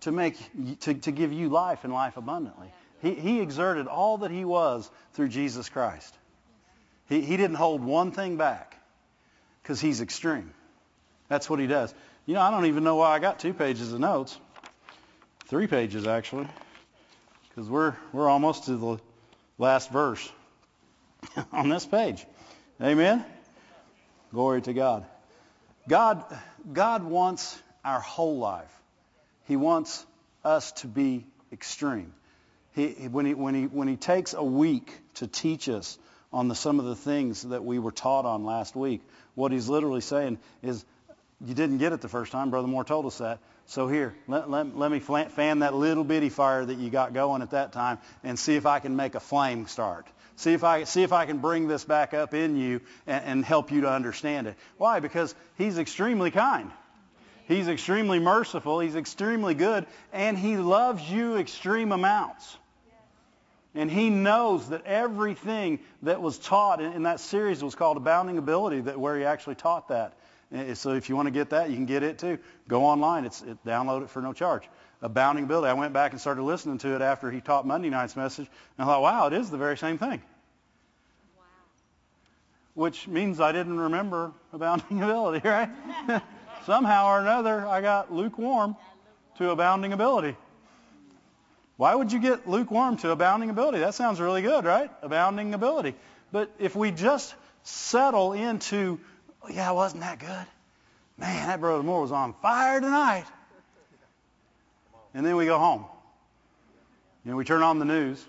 to 0.00 0.12
make 0.12 0.36
to, 0.80 0.94
to 0.94 1.12
give 1.12 1.32
you 1.32 1.48
life 1.48 1.84
and 1.84 1.92
life 1.92 2.16
abundantly. 2.16 2.72
He, 3.02 3.14
he 3.14 3.40
exerted 3.40 3.86
all 3.86 4.18
that 4.18 4.30
he 4.30 4.44
was 4.44 4.90
through 5.12 5.28
Jesus 5.28 5.68
Christ. 5.68 6.14
He, 7.08 7.20
he 7.22 7.36
didn't 7.36 7.56
hold 7.56 7.82
one 7.82 8.12
thing 8.12 8.36
back 8.36 8.76
because 9.62 9.80
he's 9.80 10.00
extreme. 10.00 10.52
That's 11.28 11.48
what 11.48 11.58
he 11.58 11.66
does. 11.66 11.94
You 12.26 12.34
know, 12.34 12.40
I 12.40 12.50
don't 12.50 12.66
even 12.66 12.84
know 12.84 12.96
why 12.96 13.10
I 13.10 13.18
got 13.18 13.38
two 13.38 13.54
pages 13.54 13.92
of 13.92 14.00
notes. 14.00 14.38
Three 15.46 15.66
pages, 15.66 16.06
actually, 16.06 16.46
because 17.48 17.68
we're, 17.68 17.96
we're 18.12 18.28
almost 18.28 18.66
to 18.66 18.76
the 18.76 18.98
last 19.58 19.90
verse 19.90 20.30
on 21.52 21.68
this 21.68 21.84
page. 21.84 22.24
Amen? 22.80 23.24
Glory 24.32 24.62
to 24.62 24.72
God. 24.72 25.06
God, 25.88 26.24
God 26.72 27.02
wants 27.02 27.60
our 27.84 27.98
whole 27.98 28.38
life. 28.38 28.79
He 29.50 29.56
wants 29.56 30.06
us 30.44 30.70
to 30.74 30.86
be 30.86 31.26
extreme. 31.50 32.14
He, 32.72 33.08
when, 33.08 33.26
he, 33.26 33.34
when, 33.34 33.56
he, 33.56 33.64
when 33.64 33.88
he 33.88 33.96
takes 33.96 34.32
a 34.32 34.44
week 34.44 34.92
to 35.14 35.26
teach 35.26 35.68
us 35.68 35.98
on 36.32 36.46
the, 36.46 36.54
some 36.54 36.78
of 36.78 36.84
the 36.84 36.94
things 36.94 37.42
that 37.42 37.64
we 37.64 37.80
were 37.80 37.90
taught 37.90 38.26
on 38.26 38.44
last 38.44 38.76
week, 38.76 39.02
what 39.34 39.50
he's 39.50 39.68
literally 39.68 40.02
saying 40.02 40.38
is, 40.62 40.84
you 41.44 41.52
didn't 41.52 41.78
get 41.78 41.92
it 41.92 42.00
the 42.00 42.08
first 42.08 42.30
time. 42.30 42.50
Brother 42.50 42.68
Moore 42.68 42.84
told 42.84 43.06
us 43.06 43.18
that. 43.18 43.40
So 43.66 43.88
here, 43.88 44.14
let, 44.28 44.48
let, 44.48 44.78
let 44.78 44.88
me 44.88 45.00
fan 45.00 45.58
that 45.58 45.74
little 45.74 46.04
bitty 46.04 46.28
fire 46.28 46.64
that 46.64 46.78
you 46.78 46.88
got 46.88 47.12
going 47.12 47.42
at 47.42 47.50
that 47.50 47.72
time 47.72 47.98
and 48.22 48.38
see 48.38 48.54
if 48.54 48.66
I 48.66 48.78
can 48.78 48.94
make 48.94 49.16
a 49.16 49.20
flame 49.20 49.66
start. 49.66 50.06
See 50.36 50.52
if 50.52 50.62
I, 50.62 50.84
see 50.84 51.02
if 51.02 51.12
I 51.12 51.26
can 51.26 51.38
bring 51.38 51.66
this 51.66 51.84
back 51.84 52.14
up 52.14 52.34
in 52.34 52.56
you 52.56 52.82
and, 53.04 53.24
and 53.24 53.44
help 53.44 53.72
you 53.72 53.80
to 53.80 53.90
understand 53.90 54.46
it. 54.46 54.54
Why? 54.78 55.00
Because 55.00 55.34
he's 55.58 55.76
extremely 55.76 56.30
kind. 56.30 56.70
He's 57.50 57.66
extremely 57.66 58.20
merciful. 58.20 58.78
He's 58.78 58.94
extremely 58.94 59.54
good. 59.54 59.86
And 60.12 60.38
he 60.38 60.56
loves 60.56 61.02
you 61.10 61.36
extreme 61.36 61.90
amounts. 61.90 62.56
And 63.74 63.90
he 63.90 64.08
knows 64.08 64.68
that 64.68 64.86
everything 64.86 65.80
that 66.02 66.22
was 66.22 66.38
taught 66.38 66.80
in, 66.80 66.92
in 66.92 67.02
that 67.02 67.18
series 67.18 67.62
was 67.62 67.74
called 67.74 67.96
Abounding 67.96 68.38
Ability, 68.38 68.82
that 68.82 69.00
where 69.00 69.16
he 69.18 69.24
actually 69.24 69.56
taught 69.56 69.88
that. 69.88 70.12
And 70.52 70.78
so 70.78 70.94
if 70.94 71.08
you 71.08 71.16
want 71.16 71.26
to 71.26 71.32
get 71.32 71.50
that, 71.50 71.70
you 71.70 71.76
can 71.76 71.86
get 71.86 72.04
it 72.04 72.18
too. 72.18 72.38
Go 72.68 72.84
online. 72.84 73.24
It's 73.24 73.42
it, 73.42 73.64
download 73.64 74.02
it 74.02 74.10
for 74.10 74.22
no 74.22 74.32
charge. 74.32 74.68
Abounding 75.02 75.44
Ability. 75.44 75.68
I 75.68 75.74
went 75.74 75.92
back 75.92 76.12
and 76.12 76.20
started 76.20 76.44
listening 76.44 76.78
to 76.78 76.94
it 76.94 77.02
after 77.02 77.32
he 77.32 77.40
taught 77.40 77.66
Monday 77.66 77.90
night's 77.90 78.14
message, 78.14 78.48
and 78.78 78.84
I 78.84 78.92
thought, 78.92 79.02
wow, 79.02 79.26
it 79.26 79.32
is 79.32 79.50
the 79.50 79.58
very 79.58 79.76
same 79.76 79.98
thing. 79.98 80.22
Wow. 81.36 81.44
Which 82.74 83.08
means 83.08 83.40
I 83.40 83.50
didn't 83.50 83.78
remember 83.78 84.32
abounding 84.52 85.02
ability, 85.02 85.48
right? 85.48 85.70
Somehow 86.70 87.08
or 87.08 87.18
another, 87.18 87.66
I 87.66 87.80
got 87.80 88.12
lukewarm 88.12 88.76
to 89.38 89.50
abounding 89.50 89.92
ability. 89.92 90.36
Why 91.76 91.92
would 91.92 92.12
you 92.12 92.20
get 92.20 92.48
lukewarm 92.48 92.96
to 92.98 93.10
abounding 93.10 93.50
ability? 93.50 93.80
That 93.80 93.94
sounds 93.94 94.20
really 94.20 94.40
good, 94.40 94.64
right? 94.64 94.88
Abounding 95.02 95.52
ability. 95.52 95.96
But 96.30 96.48
if 96.60 96.76
we 96.76 96.92
just 96.92 97.34
settle 97.64 98.34
into, 98.34 99.00
oh, 99.42 99.48
yeah, 99.48 99.72
wasn't 99.72 100.02
that 100.02 100.20
good? 100.20 100.46
Man, 101.18 101.48
that 101.48 101.58
Brother 101.58 101.82
Moore 101.82 102.02
was 102.02 102.12
on 102.12 102.34
fire 102.34 102.80
tonight. 102.80 103.24
And 105.12 105.26
then 105.26 105.34
we 105.34 105.46
go 105.46 105.58
home. 105.58 105.86
And 107.24 107.36
we 107.36 107.44
turn 107.44 107.64
on 107.64 107.80
the 107.80 107.84
news. 107.84 108.24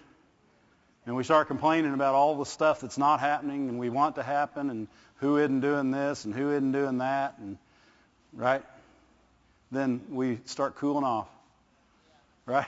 And 1.05 1.15
we 1.15 1.23
start 1.23 1.47
complaining 1.47 1.93
about 1.93 2.15
all 2.15 2.39
the 2.39 2.45
stuff 2.45 2.81
that's 2.81 2.97
not 2.97 3.19
happening 3.19 3.69
and 3.69 3.77
we 3.77 3.91
want 3.91 4.15
to 4.15 4.23
happen 4.23 4.71
and 4.71 4.87
who 5.17 5.37
isn't 5.37 5.59
doing 5.59 5.91
this 5.91 6.25
and 6.25 6.33
who 6.33 6.49
isn't 6.49 6.71
doing 6.71 6.97
that. 6.97 7.37
And 7.37 7.59
right? 8.33 8.63
Then 9.71 10.01
we 10.09 10.39
start 10.45 10.75
cooling 10.75 11.03
off, 11.03 11.27
right? 12.45 12.67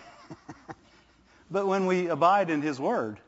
but 1.52 1.68
when 1.68 1.86
we 1.86 2.08
abide 2.08 2.50
in 2.50 2.62
His 2.62 2.80
Word, 2.80 3.20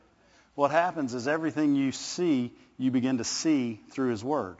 what 0.54 0.70
happens 0.70 1.14
is 1.14 1.28
everything 1.28 1.74
you 1.74 1.92
see, 1.92 2.52
you 2.78 2.90
begin 2.90 3.18
to 3.18 3.24
see 3.24 3.80
through 3.90 4.10
His 4.10 4.24
Word. 4.24 4.56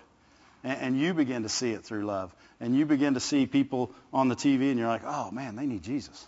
And, 0.62 0.80
and 0.80 1.00
you 1.00 1.14
begin 1.14 1.44
to 1.44 1.48
see 1.48 1.72
it 1.72 1.84
through 1.84 2.04
love. 2.04 2.34
And 2.60 2.76
you 2.76 2.86
begin 2.86 3.14
to 3.14 3.20
see 3.20 3.46
people 3.46 3.90
on 4.12 4.28
the 4.28 4.36
TV 4.36 4.70
and 4.70 4.78
you're 4.78 4.88
like, 4.88 5.04
oh 5.04 5.30
man, 5.30 5.56
they 5.56 5.66
need 5.66 5.82
Jesus. 5.82 6.26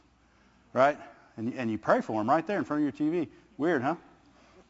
Right? 0.72 0.99
And, 1.36 1.55
and 1.55 1.70
you 1.70 1.78
pray 1.78 2.01
for 2.01 2.18
them 2.20 2.28
right 2.28 2.46
there 2.46 2.59
in 2.59 2.64
front 2.64 2.86
of 2.86 3.01
your 3.01 3.11
TV. 3.11 3.28
Weird, 3.57 3.82
huh? 3.82 3.96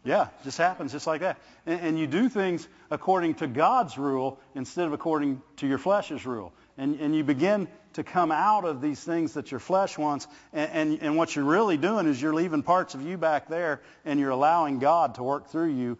Yeah, 0.05 0.29
just 0.45 0.59
happens 0.59 0.93
just 0.93 1.07
like 1.07 1.21
that. 1.21 1.39
And, 1.67 1.81
and, 1.81 1.99
you 1.99 2.07
do 2.07 2.29
things 2.29 2.67
according 2.91 3.35
to 3.37 3.47
God's 3.47 3.99
rule 3.99 4.39
instead 4.55 4.87
of 4.87 4.93
according 4.93 5.43
to 5.57 5.67
your 5.67 5.79
flesh's 5.79 6.25
rule 6.25 6.53
and, 6.79 7.01
and 7.01 7.15
you 7.15 7.25
begin 7.25 7.69
to 7.95 8.05
come 8.05 8.31
out 8.31 8.65
of 8.65 8.81
these 8.81 9.03
things 9.03 9.35
that 9.35 9.51
your 9.51 9.59
flesh 9.59 9.99
wants. 9.99 10.29
And, 10.53 10.71
and, 10.71 11.03
and 11.03 11.17
what 11.17 11.35
you're 11.35 11.45
really 11.45 11.77
doing 11.77 12.07
is 12.07 12.23
you're 12.23 12.33
leaving 12.35 12.63
parts 12.63 12.95
of 12.95 13.03
you 13.03 13.19
back 13.19 13.49
there 13.49 13.83
and 14.05 14.21
you're 14.21 14.31
allowing 14.31 14.79
God 14.79 15.17
to 15.17 15.25
work 15.25 15.49
through 15.49 15.71
you 15.71 15.99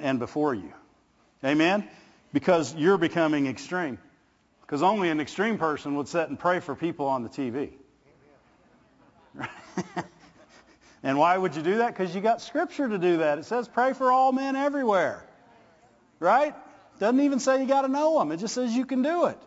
and 0.00 0.18
before 0.18 0.54
you. 0.54 0.72
Amen? 1.44 1.86
Because 2.32 2.74
you're 2.74 2.96
becoming 2.96 3.46
extreme. 3.46 3.98
Because 4.62 4.82
only 4.82 5.10
an 5.10 5.20
extreme 5.20 5.58
person 5.58 5.96
would 5.96 6.08
sit 6.08 6.30
and 6.30 6.38
pray 6.38 6.60
for 6.60 6.74
people 6.74 7.06
on 7.06 7.22
the 7.22 7.28
TV. 7.28 7.72
and 11.02 11.18
why 11.18 11.36
would 11.36 11.54
you 11.54 11.62
do 11.62 11.78
that? 11.78 11.88
Because 11.88 12.14
you 12.14 12.22
got 12.22 12.40
scripture 12.40 12.88
to 12.88 12.96
do 12.96 13.18
that. 13.18 13.38
It 13.38 13.44
says 13.44 13.68
pray 13.68 13.92
for 13.92 14.10
all 14.10 14.32
men 14.32 14.56
everywhere. 14.56 15.22
Right? 16.18 16.54
Doesn't 16.98 17.20
even 17.20 17.40
say 17.40 17.60
you 17.60 17.68
got 17.68 17.82
to 17.82 17.88
know 17.88 18.18
them. 18.18 18.32
It 18.32 18.38
just 18.38 18.54
says 18.54 18.72
you 18.72 18.86
can 18.86 19.02
do 19.02 19.26
it. 19.26 19.38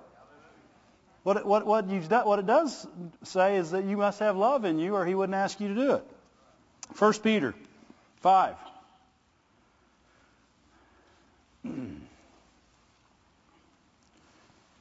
What, 1.28 1.46
what, 1.46 1.66
what, 1.66 1.90
you've 1.90 2.08
done, 2.08 2.26
what 2.26 2.40
it 2.40 2.46
does 2.46 2.88
say 3.24 3.58
is 3.58 3.72
that 3.72 3.84
you 3.84 3.98
must 3.98 4.20
have 4.20 4.38
love 4.38 4.64
in 4.64 4.80
you 4.80 4.96
or 4.96 5.06
he 5.06 5.14
wouldn't 5.14 5.36
ask 5.36 5.60
you 5.60 5.68
to 5.68 5.76
do 5.76 5.96
it. 5.96 6.04
1 6.98 7.14
Peter 7.16 7.54
5. 8.22 8.56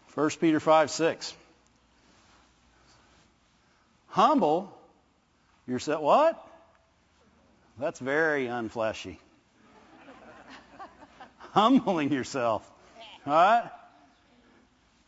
First 0.07 0.40
Peter 0.40 0.61
5, 0.61 0.92
6. 0.92 1.34
Humble 4.07 4.72
yourself. 5.66 6.01
What? 6.01 6.49
That's 7.80 7.99
very 7.99 8.47
unfleshy. 8.47 9.16
Humbling 11.38 12.12
yourself. 12.12 12.70
All 13.26 13.32
right? 13.32 13.68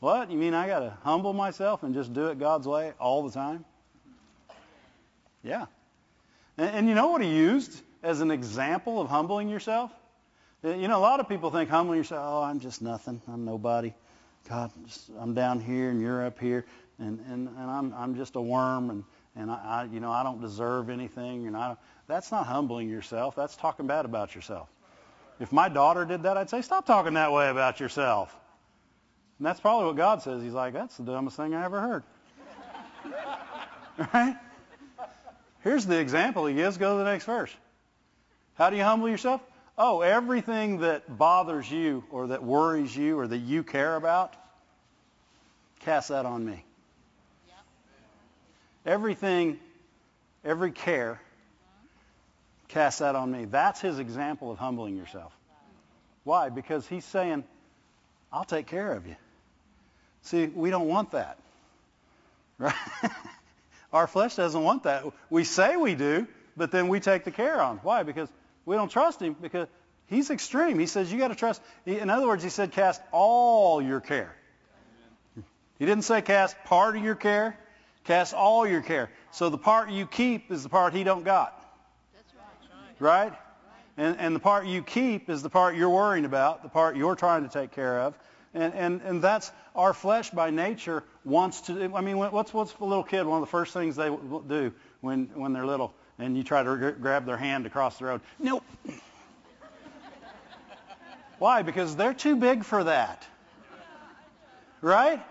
What? 0.01 0.31
You 0.31 0.39
mean 0.39 0.55
I 0.55 0.69
got 0.69 0.81
to 0.81 0.97
humble 1.03 1.33
myself 1.33 1.83
and 1.83 1.95
just 1.95 2.13
do 2.13 2.29
it 2.29 2.39
God's 2.39 2.69
way 2.69 2.93
all 3.01 3.27
the 3.27 3.33
time? 3.33 3.65
Yeah. 5.43 5.67
And, 6.57 6.71
and, 6.71 6.89
you 6.89 6.95
know 6.95 7.09
what 7.09 7.23
he 7.23 7.29
used 7.29 7.81
as 8.03 8.21
an 8.21 8.31
example 8.31 9.01
of 9.01 9.09
humbling 9.09 9.49
yourself? 9.49 9.93
Uh, 10.65 10.75
you 10.75 10.89
know, 10.89 10.99
a 10.99 11.01
lot 11.01 11.21
of 11.21 11.29
people 11.29 11.51
think 11.51 11.71
humbling 11.71 11.99
yourself, 11.99 12.23
oh, 12.25 12.43
I'm 12.43 12.61
just 12.61 12.83
nothing. 12.83 13.21
I'm 13.29 13.45
nobody. 13.45 13.93
God, 14.49 14.71
I'm 15.19 15.35
down 15.35 15.61
here 15.61 15.91
and 15.91 16.01
you're 16.01 16.25
up 16.25 16.39
here, 16.39 16.65
and, 16.99 17.21
and, 17.29 17.49
and 17.49 17.71
I'm, 17.71 17.93
I'm 17.95 18.17
just 18.17 18.37
a 18.37 18.41
worm, 18.41 18.91
and, 18.91 19.05
and 19.37 19.51
I, 19.51 19.55
I, 19.55 19.85
you 19.93 20.01
know, 20.01 20.11
I 20.11 20.23
don't 20.23 20.41
deserve 20.41 20.91
anything. 20.91 21.47
And 21.47 21.57
I, 21.57 21.77
that's 22.07 22.31
not 22.31 22.47
humbling 22.47 22.89
yourself. 22.89 23.37
That's 23.37 23.57
talking 23.57 23.87
bad 23.87 24.05
about 24.05 24.35
yourself. 24.35 24.69
If 25.41 25.53
my 25.53 25.69
daughter 25.69 26.05
did 26.05 26.23
that, 26.23 26.37
I'd 26.37 26.51
say, 26.51 26.63
stop 26.63 26.87
talking 26.87 27.15
that 27.15 27.33
way 27.33 27.51
about 27.51 27.79
yourself. 27.79 28.37
And 29.39 29.47
that's 29.47 29.61
probably 29.61 29.87
what 29.87 29.97
God 29.97 30.23
says. 30.23 30.43
He's 30.43 30.53
like, 30.53 30.73
that's 30.73 30.97
the 30.97 31.05
dumbest 31.05 31.37
thing 31.37 31.55
I 31.55 31.65
ever 31.65 31.81
heard. 31.81 32.03
right? 34.15 34.37
Here's 35.63 35.87
the 35.87 35.99
example 35.99 36.47
he 36.47 36.55
gives. 36.55 36.77
Go 36.77 36.99
to 36.99 37.05
the 37.05 37.11
next 37.11 37.25
verse. 37.25 37.55
How 38.55 38.71
do 38.71 38.77
you 38.77 38.83
humble 38.83 39.09
yourself? 39.09 39.41
Oh, 39.77 40.01
everything 40.01 40.81
that 40.81 41.17
bothers 41.17 41.71
you 41.71 42.03
or 42.11 42.29
that 42.29 42.43
worries 42.43 42.97
you 42.97 43.19
or 43.19 43.29
that 43.29 43.39
you 43.39 43.63
care 43.63 43.95
about, 43.95 44.35
cast 45.81 46.09
that 46.09 46.27
on 46.27 46.45
me. 46.45 46.65
Everything, 48.85 49.61
every 50.45 50.73
care, 50.73 51.21
cast 52.67 52.99
that 52.99 53.15
on 53.15 53.31
me. 53.31 53.45
That's 53.45 53.81
his 53.81 54.01
example 54.01 54.51
of 54.51 54.59
humbling 54.59 54.97
yourself. 54.97 55.33
Why? 56.25 56.49
Because 56.49 56.87
he's 56.89 57.05
saying, 57.05 57.45
I'll 58.33 58.45
take 58.45 58.67
care 58.67 58.93
of 58.93 59.07
you. 59.07 59.17
See, 60.23 60.47
we 60.47 60.71
don't 60.71 60.89
want 60.89 61.13
that. 61.13 61.39
Right? 62.59 62.75
Our 63.93 64.07
flesh 64.07 64.37
doesn't 64.37 64.63
want 64.63 64.83
that. 64.83 65.05
We 65.31 65.45
say 65.45 65.77
we 65.77 65.95
do, 65.95 66.27
but 66.57 66.71
then 66.71 66.89
we 66.89 67.01
take 67.01 67.25
the 67.25 67.31
care 67.31 67.63
on. 67.63 67.79
Why? 67.79 68.03
Because 68.03 68.29
we 68.67 68.77
don't 68.77 68.91
trust 68.91 69.23
him 69.23 69.35
because 69.41 69.69
he's 70.07 70.31
extreme. 70.31 70.79
He 70.79 70.87
says 70.87 71.11
you 71.11 71.19
got 71.19 71.29
to 71.29 71.35
trust. 71.35 71.63
In 71.87 72.11
other 72.11 72.27
words, 72.27 72.43
he 72.43 72.51
said 72.51 72.73
cast 72.73 73.01
all 73.13 73.81
your 73.81 74.01
care. 74.01 74.35
He 75.79 75.87
didn't 75.87 76.05
say 76.05 76.21
cast 76.21 76.57
part 76.65 76.97
of 76.97 77.05
your 77.05 77.15
care. 77.15 77.57
Cast 78.05 78.35
all 78.35 78.67
your 78.67 78.83
care. 78.83 79.11
So 79.31 79.49
the 79.49 79.59
part 79.59 79.91
you 79.91 80.07
keep 80.07 80.51
is 80.51 80.63
the 80.63 80.69
part 80.69 80.93
he 80.93 81.05
don't 81.05 81.25
got. 81.25 81.55
That's 82.15 82.35
right. 83.01 83.31
Right? 83.31 83.33
And, 83.97 84.19
and 84.19 84.35
the 84.35 84.41
part 84.41 84.67
you 84.67 84.83
keep 84.83 85.29
is 85.29 85.43
the 85.43 85.51
part 85.51 85.77
you're 85.77 85.91
worrying 85.91 86.25
about, 86.25 86.63
the 86.63 86.69
part 86.69 86.97
you're 86.97 87.17
trying 87.17 87.43
to 87.43 87.49
take 87.49 87.71
care 87.73 88.01
of. 88.01 88.19
And, 88.55 88.75
and, 88.75 89.01
and 89.03 89.23
that's 89.23 89.53
our 89.75 89.93
flesh 89.93 90.31
by 90.31 90.51
nature 90.51 91.05
wants 91.25 91.63
to. 91.63 91.93
I 91.95 92.01
mean, 92.01 92.19
what's, 92.19 92.53
what's 92.55 92.75
a 92.81 92.85
little 92.85 93.05
kid? 93.05 93.27
One 93.27 93.43
of 93.43 93.47
the 93.47 93.51
first 93.51 93.73
things 93.73 93.97
they 93.97 94.09
do 94.09 94.73
when, 95.01 95.31
when 95.35 95.53
they're 95.53 95.67
little 95.67 95.95
and 96.19 96.37
you 96.37 96.43
try 96.43 96.63
to 96.63 96.95
grab 97.01 97.27
their 97.27 97.37
hand 97.37 97.67
across 97.67 97.99
the 97.99 98.07
road. 98.07 98.21
Nope. 98.39 98.65
Why? 101.39 101.63
Because 101.63 101.95
they're 101.95 102.15
too 102.15 102.37
big 102.37 102.65
for 102.65 102.85
that. 102.85 103.27
Right? 104.81 105.23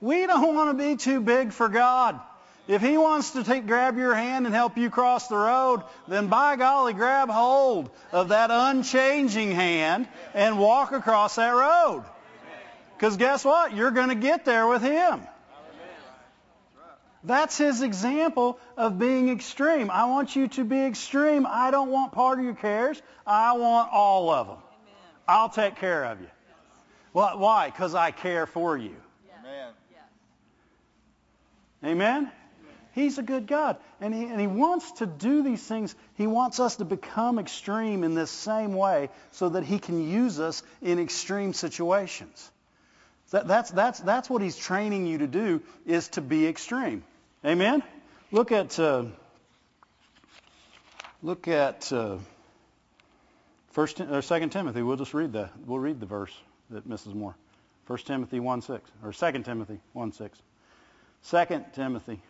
We 0.00 0.26
don't 0.26 0.54
want 0.54 0.76
to 0.76 0.84
be 0.84 0.96
too 0.96 1.20
big 1.20 1.52
for 1.52 1.68
God. 1.68 2.20
If 2.68 2.82
he 2.82 2.96
wants 2.96 3.30
to 3.32 3.44
take, 3.44 3.66
grab 3.66 3.96
your 3.96 4.14
hand 4.14 4.46
and 4.46 4.54
help 4.54 4.76
you 4.76 4.90
cross 4.90 5.28
the 5.28 5.36
road, 5.36 5.82
then 6.08 6.26
by 6.26 6.56
golly, 6.56 6.94
grab 6.94 7.28
hold 7.28 7.90
of 8.10 8.28
that 8.28 8.50
unchanging 8.50 9.52
hand 9.52 10.08
and 10.34 10.58
walk 10.58 10.90
across 10.90 11.36
that 11.36 11.50
road. 11.50 12.04
Because 12.96 13.16
guess 13.16 13.44
what? 13.44 13.74
You're 13.74 13.90
going 13.90 14.08
to 14.08 14.14
get 14.14 14.44
there 14.44 14.66
with 14.66 14.82
him. 14.82 15.20
That's 17.24 17.58
his 17.58 17.82
example 17.82 18.58
of 18.76 18.98
being 18.98 19.28
extreme. 19.28 19.90
I 19.90 20.04
want 20.04 20.36
you 20.36 20.46
to 20.48 20.64
be 20.64 20.80
extreme. 20.80 21.46
I 21.48 21.70
don't 21.72 21.90
want 21.90 22.12
part 22.12 22.38
of 22.38 22.44
your 22.44 22.54
cares. 22.54 23.02
I 23.26 23.54
want 23.54 23.92
all 23.92 24.30
of 24.30 24.46
them. 24.46 24.58
I'll 25.26 25.48
take 25.48 25.76
care 25.76 26.04
of 26.04 26.20
you. 26.20 26.28
Well, 27.12 27.38
why? 27.38 27.66
Because 27.66 27.94
I 27.94 28.12
care 28.12 28.46
for 28.46 28.76
you. 28.76 28.94
Amen. 29.40 29.72
Amen? 31.84 32.32
He's 32.92 33.18
a 33.18 33.22
good 33.22 33.46
God. 33.46 33.76
And 34.00 34.14
he, 34.14 34.24
and 34.24 34.40
he 34.40 34.46
wants 34.46 34.92
to 34.92 35.06
do 35.06 35.42
these 35.42 35.62
things. 35.62 35.94
He 36.14 36.26
wants 36.26 36.60
us 36.60 36.76
to 36.76 36.84
become 36.84 37.38
extreme 37.38 38.04
in 38.04 38.14
this 38.14 38.30
same 38.30 38.74
way 38.74 39.10
so 39.32 39.50
that 39.50 39.64
he 39.64 39.78
can 39.78 40.08
use 40.08 40.40
us 40.40 40.62
in 40.80 40.98
extreme 40.98 41.52
situations. 41.52 42.50
That, 43.30 43.48
that's, 43.48 43.70
that's, 43.70 44.00
that's 44.00 44.30
what 44.30 44.42
he's 44.42 44.56
training 44.56 45.06
you 45.06 45.18
to 45.18 45.26
do, 45.26 45.62
is 45.84 46.08
to 46.10 46.20
be 46.20 46.46
extreme. 46.46 47.02
Amen? 47.44 47.82
Look 48.30 48.52
at, 48.52 48.78
uh, 48.78 49.04
look 51.22 51.48
at 51.48 51.92
uh, 51.92 52.18
First 53.70 54.00
or 54.00 54.22
Second 54.22 54.50
Timothy. 54.50 54.82
We'll 54.82 54.96
just 54.96 55.14
read 55.14 55.32
that. 55.34 55.52
We'll 55.66 55.78
read 55.78 56.00
the 56.00 56.06
verse 56.06 56.32
that 56.70 56.88
Mrs. 56.88 57.14
Moore. 57.14 57.34
First 57.84 58.06
Timothy 58.06 58.40
1 58.40 58.62
6 58.62 58.90
or 59.04 59.12
Second 59.12 59.44
Timothy 59.44 59.78
1 59.92 60.12
6. 60.12 60.38
Second 61.22 61.64
Timothy. 61.74 62.20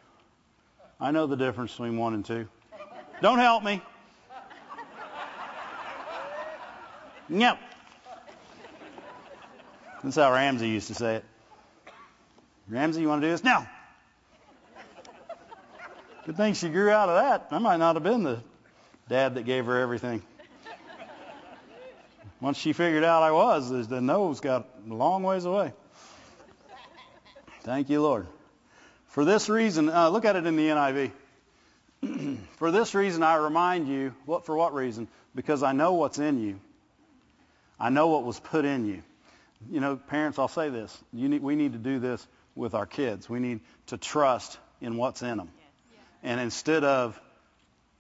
I 0.99 1.11
know 1.11 1.27
the 1.27 1.37
difference 1.37 1.73
between 1.73 1.99
one 1.99 2.15
and 2.15 2.25
two. 2.25 2.49
Don't 3.21 3.39
help 3.39 3.63
me. 3.63 3.83
No. 7.29 7.59
That's 10.03 10.17
how 10.17 10.33
Ramsey 10.33 10.69
used 10.69 10.89
to 10.89 10.95
say 10.95 11.17
it. 11.17 11.25
Ramsey, 12.69 13.01
you 13.01 13.09
want 13.09 13.23
to 13.23 13.29
do 13.29 13.31
this? 13.31 13.45
Now. 13.45 13.69
Good 16.25 16.37
thing 16.37 16.55
she 16.55 16.69
grew 16.69 16.91
out 16.91 17.09
of 17.09 17.23
that. 17.23 17.55
I 17.55 17.59
might 17.59 17.77
not 17.77 17.95
have 17.95 18.03
been 18.03 18.25
the 18.25 18.41
dad 19.09 19.37
that 19.37 19.45
gave 19.45 19.67
her 19.67 19.81
everything. 19.81 20.23
Once 22.41 22.59
she 22.59 22.73
figured 22.73 23.05
out 23.05 23.23
I 23.23 23.31
was, 23.31 23.89
the 23.89 24.01
nose 24.01 24.41
got 24.41 24.69
a 24.89 24.93
long 24.93 25.23
ways 25.23 25.45
away. 25.45 25.73
Thank 27.63 27.89
you, 27.89 28.03
Lord. 28.03 28.27
For 29.09 29.25
this 29.25 29.49
reason, 29.49 29.89
uh, 29.89 30.11
look 30.11 30.25
at 30.25 30.37
it 30.37 30.45
in 30.47 30.57
the 30.57 30.69
NIV. 30.69 32.39
for 32.57 32.71
this 32.71 32.95
reason, 32.95 33.23
I 33.23 33.37
remind 33.37 33.89
you. 33.89 34.15
What 34.27 34.45
for? 34.45 34.57
What 34.57 34.75
reason? 34.75 35.09
Because 35.35 35.63
I 35.63 35.73
know 35.73 35.95
what's 35.95 36.19
in 36.19 36.41
you. 36.41 36.61
I 37.81 37.91
know 37.91 38.09
what 38.09 38.25
was 38.25 38.39
put 38.39 38.65
in 38.65 38.87
you 38.87 39.03
you 39.71 39.81
know, 39.81 39.97
parents, 39.97 40.39
I'll 40.39 40.49
say 40.49 40.69
this. 40.71 40.97
Need, 41.13 41.43
we 41.43 41.57
need 41.57 41.73
to 41.73 41.79
do 41.79 41.99
this 41.99 42.27
with 42.55 42.75
our 42.75 42.87
kids. 42.87 43.29
We 43.29 43.41
need 43.41 43.61
to 43.87 43.97
trust 43.97 44.59
in 44.81 44.97
what's 44.97 45.23
in 45.23 45.37
them. 45.37 45.51
And 46.23 46.41
instead 46.41 46.85
of 46.85 47.21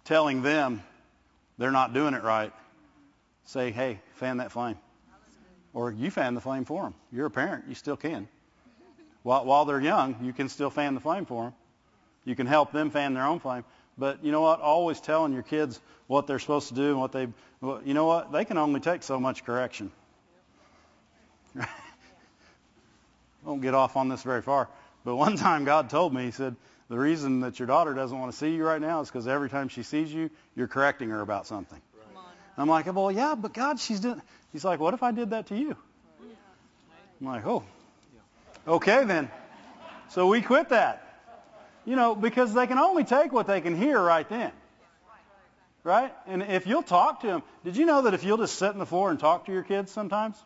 telling 0.04 0.42
them 0.42 0.82
they're 1.58 1.70
not 1.70 1.92
doing 1.92 2.14
it 2.14 2.22
right, 2.22 2.52
say, 3.44 3.70
hey, 3.70 4.00
fan 4.14 4.38
that 4.38 4.52
flame. 4.52 4.76
Or 5.72 5.90
you 5.90 6.10
fan 6.10 6.34
the 6.34 6.40
flame 6.40 6.64
for 6.64 6.84
them. 6.84 6.94
You're 7.12 7.26
a 7.26 7.30
parent. 7.30 7.64
You 7.68 7.74
still 7.74 7.96
can. 7.96 8.28
While, 9.22 9.44
while 9.44 9.64
they're 9.64 9.80
young, 9.80 10.16
you 10.22 10.32
can 10.32 10.48
still 10.48 10.70
fan 10.70 10.94
the 10.94 11.00
flame 11.00 11.26
for 11.26 11.44
them. 11.44 11.54
You 12.24 12.34
can 12.34 12.46
help 12.46 12.72
them 12.72 12.90
fan 12.90 13.14
their 13.14 13.26
own 13.26 13.40
flame. 13.40 13.64
But 13.98 14.24
you 14.24 14.32
know 14.32 14.40
what? 14.40 14.60
Always 14.60 15.00
telling 15.00 15.32
your 15.32 15.42
kids 15.42 15.80
what 16.06 16.26
they're 16.26 16.38
supposed 16.38 16.68
to 16.68 16.74
do 16.74 16.90
and 16.90 17.00
what 17.00 17.12
they, 17.12 17.28
you 17.84 17.94
know 17.94 18.06
what? 18.06 18.32
They 18.32 18.44
can 18.44 18.58
only 18.58 18.80
take 18.80 19.02
so 19.02 19.18
much 19.20 19.44
correction. 19.44 19.92
won't 23.44 23.62
get 23.62 23.74
off 23.74 23.96
on 23.96 24.08
this 24.08 24.22
very 24.22 24.42
far. 24.42 24.68
But 25.04 25.16
one 25.16 25.36
time 25.36 25.64
God 25.64 25.90
told 25.90 26.12
me, 26.12 26.24
He 26.26 26.30
said, 26.32 26.56
the 26.88 26.98
reason 26.98 27.40
that 27.40 27.58
your 27.58 27.66
daughter 27.66 27.94
doesn't 27.94 28.18
want 28.18 28.30
to 28.30 28.38
see 28.38 28.54
you 28.54 28.64
right 28.64 28.80
now 28.80 29.00
is 29.00 29.08
because 29.08 29.26
every 29.26 29.50
time 29.50 29.68
she 29.68 29.82
sees 29.82 30.12
you, 30.12 30.30
you're 30.54 30.68
correcting 30.68 31.10
her 31.10 31.20
about 31.20 31.46
something. 31.46 31.80
Right. 31.94 32.24
I'm 32.56 32.68
like, 32.68 32.92
well, 32.94 33.10
yeah, 33.10 33.34
but 33.34 33.52
God, 33.52 33.80
she's 33.80 34.00
doing. 34.00 34.22
He's 34.52 34.64
like, 34.64 34.78
what 34.78 34.94
if 34.94 35.02
I 35.02 35.10
did 35.10 35.30
that 35.30 35.48
to 35.48 35.56
you? 35.56 35.76
I'm 37.20 37.26
like, 37.26 37.46
oh, 37.46 37.64
okay 38.68 39.04
then. 39.04 39.30
So 40.10 40.28
we 40.28 40.42
quit 40.42 40.68
that. 40.68 41.02
You 41.84 41.96
know, 41.96 42.14
because 42.14 42.52
they 42.52 42.66
can 42.66 42.78
only 42.78 43.04
take 43.04 43.32
what 43.32 43.46
they 43.46 43.60
can 43.60 43.76
hear 43.76 44.00
right 44.00 44.28
then. 44.28 44.52
Right? 45.82 46.12
And 46.26 46.42
if 46.42 46.66
you'll 46.66 46.82
talk 46.82 47.20
to 47.20 47.28
them, 47.28 47.42
did 47.64 47.76
you 47.76 47.86
know 47.86 48.02
that 48.02 48.14
if 48.14 48.24
you'll 48.24 48.38
just 48.38 48.58
sit 48.58 48.70
on 48.70 48.78
the 48.78 48.86
floor 48.86 49.10
and 49.10 49.20
talk 49.20 49.46
to 49.46 49.52
your 49.52 49.62
kids 49.62 49.92
sometimes, 49.92 50.36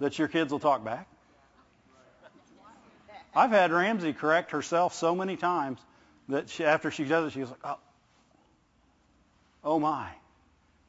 that 0.00 0.18
your 0.18 0.28
kids 0.28 0.50
will 0.50 0.58
talk 0.58 0.84
back? 0.84 1.06
I've 3.34 3.50
had 3.50 3.70
Ramsey 3.70 4.12
correct 4.12 4.50
herself 4.50 4.94
so 4.94 5.14
many 5.14 5.36
times 5.36 5.78
that 6.28 6.48
she, 6.48 6.64
after 6.64 6.90
she 6.90 7.04
does 7.04 7.28
it, 7.28 7.38
she's 7.38 7.48
like, 7.48 7.60
oh, 7.64 7.78
oh 9.62 9.78
my. 9.78 10.08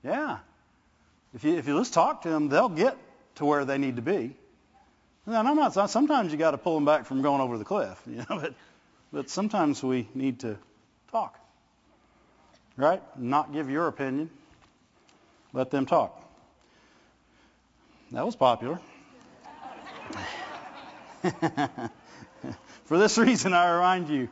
Yeah. 0.03 0.39
If 1.36 1.43
you, 1.43 1.55
if 1.57 1.68
you 1.68 1.78
just 1.78 1.93
talk 1.93 2.24
to 2.24 2.30
them, 2.30 2.49
they'll 2.49 2.70
get 2.70 2.97
to 3.36 3.45
where 3.45 3.64
they 3.64 3.78
need 3.78 3.97
to 3.97 4.01
be. 4.01 4.36
And 5.28 5.36
I'm 5.36 5.55
not, 5.55 5.89
sometimes 5.89 6.32
you 6.32 6.38
got 6.38 6.51
to 6.51 6.57
pull 6.57 6.76
them 6.76 6.86
back 6.86 7.05
from 7.05 7.22
going 7.22 7.41
over 7.41 7.57
the 7.57 7.64
cliff, 7.64 8.01
you 8.07 8.18
know, 8.18 8.26
but, 8.30 8.53
but 9.14 9.30
sometimes 9.30 9.84
we 9.84 10.07
need 10.16 10.39
to 10.39 10.57
talk. 11.12 11.38
Right? 12.76 13.01
Not 13.18 13.53
give 13.53 13.70
your 13.70 13.88
opinion. 13.88 14.30
Let 15.53 15.70
them 15.70 15.86
talk. 15.86 16.18
That 18.12 18.26
was 18.26 18.36
popular. 18.36 18.80
For 22.86 22.97
this 22.97 23.18
reason, 23.18 23.53
I 23.53 23.72
remind 23.72 24.09
you. 24.09 24.30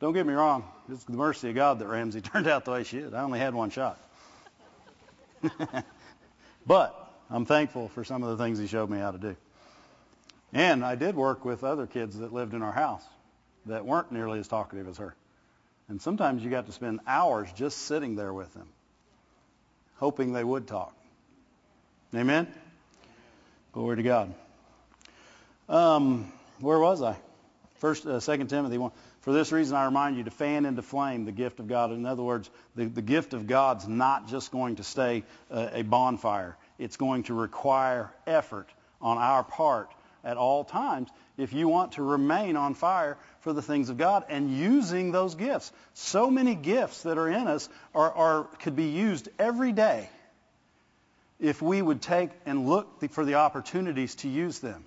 Don't 0.00 0.12
get 0.12 0.26
me 0.26 0.34
wrong. 0.34 0.64
It's 0.90 1.04
the 1.04 1.16
mercy 1.16 1.48
of 1.48 1.54
God 1.54 1.78
that 1.78 1.86
Ramsey 1.86 2.20
turned 2.32 2.46
out 2.46 2.64
the 2.64 2.72
way 2.72 2.84
she 2.84 2.98
did. 2.98 3.14
I 3.14 3.22
only 3.22 3.38
had 3.38 3.54
one 3.54 3.70
shot. 3.70 3.98
but 6.66 7.12
I'm 7.30 7.46
thankful 7.46 7.88
for 7.88 8.04
some 8.04 8.22
of 8.22 8.36
the 8.36 8.44
things 8.44 8.58
he 8.58 8.66
showed 8.66 8.90
me 8.90 8.98
how 8.98 9.12
to 9.12 9.18
do. 9.18 9.36
And 10.52 10.84
I 10.84 10.94
did 10.94 11.16
work 11.16 11.44
with 11.44 11.64
other 11.64 11.86
kids 11.86 12.18
that 12.18 12.32
lived 12.32 12.54
in 12.54 12.62
our 12.62 12.72
house 12.72 13.02
that 13.66 13.84
weren't 13.84 14.12
nearly 14.12 14.38
as 14.38 14.48
talkative 14.48 14.88
as 14.88 14.98
her. 14.98 15.14
And 15.88 16.00
sometimes 16.00 16.42
you 16.44 16.50
got 16.50 16.66
to 16.66 16.72
spend 16.72 17.00
hours 17.06 17.50
just 17.52 17.78
sitting 17.78 18.14
there 18.14 18.32
with 18.32 18.52
them, 18.54 18.68
hoping 19.96 20.32
they 20.32 20.44
would 20.44 20.66
talk. 20.66 20.94
Amen? 22.14 22.46
Glory 23.72 23.96
to 23.96 24.02
God. 24.02 24.34
Um, 25.68 26.32
where 26.60 26.78
was 26.78 27.02
I? 27.02 27.16
First, 27.76 28.06
uh, 28.06 28.20
Second 28.20 28.48
Timothy 28.48 28.78
one. 28.78 28.92
For 29.20 29.32
this 29.32 29.52
reason, 29.52 29.76
I 29.76 29.86
remind 29.86 30.18
you 30.18 30.24
to 30.24 30.30
fan 30.30 30.66
into 30.66 30.82
flame 30.82 31.24
the 31.24 31.32
gift 31.32 31.58
of 31.58 31.66
God. 31.66 31.92
In 31.92 32.04
other 32.04 32.22
words, 32.22 32.50
the, 32.76 32.84
the 32.84 33.02
gift 33.02 33.32
of 33.32 33.46
God's 33.46 33.88
not 33.88 34.28
just 34.28 34.50
going 34.50 34.76
to 34.76 34.84
stay 34.84 35.24
uh, 35.50 35.70
a 35.72 35.82
bonfire. 35.82 36.56
It's 36.78 36.98
going 36.98 37.22
to 37.24 37.34
require 37.34 38.12
effort 38.26 38.68
on 39.00 39.16
our 39.16 39.42
part 39.42 39.90
at 40.24 40.36
all 40.36 40.64
times 40.64 41.08
if 41.36 41.52
you 41.52 41.68
want 41.68 41.92
to 41.92 42.02
remain 42.02 42.56
on 42.56 42.74
fire 42.74 43.16
for 43.40 43.52
the 43.52 43.62
things 43.62 43.88
of 43.88 43.96
God 43.96 44.24
and 44.28 44.50
using 44.50 45.10
those 45.10 45.34
gifts. 45.34 45.72
So 45.94 46.30
many 46.30 46.54
gifts 46.54 47.02
that 47.02 47.18
are 47.18 47.28
in 47.28 47.46
us 47.46 47.68
are, 47.94 48.12
are 48.12 48.44
could 48.60 48.76
be 48.76 48.90
used 48.90 49.28
every 49.38 49.72
day 49.72 50.08
if 51.40 51.60
we 51.60 51.80
would 51.80 52.00
take 52.00 52.30
and 52.46 52.68
look 52.68 53.10
for 53.10 53.24
the 53.24 53.34
opportunities 53.34 54.14
to 54.16 54.28
use 54.28 54.60
them. 54.60 54.84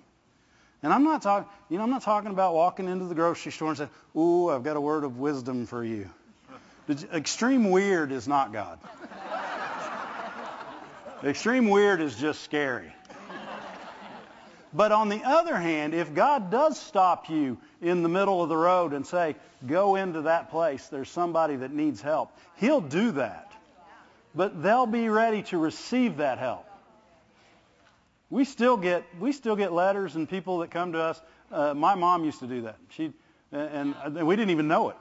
And 0.82 0.92
I'm 0.92 1.04
not 1.04 1.22
talking, 1.22 1.48
you 1.68 1.78
know, 1.78 1.84
I'm 1.84 1.90
not 1.90 2.02
talking 2.02 2.30
about 2.30 2.54
walking 2.54 2.88
into 2.88 3.06
the 3.06 3.14
grocery 3.14 3.52
store 3.52 3.68
and 3.68 3.78
saying, 3.78 3.90
"Ooh, 4.16 4.48
I've 4.48 4.62
got 4.62 4.76
a 4.76 4.80
word 4.80 5.04
of 5.04 5.18
wisdom 5.18 5.66
for 5.66 5.82
you." 5.84 6.08
Extreme 7.12 7.70
weird 7.70 8.12
is 8.12 8.26
not 8.28 8.52
God. 8.52 8.78
Extreme 11.24 11.68
weird 11.68 12.00
is 12.00 12.14
just 12.14 12.42
scary. 12.42 12.92
But 14.72 14.92
on 14.92 15.08
the 15.08 15.22
other 15.24 15.56
hand, 15.56 15.94
if 15.94 16.14
God 16.14 16.50
does 16.50 16.78
stop 16.78 17.28
you 17.30 17.58
in 17.80 18.02
the 18.02 18.08
middle 18.08 18.42
of 18.42 18.48
the 18.48 18.56
road 18.56 18.92
and 18.92 19.06
say, 19.06 19.34
go 19.66 19.96
into 19.96 20.22
that 20.22 20.50
place, 20.50 20.86
there's 20.88 21.08
somebody 21.08 21.56
that 21.56 21.72
needs 21.72 22.00
help, 22.02 22.30
He'll 22.56 22.80
do 22.80 23.12
that. 23.12 23.50
But 24.34 24.62
they'll 24.62 24.86
be 24.86 25.08
ready 25.08 25.42
to 25.44 25.58
receive 25.58 26.18
that 26.18 26.38
help. 26.38 26.67
We 28.30 28.44
still 28.44 28.76
get 28.76 29.04
we 29.18 29.32
still 29.32 29.56
get 29.56 29.72
letters 29.72 30.16
and 30.16 30.28
people 30.28 30.58
that 30.58 30.70
come 30.70 30.92
to 30.92 31.00
us. 31.00 31.20
Uh, 31.50 31.74
my 31.74 31.94
mom 31.94 32.24
used 32.24 32.40
to 32.40 32.46
do 32.46 32.62
that. 32.62 32.76
She 32.90 33.12
and, 33.52 33.94
and 34.04 34.26
we 34.26 34.36
didn't 34.36 34.50
even 34.50 34.68
know 34.68 34.90
it. 34.90 34.96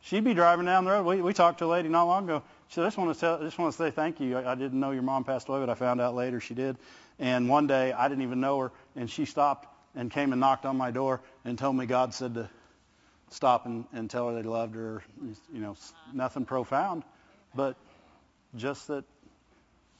She'd 0.00 0.24
be 0.24 0.34
driving 0.34 0.66
down 0.66 0.84
the 0.84 0.90
road. 0.90 1.06
We, 1.06 1.22
we 1.22 1.32
talked 1.32 1.60
to 1.60 1.64
a 1.64 1.66
lady 1.66 1.88
not 1.88 2.04
long 2.04 2.24
ago. 2.24 2.42
She 2.66 2.74
said, 2.74 2.82
I 2.82 2.86
just 2.88 2.98
want 2.98 3.14
to 3.14 3.20
tell, 3.20 3.40
I 3.40 3.44
just 3.44 3.56
want 3.56 3.72
to 3.72 3.78
say 3.78 3.90
thank 3.92 4.18
you. 4.18 4.36
I, 4.36 4.52
I 4.52 4.54
didn't 4.56 4.80
know 4.80 4.90
your 4.90 5.04
mom 5.04 5.22
passed 5.22 5.48
away, 5.48 5.60
but 5.60 5.70
I 5.70 5.74
found 5.74 6.00
out 6.00 6.16
later 6.16 6.40
she 6.40 6.54
did. 6.54 6.76
And 7.20 7.48
one 7.48 7.68
day 7.68 7.92
I 7.92 8.08
didn't 8.08 8.24
even 8.24 8.40
know 8.40 8.58
her, 8.58 8.72
and 8.96 9.08
she 9.08 9.24
stopped 9.26 9.68
and 9.94 10.10
came 10.10 10.32
and 10.32 10.40
knocked 10.40 10.66
on 10.66 10.76
my 10.76 10.90
door 10.90 11.20
and 11.44 11.56
told 11.56 11.76
me 11.76 11.86
God 11.86 12.14
said 12.14 12.34
to 12.34 12.50
stop 13.30 13.64
and, 13.66 13.84
and 13.92 14.10
tell 14.10 14.28
her 14.28 14.34
they 14.34 14.42
loved 14.42 14.74
her. 14.74 15.04
You 15.52 15.60
know, 15.60 15.76
nothing 16.12 16.46
profound, 16.46 17.04
but 17.54 17.76
just 18.56 18.88
that 18.88 19.04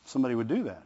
somebody 0.05 0.35
would 0.35 0.49
do 0.49 0.65
that. 0.65 0.83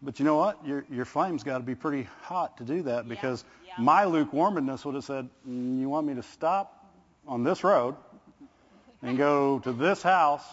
But 0.00 0.18
you 0.20 0.24
know 0.24 0.36
what? 0.36 0.64
Your 0.64 0.84
your 0.90 1.04
flame's 1.04 1.42
got 1.42 1.58
to 1.58 1.64
be 1.64 1.74
pretty 1.74 2.08
hot 2.22 2.58
to 2.58 2.64
do 2.64 2.82
that 2.82 3.08
because 3.08 3.44
yeah. 3.66 3.72
Yeah. 3.78 3.84
my 3.84 4.04
lukewarmness 4.04 4.84
would 4.84 4.94
have 4.94 5.04
said, 5.04 5.28
mm, 5.48 5.80
"You 5.80 5.88
want 5.88 6.06
me 6.06 6.14
to 6.14 6.22
stop 6.22 6.72
on 7.26 7.42
this 7.42 7.64
road 7.64 7.96
and 9.02 9.18
go 9.18 9.58
to 9.60 9.72
this 9.72 10.00
house 10.02 10.44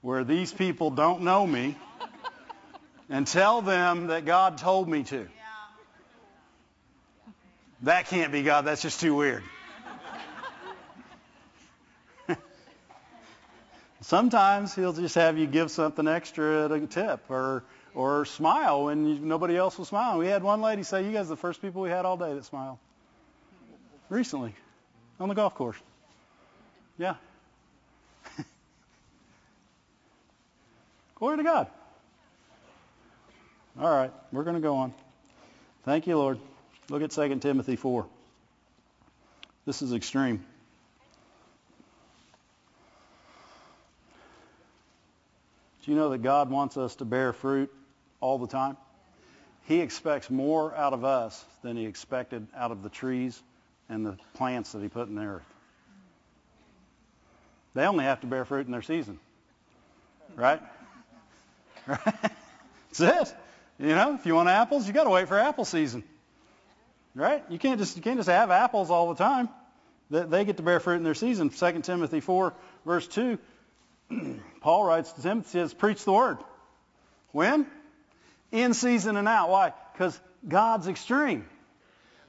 where 0.00 0.24
these 0.24 0.52
people 0.52 0.90
don't 0.90 1.22
know 1.22 1.46
me 1.46 1.76
and 3.08 3.24
tell 3.26 3.62
them 3.62 4.08
that 4.08 4.24
God 4.24 4.58
told 4.58 4.88
me 4.88 5.04
to." 5.04 5.16
Yeah. 5.16 5.26
That 7.82 8.06
can't 8.06 8.32
be 8.32 8.42
God. 8.42 8.64
That's 8.64 8.82
just 8.82 8.98
too 9.00 9.14
weird. 9.14 9.44
Sometimes 14.00 14.74
he'll 14.74 14.92
just 14.92 15.14
have 15.14 15.38
you 15.38 15.46
give 15.46 15.70
something 15.70 16.08
extra 16.08 16.64
at 16.64 16.72
a 16.72 16.84
tip 16.88 17.30
or 17.30 17.62
or 17.96 18.26
smile 18.26 18.84
when 18.84 19.26
nobody 19.26 19.56
else 19.56 19.78
was 19.78 19.88
smiling. 19.88 20.18
We 20.18 20.26
had 20.26 20.42
one 20.42 20.60
lady 20.60 20.82
say, 20.82 21.04
"You 21.04 21.12
guys 21.12 21.26
are 21.26 21.30
the 21.30 21.36
first 21.36 21.62
people 21.62 21.80
we 21.80 21.88
had 21.88 22.04
all 22.04 22.18
day 22.18 22.34
that 22.34 22.44
smiled." 22.44 22.78
Recently, 24.10 24.54
on 25.18 25.28
the 25.28 25.34
golf 25.34 25.54
course. 25.54 25.78
Yeah. 26.98 27.14
Glory 31.16 31.38
to 31.38 31.42
God. 31.42 31.68
All 33.80 33.90
right, 33.90 34.12
we're 34.30 34.44
going 34.44 34.56
to 34.56 34.62
go 34.62 34.76
on. 34.76 34.94
Thank 35.84 36.06
you, 36.06 36.16
Lord. 36.18 36.38
Look 36.90 37.02
at 37.02 37.10
2 37.10 37.38
Timothy 37.38 37.76
4. 37.76 38.06
This 39.64 39.82
is 39.82 39.92
extreme. 39.92 40.44
Do 45.82 45.90
you 45.90 45.96
know 45.96 46.10
that 46.10 46.18
God 46.18 46.50
wants 46.50 46.76
us 46.76 46.96
to 46.96 47.04
bear 47.04 47.32
fruit 47.32 47.72
all 48.20 48.38
the 48.38 48.46
time? 48.46 48.76
He 49.64 49.80
expects 49.80 50.30
more 50.30 50.74
out 50.74 50.92
of 50.92 51.04
us 51.04 51.44
than 51.62 51.76
he 51.76 51.86
expected 51.86 52.46
out 52.56 52.70
of 52.70 52.82
the 52.82 52.88
trees 52.88 53.40
and 53.88 54.06
the 54.06 54.16
plants 54.34 54.72
that 54.72 54.82
he 54.82 54.88
put 54.88 55.08
in 55.08 55.16
the 55.16 55.24
earth. 55.24 55.54
They 57.74 57.84
only 57.84 58.04
have 58.04 58.20
to 58.20 58.26
bear 58.26 58.44
fruit 58.44 58.66
in 58.66 58.72
their 58.72 58.82
season. 58.82 59.18
Right? 60.34 60.62
Right? 61.86 61.98
That's 62.94 63.00
it. 63.00 63.36
You 63.78 63.88
know, 63.88 64.14
if 64.14 64.24
you 64.24 64.34
want 64.34 64.48
apples, 64.48 64.86
you 64.86 64.94
got 64.94 65.04
to 65.04 65.10
wait 65.10 65.28
for 65.28 65.38
apple 65.38 65.64
season. 65.64 66.02
Right? 67.14 67.44
You 67.48 67.58
can't 67.58 67.78
just 67.78 67.96
you 67.96 68.02
can't 68.02 68.18
just 68.18 68.28
have 68.28 68.50
apples 68.50 68.90
all 68.90 69.12
the 69.12 69.22
time. 69.22 69.48
They, 70.10 70.22
they 70.22 70.44
get 70.44 70.56
to 70.58 70.62
bear 70.62 70.80
fruit 70.80 70.96
in 70.96 71.02
their 71.02 71.14
season. 71.14 71.50
2 71.50 71.80
Timothy 71.80 72.20
4 72.20 72.54
verse 72.84 73.08
2, 73.08 73.38
Paul 74.60 74.84
writes 74.84 75.12
to 75.12 75.22
Timothy 75.22 75.48
says, 75.50 75.74
"Preach 75.74 76.04
the 76.04 76.12
word." 76.12 76.38
When? 77.32 77.66
In 78.52 78.74
season 78.74 79.16
and 79.16 79.28
out. 79.28 79.50
Why? 79.50 79.72
Because 79.92 80.18
God's 80.46 80.88
extreme. 80.88 81.46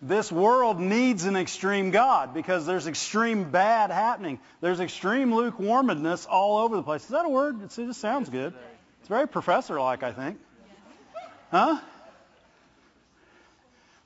This 0.02 0.32
world 0.32 0.80
needs 0.80 1.26
an 1.26 1.36
extreme 1.36 1.90
God 1.90 2.34
because 2.34 2.66
there's 2.66 2.86
extreme 2.86 3.50
bad 3.50 3.90
happening. 3.90 4.40
There's 4.62 4.80
extreme 4.80 5.34
lukewarmness 5.34 6.28
all 6.28 6.60
over 6.60 6.76
the 6.76 6.84
place. 6.84 7.04
Is 7.04 7.10
that 7.10 7.26
a 7.26 7.30
word? 7.30 7.64
It 7.64 7.72
just 7.76 8.00
sounds 8.00 8.30
good. 8.30 8.54
It's 9.00 9.10
very 9.10 9.28
professor-like, 9.28 10.04
I 10.04 10.12
think. 10.12 10.40
Huh? 11.50 11.80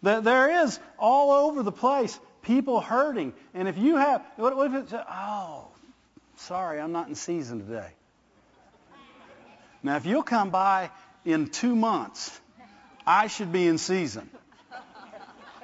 There 0.01 0.63
is 0.63 0.79
all 0.97 1.31
over 1.31 1.61
the 1.61 1.71
place 1.71 2.17
people 2.41 2.79
hurting. 2.79 3.33
And 3.53 3.67
if 3.67 3.77
you 3.77 3.97
have, 3.97 4.23
what, 4.37 4.53
if 4.67 4.83
it's, 4.83 4.93
oh, 4.93 5.67
sorry, 6.37 6.79
I'm 6.79 6.91
not 6.91 7.07
in 7.09 7.15
season 7.15 7.65
today. 7.65 7.89
Now, 9.83 9.97
if 9.97 10.05
you'll 10.05 10.23
come 10.23 10.51
by 10.51 10.89
in 11.25 11.47
two 11.47 11.75
months, 11.75 12.39
I 13.05 13.27
should 13.27 13.51
be 13.51 13.67
in 13.67 13.77
season. 13.77 14.29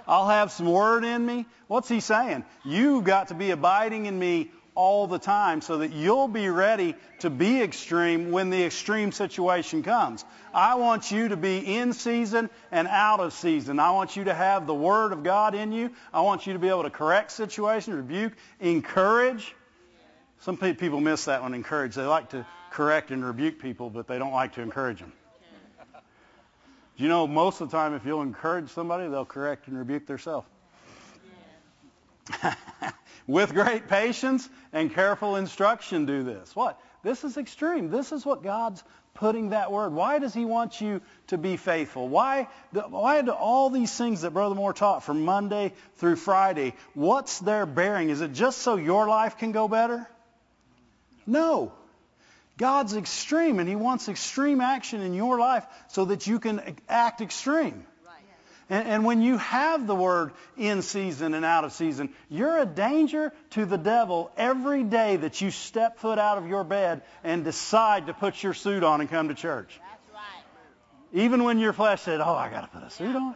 I'll 0.07 0.29
have 0.29 0.51
some 0.51 0.71
word 0.71 1.03
in 1.03 1.25
me. 1.25 1.45
What's 1.67 1.89
he 1.89 1.99
saying? 1.99 2.45
You've 2.63 3.03
got 3.03 3.27
to 3.27 3.33
be 3.33 3.51
abiding 3.51 4.05
in 4.05 4.17
me 4.17 4.51
all 4.73 5.07
the 5.07 5.17
time 5.17 5.59
so 5.61 5.79
that 5.79 5.91
you'll 5.91 6.27
be 6.27 6.49
ready 6.49 6.95
to 7.19 7.31
be 7.31 7.61
extreme 7.61 8.31
when 8.31 8.51
the 8.51 8.63
extreme 8.63 9.11
situation 9.11 9.81
comes. 9.81 10.23
I 10.53 10.75
want 10.75 11.11
you 11.11 11.29
to 11.29 11.35
be 11.35 11.57
in 11.77 11.93
season 11.93 12.49
and 12.71 12.87
out 12.87 13.19
of 13.19 13.33
season. 13.33 13.79
I 13.79 13.91
want 13.91 14.15
you 14.15 14.25
to 14.25 14.33
have 14.33 14.67
the 14.67 14.75
Word 14.75 15.13
of 15.13 15.23
God 15.23 15.55
in 15.55 15.71
you. 15.71 15.91
I 16.13 16.21
want 16.21 16.45
you 16.45 16.53
to 16.53 16.59
be 16.59 16.69
able 16.69 16.83
to 16.83 16.91
correct 16.91 17.31
situations, 17.31 17.95
rebuke, 17.95 18.33
encourage. 18.59 19.55
Some 20.41 20.57
people 20.57 21.01
miss 21.01 21.25
that 21.25 21.41
one, 21.41 21.55
encourage. 21.55 21.95
They 21.95 22.05
like 22.05 22.29
to 22.29 22.45
correct 22.71 23.09
and 23.09 23.25
rebuke 23.25 23.59
people, 23.59 23.89
but 23.89 24.07
they 24.07 24.19
don't 24.19 24.33
like 24.33 24.53
to 24.53 24.61
encourage 24.61 24.99
them. 24.99 25.11
Do 26.97 27.03
you 27.03 27.09
know 27.09 27.27
most 27.27 27.61
of 27.61 27.69
the 27.69 27.77
time 27.77 27.93
if 27.93 28.05
you'll 28.05 28.23
encourage 28.23 28.69
somebody, 28.69 29.07
they'll 29.07 29.25
correct 29.25 29.67
and 29.67 29.77
rebuke 29.77 30.07
themselves? 30.07 30.47
with 33.27 33.53
great 33.53 33.87
patience 33.87 34.49
and 34.73 34.93
careful 34.93 35.35
instruction 35.35 36.05
do 36.05 36.23
this. 36.23 36.55
What? 36.55 36.79
This 37.03 37.23
is 37.23 37.37
extreme. 37.37 37.89
This 37.89 38.11
is 38.11 38.25
what 38.25 38.41
God's 38.41 38.83
putting 39.13 39.49
that 39.49 39.71
word. 39.71 39.93
Why 39.93 40.19
does 40.19 40.33
he 40.33 40.45
want 40.45 40.81
you 40.81 41.01
to 41.27 41.37
be 41.37 41.57
faithful? 41.57 42.07
Why, 42.07 42.47
why 42.71 43.21
do 43.21 43.31
all 43.31 43.69
these 43.69 43.95
things 43.95 44.21
that 44.21 44.31
Brother 44.31 44.55
Moore 44.55 44.73
taught 44.73 45.03
from 45.03 45.23
Monday 45.23 45.73
through 45.95 46.15
Friday, 46.15 46.73
what's 46.93 47.39
their 47.39 47.65
bearing? 47.65 48.09
Is 48.09 48.21
it 48.21 48.33
just 48.33 48.59
so 48.59 48.75
your 48.75 49.07
life 49.07 49.37
can 49.37 49.51
go 49.51 49.67
better? 49.67 50.07
No. 51.25 51.73
God's 52.57 52.95
extreme, 52.95 53.59
and 53.59 53.69
he 53.69 53.75
wants 53.75 54.09
extreme 54.09 54.61
action 54.61 55.01
in 55.01 55.13
your 55.13 55.39
life 55.39 55.65
so 55.89 56.05
that 56.05 56.25
you 56.25 56.39
can 56.39 56.75
act 56.89 57.21
extreme. 57.21 57.85
And, 58.69 58.87
and 58.87 59.05
when 59.05 59.21
you 59.21 59.37
have 59.37 59.87
the 59.87 59.95
word 59.95 60.31
in 60.57 60.81
season 60.81 61.33
and 61.33 61.45
out 61.45 61.63
of 61.63 61.71
season, 61.71 62.09
you're 62.29 62.57
a 62.57 62.65
danger 62.65 63.31
to 63.51 63.65
the 63.65 63.77
devil 63.77 64.31
every 64.35 64.83
day 64.83 65.15
that 65.17 65.39
you 65.39 65.51
step 65.51 65.99
foot 65.99 66.19
out 66.19 66.37
of 66.37 66.47
your 66.47 66.63
bed 66.63 67.03
and 67.23 67.43
decide 67.43 68.07
to 68.07 68.13
put 68.13 68.43
your 68.43 68.53
suit 68.53 68.83
on 68.83 68.99
and 68.99 69.09
come 69.09 69.29
to 69.29 69.35
church. 69.35 69.79
That's 69.79 70.13
right. 70.13 70.43
Even 71.21 71.43
when 71.43 71.59
your 71.59 71.73
flesh 71.73 72.01
said, 72.01 72.19
oh, 72.19 72.33
I 72.33 72.49
got 72.49 72.61
to 72.61 72.67
put 72.67 72.83
a 72.83 72.89
suit 72.89 73.15
on. 73.15 73.35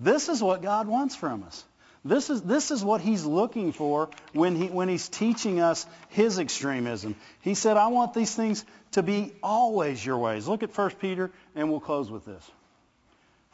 this 0.00 0.28
is 0.28 0.42
what 0.42 0.62
God 0.62 0.88
wants 0.88 1.14
from 1.14 1.44
us. 1.44 1.64
This 2.04 2.28
is, 2.28 2.42
this 2.42 2.70
is 2.70 2.84
what 2.84 3.00
he's 3.00 3.24
looking 3.24 3.72
for 3.72 4.10
when, 4.34 4.56
he, 4.56 4.66
when 4.66 4.88
he's 4.88 5.08
teaching 5.08 5.60
us 5.60 5.86
his 6.10 6.38
extremism. 6.38 7.16
He 7.40 7.54
said, 7.54 7.78
I 7.78 7.86
want 7.86 8.12
these 8.12 8.34
things 8.34 8.64
to 8.92 9.02
be 9.02 9.32
always 9.42 10.04
your 10.04 10.18
ways. 10.18 10.46
Look 10.46 10.62
at 10.62 10.76
1 10.76 10.90
Peter, 11.00 11.30
and 11.54 11.70
we'll 11.70 11.80
close 11.80 12.10
with 12.10 12.26
this. 12.26 12.50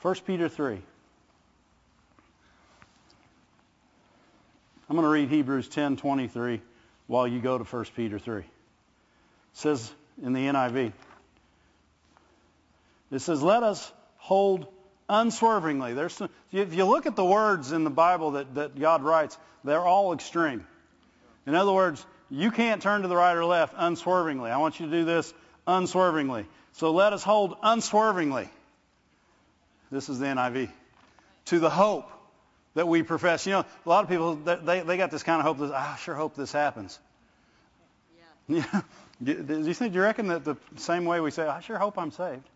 1 0.03 0.15
Peter 0.27 0.49
3. 0.49 0.81
I'm 4.89 4.97
going 4.97 5.05
to 5.05 5.09
read 5.09 5.29
Hebrews 5.29 5.69
10:23 5.69 6.61
while 7.07 7.29
you 7.29 7.41
go 7.41 7.57
to 7.57 7.63
1 7.63 7.85
Peter 7.95 8.19
3. 8.19 8.41
It 8.41 8.47
says 9.53 9.93
in 10.21 10.33
the 10.33 10.41
NIV. 10.41 10.93
It 13.13 13.19
says, 13.21 13.41
"Let 13.41 13.63
us 13.63 13.93
hold 14.17 14.67
unswervingly. 15.11 15.93
There's 15.93 16.15
some, 16.15 16.31
if 16.53 16.73
you 16.73 16.85
look 16.87 17.07
at 17.07 17.17
the 17.17 17.25
words 17.25 17.73
in 17.73 17.85
the 17.85 17.91
Bible 17.91 18.33
that, 18.33 18.55
that 18.55 18.79
God 18.79 19.03
writes, 19.03 19.37
they're 19.65 19.85
all 19.85 20.13
extreme. 20.15 20.67
In 21.47 21.55
other 21.55 21.73
words, 21.73 22.05
you 22.31 22.51
can't 22.51 22.81
turn 22.81 23.03
to 23.03 23.09
the 23.09 23.17
right 23.17 23.37
or 23.37 23.45
left 23.45 23.75
unswervingly. 23.77 24.51
I 24.51 24.59
want 24.59 24.79
you 24.79 24.87
to 24.87 24.93
do 24.93 25.05
this 25.05 25.35
unswervingly. 25.67 26.47
So 26.75 26.93
let 26.93 27.13
us 27.13 27.25
hold 27.25 27.57
unswervingly. 27.63 28.49
This 29.91 30.09
is 30.09 30.21
the 30.21 30.27
NIV. 30.27 30.71
To 31.47 31.59
the 31.59 31.71
hope 31.71 32.09
that 32.75 32.87
we 32.87 33.03
profess. 33.03 33.47
You 33.47 33.55
know, 33.55 33.65
a 33.85 33.89
lot 33.89 34.05
of 34.05 34.11
people, 34.11 34.37
they, 34.37 34.81
they 34.81 34.97
got 34.97 35.11
this 35.11 35.25
kind 35.25 35.41
of 35.41 35.45
hope. 35.45 35.59
That, 35.59 35.75
I 35.75 35.97
sure 35.97 36.15
hope 36.15 36.37
this 36.37 36.53
happens. 36.53 36.99
Yeah. 38.47 38.63
do, 39.23 39.33
you 39.33 39.75
think, 39.75 39.93
do 39.93 39.99
you 39.99 40.03
reckon 40.03 40.29
that 40.29 40.45
the 40.45 40.57
same 40.77 41.05
way 41.05 41.21
we 41.21 41.33
say, 41.33 41.47
I 41.47 41.61
sure 41.61 41.79
hope 41.79 41.99
I'm 41.99 42.13
saved? 42.13 42.49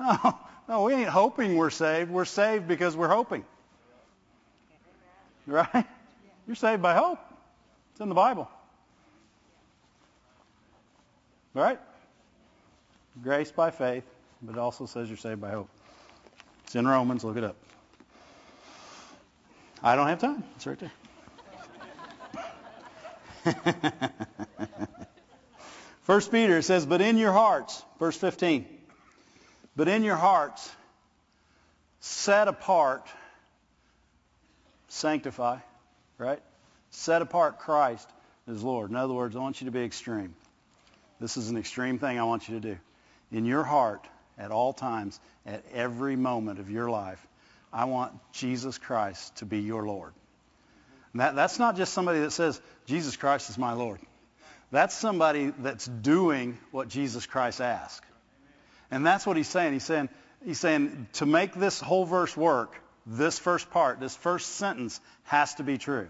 No, 0.00 0.38
no, 0.68 0.82
we 0.84 0.94
ain't 0.94 1.08
hoping 1.08 1.56
we're 1.56 1.70
saved. 1.70 2.10
We're 2.10 2.24
saved 2.24 2.66
because 2.66 2.96
we're 2.96 3.08
hoping. 3.08 3.44
Right? 5.46 5.86
You're 6.46 6.54
saved 6.54 6.80
by 6.80 6.94
hope. 6.94 7.18
It's 7.92 8.00
in 8.00 8.08
the 8.08 8.14
Bible. 8.14 8.48
Right? 11.54 11.80
Grace 13.20 13.50
by 13.50 13.72
faith, 13.72 14.04
but 14.42 14.52
it 14.52 14.58
also 14.58 14.86
says 14.86 15.08
you're 15.08 15.16
saved 15.16 15.40
by 15.40 15.50
hope. 15.50 15.68
It's 16.64 16.76
in 16.76 16.86
Romans. 16.86 17.24
Look 17.24 17.36
it 17.36 17.42
up. 17.42 17.56
I 19.82 19.96
don't 19.96 20.06
have 20.06 20.20
time. 20.20 20.44
It's 20.54 20.66
right 20.66 20.78
there. 20.78 20.92
First 26.02 26.30
Peter 26.30 26.62
says, 26.62 26.86
but 26.86 27.00
in 27.00 27.16
your 27.16 27.32
hearts, 27.32 27.82
verse 27.98 28.16
15. 28.16 28.66
But 29.76 29.88
in 29.88 30.02
your 30.02 30.16
hearts, 30.16 30.70
set 32.00 32.48
apart, 32.48 33.06
sanctify, 34.88 35.58
right? 36.18 36.40
Set 36.90 37.22
apart 37.22 37.58
Christ 37.58 38.08
as 38.48 38.62
Lord. 38.62 38.90
In 38.90 38.96
other 38.96 39.14
words, 39.14 39.36
I 39.36 39.38
want 39.38 39.60
you 39.60 39.66
to 39.66 39.70
be 39.70 39.82
extreme. 39.82 40.34
This 41.20 41.36
is 41.36 41.50
an 41.50 41.56
extreme 41.56 41.98
thing 41.98 42.18
I 42.18 42.24
want 42.24 42.48
you 42.48 42.60
to 42.60 42.68
do. 42.74 42.78
In 43.30 43.44
your 43.44 43.62
heart, 43.62 44.06
at 44.38 44.50
all 44.50 44.72
times, 44.72 45.20
at 45.46 45.62
every 45.72 46.16
moment 46.16 46.58
of 46.58 46.70
your 46.70 46.90
life, 46.90 47.24
I 47.72 47.84
want 47.84 48.12
Jesus 48.32 48.78
Christ 48.78 49.36
to 49.36 49.44
be 49.44 49.60
your 49.60 49.86
Lord. 49.86 50.12
That, 51.14 51.34
that's 51.34 51.58
not 51.58 51.76
just 51.76 51.92
somebody 51.92 52.20
that 52.20 52.32
says, 52.32 52.60
Jesus 52.86 53.16
Christ 53.16 53.50
is 53.50 53.58
my 53.58 53.72
Lord. 53.72 54.00
That's 54.72 54.96
somebody 54.96 55.52
that's 55.58 55.86
doing 55.86 56.58
what 56.70 56.88
Jesus 56.88 57.26
Christ 57.26 57.60
asked. 57.60 58.06
And 58.90 59.06
that's 59.06 59.26
what 59.26 59.36
he's 59.36 59.48
saying. 59.48 59.72
He's 59.72 59.84
saying, 59.84 60.08
he's 60.44 60.58
saying 60.58 61.08
to 61.14 61.26
make 61.26 61.54
this 61.54 61.80
whole 61.80 62.04
verse 62.04 62.36
work, 62.36 62.74
this 63.06 63.38
first 63.38 63.70
part, 63.70 64.00
this 64.00 64.16
first 64.16 64.56
sentence 64.56 65.00
has 65.24 65.54
to 65.54 65.62
be 65.62 65.78
true. 65.78 66.08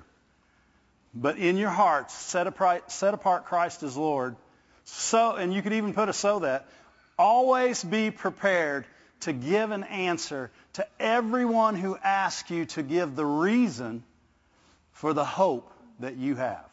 But 1.14 1.38
in 1.38 1.56
your 1.56 1.70
hearts, 1.70 2.14
set 2.14 2.46
apart, 2.46 3.44
Christ 3.46 3.82
as 3.82 3.96
Lord. 3.96 4.36
So, 4.84 5.34
and 5.34 5.52
you 5.52 5.62
could 5.62 5.72
even 5.72 5.92
put 5.92 6.08
a 6.08 6.12
so 6.12 6.40
that. 6.40 6.66
Always 7.18 7.84
be 7.84 8.10
prepared 8.10 8.86
to 9.20 9.32
give 9.32 9.72
an 9.72 9.84
answer 9.84 10.50
to 10.74 10.86
everyone 10.98 11.76
who 11.76 11.96
asks 11.96 12.50
you 12.50 12.64
to 12.66 12.82
give 12.82 13.16
the 13.16 13.26
reason 13.26 14.02
for 14.92 15.12
the 15.12 15.24
hope 15.24 15.70
that 15.98 16.16
you 16.16 16.36
have. 16.36 16.69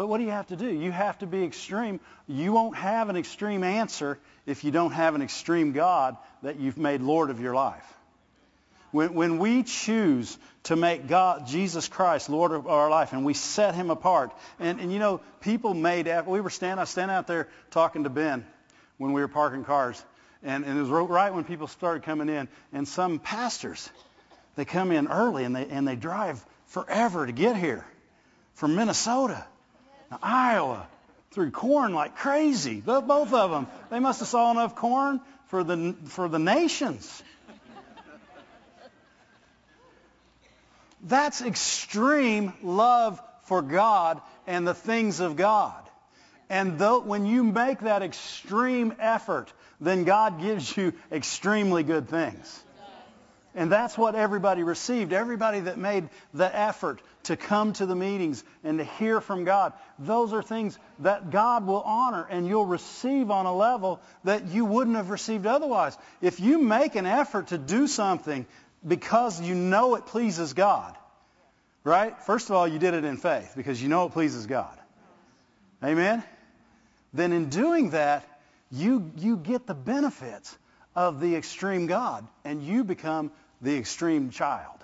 But 0.00 0.06
what 0.06 0.16
do 0.16 0.24
you 0.24 0.30
have 0.30 0.46
to 0.46 0.56
do? 0.56 0.66
You 0.66 0.90
have 0.92 1.18
to 1.18 1.26
be 1.26 1.44
extreme. 1.44 2.00
You 2.26 2.54
won't 2.54 2.74
have 2.74 3.10
an 3.10 3.18
extreme 3.18 3.62
answer 3.62 4.18
if 4.46 4.64
you 4.64 4.70
don't 4.70 4.92
have 4.92 5.14
an 5.14 5.20
extreme 5.20 5.72
God 5.72 6.16
that 6.42 6.58
you've 6.58 6.78
made 6.78 7.02
Lord 7.02 7.28
of 7.28 7.38
your 7.38 7.54
life. 7.54 7.84
When, 8.92 9.12
when 9.12 9.38
we 9.38 9.62
choose 9.62 10.38
to 10.62 10.74
make 10.74 11.06
God, 11.06 11.46
Jesus 11.46 11.86
Christ, 11.86 12.30
Lord 12.30 12.52
of 12.52 12.66
our 12.66 12.88
life, 12.88 13.12
and 13.12 13.26
we 13.26 13.34
set 13.34 13.74
him 13.74 13.90
apart, 13.90 14.32
and, 14.58 14.80
and 14.80 14.90
you 14.90 14.98
know, 14.98 15.20
people 15.42 15.74
made, 15.74 16.10
we 16.26 16.40
were 16.40 16.48
standing, 16.48 16.80
I 16.80 16.84
standing 16.86 17.14
out 17.14 17.26
there 17.26 17.48
talking 17.70 18.04
to 18.04 18.08
Ben 18.08 18.46
when 18.96 19.12
we 19.12 19.20
were 19.20 19.28
parking 19.28 19.64
cars, 19.64 20.02
and, 20.42 20.64
and 20.64 20.78
it 20.78 20.80
was 20.80 20.88
right 20.88 21.34
when 21.34 21.44
people 21.44 21.66
started 21.66 22.04
coming 22.04 22.30
in, 22.30 22.48
and 22.72 22.88
some 22.88 23.18
pastors, 23.18 23.90
they 24.56 24.64
come 24.64 24.92
in 24.92 25.08
early 25.08 25.44
and 25.44 25.54
they, 25.54 25.66
and 25.66 25.86
they 25.86 25.96
drive 25.96 26.42
forever 26.68 27.26
to 27.26 27.32
get 27.32 27.54
here 27.54 27.84
from 28.54 28.76
Minnesota, 28.76 29.44
Iowa, 30.22 30.86
through 31.30 31.50
corn 31.52 31.94
like 31.94 32.16
crazy. 32.16 32.80
Both 32.80 33.32
of 33.32 33.50
them. 33.50 33.68
They 33.90 34.00
must 34.00 34.20
have 34.20 34.28
saw 34.28 34.50
enough 34.50 34.74
corn 34.76 35.20
for 35.46 35.64
the, 35.64 35.94
for 36.06 36.28
the 36.28 36.38
nations. 36.38 37.22
That's 41.02 41.40
extreme 41.40 42.52
love 42.62 43.20
for 43.44 43.62
God 43.62 44.20
and 44.46 44.66
the 44.66 44.74
things 44.74 45.20
of 45.20 45.36
God. 45.36 45.82
And 46.48 46.78
though, 46.78 47.00
when 47.00 47.26
you 47.26 47.44
make 47.44 47.80
that 47.80 48.02
extreme 48.02 48.94
effort, 48.98 49.52
then 49.80 50.04
God 50.04 50.40
gives 50.40 50.76
you 50.76 50.92
extremely 51.10 51.84
good 51.84 52.08
things. 52.08 52.62
And 53.54 53.70
that's 53.70 53.98
what 53.98 54.14
everybody 54.14 54.62
received. 54.62 55.12
Everybody 55.12 55.60
that 55.60 55.76
made 55.76 56.08
the 56.32 56.54
effort 56.56 57.02
to 57.24 57.36
come 57.36 57.72
to 57.74 57.86
the 57.86 57.96
meetings 57.96 58.44
and 58.62 58.78
to 58.78 58.84
hear 58.84 59.20
from 59.20 59.44
God, 59.44 59.72
those 59.98 60.32
are 60.32 60.42
things 60.42 60.78
that 61.00 61.30
God 61.30 61.66
will 61.66 61.82
honor 61.82 62.26
and 62.30 62.46
you'll 62.46 62.66
receive 62.66 63.30
on 63.30 63.46
a 63.46 63.54
level 63.54 64.00
that 64.24 64.46
you 64.46 64.64
wouldn't 64.64 64.96
have 64.96 65.10
received 65.10 65.46
otherwise. 65.46 65.98
If 66.22 66.38
you 66.38 66.58
make 66.58 66.94
an 66.94 67.06
effort 67.06 67.48
to 67.48 67.58
do 67.58 67.88
something 67.88 68.46
because 68.86 69.40
you 69.40 69.54
know 69.54 69.96
it 69.96 70.06
pleases 70.06 70.52
God, 70.52 70.96
right? 71.82 72.20
First 72.22 72.50
of 72.50 72.56
all, 72.56 72.68
you 72.68 72.78
did 72.78 72.94
it 72.94 73.04
in 73.04 73.16
faith 73.16 73.54
because 73.56 73.82
you 73.82 73.88
know 73.88 74.06
it 74.06 74.12
pleases 74.12 74.46
God. 74.46 74.78
Amen? 75.82 76.22
Then 77.12 77.32
in 77.32 77.48
doing 77.48 77.90
that, 77.90 78.24
you, 78.70 79.10
you 79.16 79.36
get 79.36 79.66
the 79.66 79.74
benefits 79.74 80.56
of 80.94 81.20
the 81.20 81.36
extreme 81.36 81.86
God 81.86 82.26
and 82.44 82.62
you 82.62 82.84
become 82.84 83.30
the 83.60 83.76
extreme 83.76 84.30
child. 84.30 84.76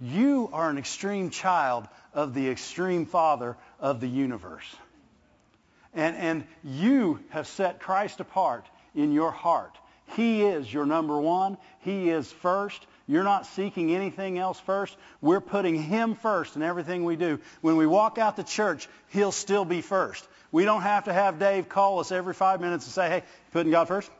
You 0.00 0.50
are 0.52 0.68
an 0.68 0.78
extreme 0.78 1.30
child 1.30 1.86
of 2.12 2.34
the 2.34 2.48
extreme 2.48 3.06
Father 3.06 3.56
of 3.78 4.00
the 4.00 4.08
universe. 4.08 4.76
And, 5.94 6.16
and 6.16 6.44
you 6.64 7.20
have 7.30 7.46
set 7.46 7.80
Christ 7.80 8.20
apart 8.20 8.66
in 8.94 9.12
your 9.12 9.30
heart. 9.30 9.76
He 10.16 10.42
is 10.42 10.72
your 10.72 10.86
number 10.86 11.18
one. 11.20 11.56
He 11.80 12.10
is 12.10 12.30
first. 12.30 12.84
You're 13.06 13.24
not 13.24 13.46
seeking 13.46 13.94
anything 13.94 14.38
else 14.38 14.58
first. 14.60 14.96
We're 15.20 15.40
putting 15.40 15.80
Him 15.80 16.14
first 16.14 16.56
in 16.56 16.62
everything 16.62 17.04
we 17.04 17.16
do. 17.16 17.38
When 17.60 17.76
we 17.76 17.86
walk 17.86 18.18
out 18.18 18.36
the 18.36 18.42
church, 18.42 18.88
He'll 19.08 19.32
still 19.32 19.64
be 19.64 19.80
first. 19.80 20.26
We 20.50 20.64
don't 20.64 20.82
have 20.82 21.04
to 21.04 21.12
have 21.12 21.38
Dave 21.38 21.68
call 21.68 22.00
us 22.00 22.12
every 22.12 22.34
five 22.34 22.60
minutes 22.60 22.86
and 22.86 22.92
say, 22.92 23.08
hey, 23.08 23.22
putting 23.52 23.70
God 23.72 23.88
first? 23.88 24.10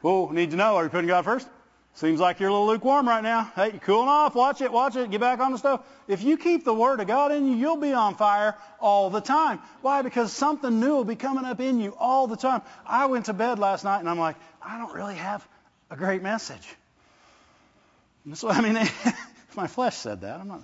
Whoa, 0.00 0.30
need 0.30 0.50
to 0.52 0.56
know, 0.56 0.76
are 0.76 0.84
you 0.84 0.90
putting 0.90 1.08
God 1.08 1.24
first? 1.24 1.48
Seems 1.94 2.20
like 2.20 2.38
you're 2.38 2.48
a 2.48 2.52
little 2.52 2.68
lukewarm 2.68 3.08
right 3.08 3.24
now. 3.24 3.50
Hey, 3.56 3.70
you're 3.70 3.80
cooling 3.80 4.08
off. 4.08 4.36
Watch 4.36 4.60
it, 4.60 4.70
watch 4.70 4.94
it. 4.94 5.10
Get 5.10 5.20
back 5.20 5.40
on 5.40 5.50
the 5.50 5.58
stove. 5.58 5.84
If 6.06 6.22
you 6.22 6.36
keep 6.36 6.64
the 6.64 6.72
Word 6.72 7.00
of 7.00 7.08
God 7.08 7.32
in 7.32 7.48
you, 7.48 7.56
you'll 7.56 7.76
be 7.76 7.92
on 7.92 8.14
fire 8.14 8.56
all 8.78 9.10
the 9.10 9.20
time. 9.20 9.58
Why? 9.82 10.02
Because 10.02 10.32
something 10.32 10.78
new 10.78 10.94
will 10.94 11.04
be 11.04 11.16
coming 11.16 11.44
up 11.44 11.58
in 11.58 11.80
you 11.80 11.96
all 11.98 12.28
the 12.28 12.36
time. 12.36 12.62
I 12.86 13.06
went 13.06 13.24
to 13.26 13.32
bed 13.32 13.58
last 13.58 13.82
night 13.82 13.98
and 13.98 14.08
I'm 14.08 14.18
like, 14.18 14.36
I 14.62 14.78
don't 14.78 14.94
really 14.94 15.16
have 15.16 15.44
a 15.90 15.96
great 15.96 16.22
message. 16.22 16.68
So, 18.34 18.48
I 18.48 18.60
mean, 18.60 18.76
if 18.76 19.56
my 19.56 19.66
flesh 19.66 19.96
said 19.96 20.20
that, 20.20 20.38
I'm 20.38 20.46
not, 20.46 20.62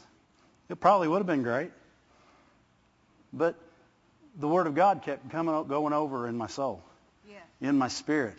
it 0.68 0.78
probably 0.78 1.08
would 1.08 1.18
have 1.18 1.26
been 1.26 1.42
great. 1.42 1.72
But 3.32 3.56
the 4.38 4.46
Word 4.46 4.68
of 4.68 4.76
God 4.76 5.02
kept 5.02 5.30
coming, 5.30 5.66
going 5.66 5.92
over 5.92 6.28
in 6.28 6.36
my 6.36 6.46
soul, 6.46 6.80
yeah. 7.28 7.38
in 7.60 7.76
my 7.76 7.88
spirit, 7.88 8.36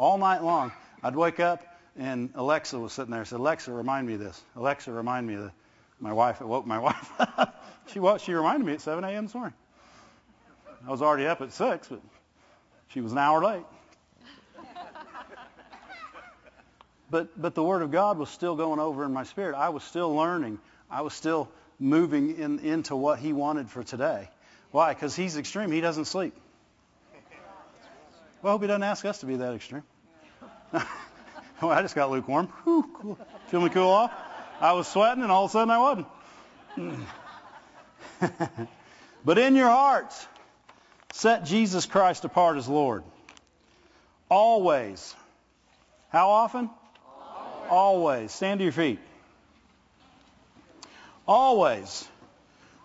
all 0.00 0.16
night 0.16 0.42
long. 0.42 0.72
I'd 1.02 1.14
wake 1.14 1.40
up 1.40 1.62
and 1.96 2.30
Alexa 2.34 2.78
was 2.78 2.94
sitting 2.94 3.10
there. 3.10 3.20
I 3.20 3.24
said, 3.24 3.38
Alexa, 3.38 3.70
remind 3.70 4.06
me 4.06 4.14
of 4.14 4.20
this. 4.20 4.42
Alexa, 4.56 4.90
remind 4.90 5.26
me 5.26 5.34
of 5.34 5.42
this. 5.42 5.52
My 6.00 6.14
wife, 6.14 6.40
woke 6.40 6.66
my 6.66 6.78
wife. 6.78 7.12
she 7.86 8.00
woke, 8.00 8.20
she 8.20 8.32
reminded 8.32 8.64
me 8.64 8.72
at 8.72 8.80
7 8.80 9.04
a.m. 9.04 9.26
this 9.26 9.34
morning. 9.34 9.52
I 10.86 10.90
was 10.90 11.02
already 11.02 11.26
up 11.26 11.42
at 11.42 11.52
6, 11.52 11.88
but 11.88 12.00
she 12.88 13.02
was 13.02 13.12
an 13.12 13.18
hour 13.18 13.44
late. 13.44 13.64
but, 17.10 17.28
but 17.40 17.54
the 17.54 17.62
Word 17.62 17.82
of 17.82 17.90
God 17.90 18.16
was 18.16 18.30
still 18.30 18.56
going 18.56 18.80
over 18.80 19.04
in 19.04 19.12
my 19.12 19.24
spirit. 19.24 19.54
I 19.54 19.68
was 19.68 19.84
still 19.84 20.14
learning. 20.14 20.58
I 20.90 21.02
was 21.02 21.12
still 21.12 21.50
moving 21.78 22.38
in, 22.38 22.60
into 22.60 22.96
what 22.96 23.18
He 23.18 23.34
wanted 23.34 23.68
for 23.68 23.82
today. 23.82 24.30
Why? 24.70 24.94
Because 24.94 25.14
He's 25.14 25.36
extreme. 25.36 25.70
He 25.70 25.82
doesn't 25.82 26.06
sleep. 26.06 26.34
Well, 28.42 28.50
I 28.50 28.54
hope 28.54 28.62
He 28.62 28.68
doesn't 28.68 28.82
ask 28.82 29.04
us 29.04 29.20
to 29.20 29.26
be 29.26 29.36
that 29.36 29.54
extreme. 29.54 29.82
Oh, 31.62 31.68
I 31.68 31.82
just 31.82 31.94
got 31.94 32.10
lukewarm. 32.10 32.46
Whew, 32.64 32.88
cool. 32.94 33.18
Cool 33.50 33.88
off? 33.90 34.12
I 34.62 34.72
was 34.72 34.88
sweating 34.88 35.22
and 35.22 35.30
all 35.30 35.44
of 35.44 35.50
a 35.50 35.52
sudden 35.52 35.70
I 35.70 36.06
wasn't. 36.78 36.98
but 39.24 39.38
in 39.38 39.56
your 39.56 39.68
hearts, 39.68 40.26
set 41.12 41.44
Jesus 41.44 41.84
Christ 41.84 42.24
apart 42.24 42.56
as 42.56 42.66
Lord. 42.66 43.02
Always. 44.30 45.14
How 46.08 46.30
often? 46.30 46.70
Always. 47.68 47.70
Always. 47.70 48.32
Stand 48.32 48.60
to 48.60 48.64
your 48.64 48.72
feet. 48.72 48.98
Always. 51.28 52.08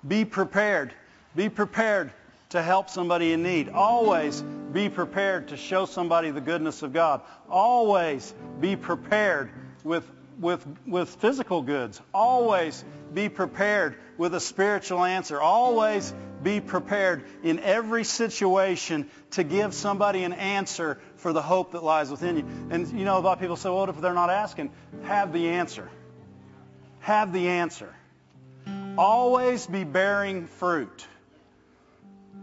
Be 0.06 0.26
prepared. 0.26 0.94
Be 1.34 1.48
prepared 1.48 2.12
to 2.50 2.62
help 2.62 2.90
somebody 2.90 3.32
in 3.32 3.42
need. 3.42 3.70
Always 3.70 4.44
be 4.76 4.90
prepared 4.90 5.48
to 5.48 5.58
show 5.58 5.86
somebody 5.86 6.32
the 6.32 6.42
goodness 6.42 6.84
of 6.84 6.92
God. 6.92 7.22
Always 7.50 8.36
be 8.60 8.76
prepared 8.76 9.50
with, 9.86 10.06
with, 10.38 10.68
with 10.86 11.08
physical 11.16 11.62
goods. 11.62 12.02
Always 12.14 12.84
be 13.14 13.30
prepared 13.30 13.96
with 14.18 14.36
a 14.36 14.42
spiritual 14.42 15.06
answer. 15.06 15.40
Always 15.40 16.14
be 16.44 16.60
prepared 16.60 17.24
in 17.42 17.60
every 17.60 18.04
situation 18.04 19.10
to 19.32 19.46
give 19.46 19.74
somebody 19.74 20.26
an 20.26 20.34
answer 20.34 21.00
for 21.16 21.32
the 21.32 21.42
hope 21.42 21.72
that 21.72 21.82
lies 21.82 22.12
within 22.12 22.36
you. 22.36 22.46
And 22.70 22.86
you 23.00 23.06
know, 23.06 23.18
a 23.18 23.22
lot 23.22 23.32
of 23.32 23.40
people 23.40 23.56
say, 23.56 23.70
well, 23.70 23.80
what 23.80 23.90
if 23.90 24.02
they're 24.02 24.14
not 24.14 24.30
asking? 24.30 24.74
Have 25.04 25.32
the 25.32 25.52
answer. 25.52 25.90
Have 27.00 27.32
the 27.32 27.48
answer. 27.48 27.96
Always 28.98 29.68
be 29.68 29.86
bearing 29.86 30.48
fruit. 30.48 31.08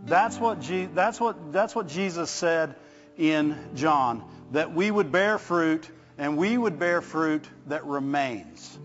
That's 0.04 0.38
what, 0.38 0.60
Je- 0.60 0.88
that's, 0.94 1.20
what, 1.20 1.52
that's 1.52 1.74
what 1.74 1.88
Jesus 1.88 2.30
said 2.30 2.74
in 3.16 3.56
John, 3.74 4.24
that 4.50 4.74
we 4.74 4.90
would 4.90 5.12
bear 5.12 5.38
fruit 5.38 5.88
and 6.18 6.36
we 6.36 6.58
would 6.58 6.78
bear 6.78 7.00
fruit 7.00 7.44
that 7.68 7.84
remains. 7.86 8.78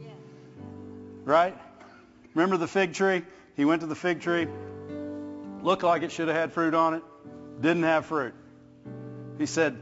Right? 1.25 1.57
Remember 2.33 2.57
the 2.57 2.67
fig 2.67 2.93
tree? 2.93 3.23
He 3.55 3.65
went 3.65 3.81
to 3.81 3.87
the 3.87 3.95
fig 3.95 4.21
tree, 4.21 4.47
looked 5.63 5.83
like 5.83 6.03
it 6.03 6.11
should 6.11 6.27
have 6.27 6.37
had 6.37 6.53
fruit 6.53 6.73
on 6.73 6.93
it, 6.93 7.03
didn't 7.59 7.83
have 7.83 8.05
fruit. 8.05 8.33
He 9.39 9.47
said, 9.47 9.75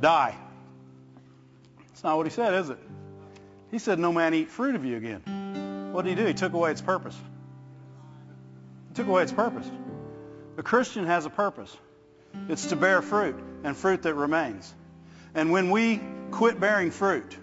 die. 0.00 0.34
That's 1.88 2.02
not 2.02 2.16
what 2.16 2.26
he 2.26 2.30
said, 2.30 2.54
is 2.54 2.70
it? 2.70 2.78
He 3.70 3.78
said, 3.78 3.98
no 3.98 4.12
man 4.12 4.32
eat 4.34 4.50
fruit 4.50 4.74
of 4.74 4.84
you 4.84 4.96
again. 4.96 5.90
What 5.92 6.04
did 6.04 6.16
he 6.16 6.22
do? 6.22 6.26
He 6.26 6.34
took 6.34 6.54
away 6.54 6.70
its 6.70 6.80
purpose. 6.80 7.16
He 8.88 8.94
took 8.94 9.06
away 9.06 9.22
its 9.22 9.32
purpose. 9.32 9.70
A 10.56 10.62
Christian 10.62 11.06
has 11.06 11.26
a 11.26 11.30
purpose. 11.30 11.76
It's 12.48 12.66
to 12.66 12.76
bear 12.76 13.02
fruit 13.02 13.36
and 13.62 13.76
fruit 13.76 14.02
that 14.02 14.14
remains. 14.14 14.72
And 15.34 15.50
when 15.50 15.70
we 15.70 16.00
quit 16.30 16.60
bearing 16.60 16.90
fruit, 16.90 17.36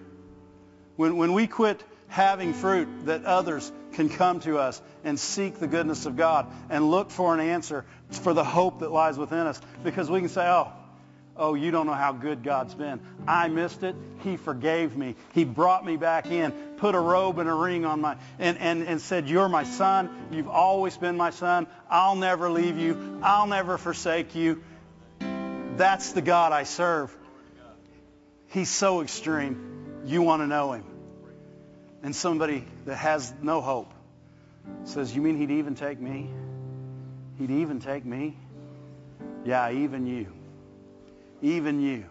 when, 0.96 1.16
when 1.16 1.32
we 1.32 1.46
quit 1.46 1.82
having 2.08 2.52
fruit 2.52 2.88
that 3.06 3.24
others 3.24 3.72
can 3.92 4.08
come 4.08 4.40
to 4.40 4.58
us 4.58 4.80
and 5.04 5.18
seek 5.18 5.58
the 5.58 5.66
goodness 5.66 6.06
of 6.06 6.16
God 6.16 6.46
and 6.68 6.90
look 6.90 7.10
for 7.10 7.34
an 7.34 7.40
answer 7.40 7.84
for 8.10 8.34
the 8.34 8.44
hope 8.44 8.80
that 8.80 8.90
lies 8.90 9.18
within 9.18 9.46
us, 9.46 9.60
because 9.82 10.10
we 10.10 10.20
can 10.20 10.28
say, 10.28 10.46
oh, 10.46 10.72
Oh, 11.34 11.54
you 11.54 11.70
don't 11.70 11.86
know 11.86 11.94
how 11.94 12.12
good 12.12 12.42
God's 12.42 12.74
been. 12.74 13.00
I 13.26 13.48
missed 13.48 13.82
it. 13.82 13.96
He 14.22 14.36
forgave 14.36 14.94
me. 14.96 15.16
He 15.32 15.44
brought 15.44 15.84
me 15.84 15.96
back 15.96 16.26
in, 16.26 16.52
put 16.76 16.94
a 16.94 17.00
robe 17.00 17.38
and 17.38 17.48
a 17.48 17.54
ring 17.54 17.86
on 17.86 18.02
my, 18.02 18.16
and, 18.38 18.58
and, 18.58 18.82
and 18.82 19.00
said, 19.00 19.28
you're 19.28 19.48
my 19.48 19.64
son. 19.64 20.10
You've 20.30 20.48
always 20.48 20.96
been 20.96 21.16
my 21.16 21.30
son. 21.30 21.66
I'll 21.88 22.16
never 22.16 22.50
leave 22.50 22.76
you. 22.78 23.20
I'll 23.22 23.46
never 23.46 23.78
forsake 23.78 24.34
you. 24.34 24.62
That's 25.76 26.12
the 26.12 26.20
God 26.20 26.52
I 26.52 26.64
serve. 26.64 27.16
He's 28.48 28.68
so 28.68 29.00
extreme. 29.00 30.02
You 30.04 30.20
want 30.20 30.42
to 30.42 30.46
know 30.46 30.72
him. 30.72 30.84
And 32.02 32.14
somebody 32.14 32.66
that 32.84 32.96
has 32.96 33.32
no 33.40 33.62
hope 33.62 33.90
says, 34.84 35.14
you 35.16 35.22
mean 35.22 35.38
he'd 35.38 35.50
even 35.50 35.76
take 35.76 35.98
me? 35.98 36.28
He'd 37.38 37.50
even 37.50 37.80
take 37.80 38.04
me? 38.04 38.36
Yeah, 39.46 39.70
even 39.70 40.06
you 40.06 40.26
even 41.42 41.80
you. 41.80 42.04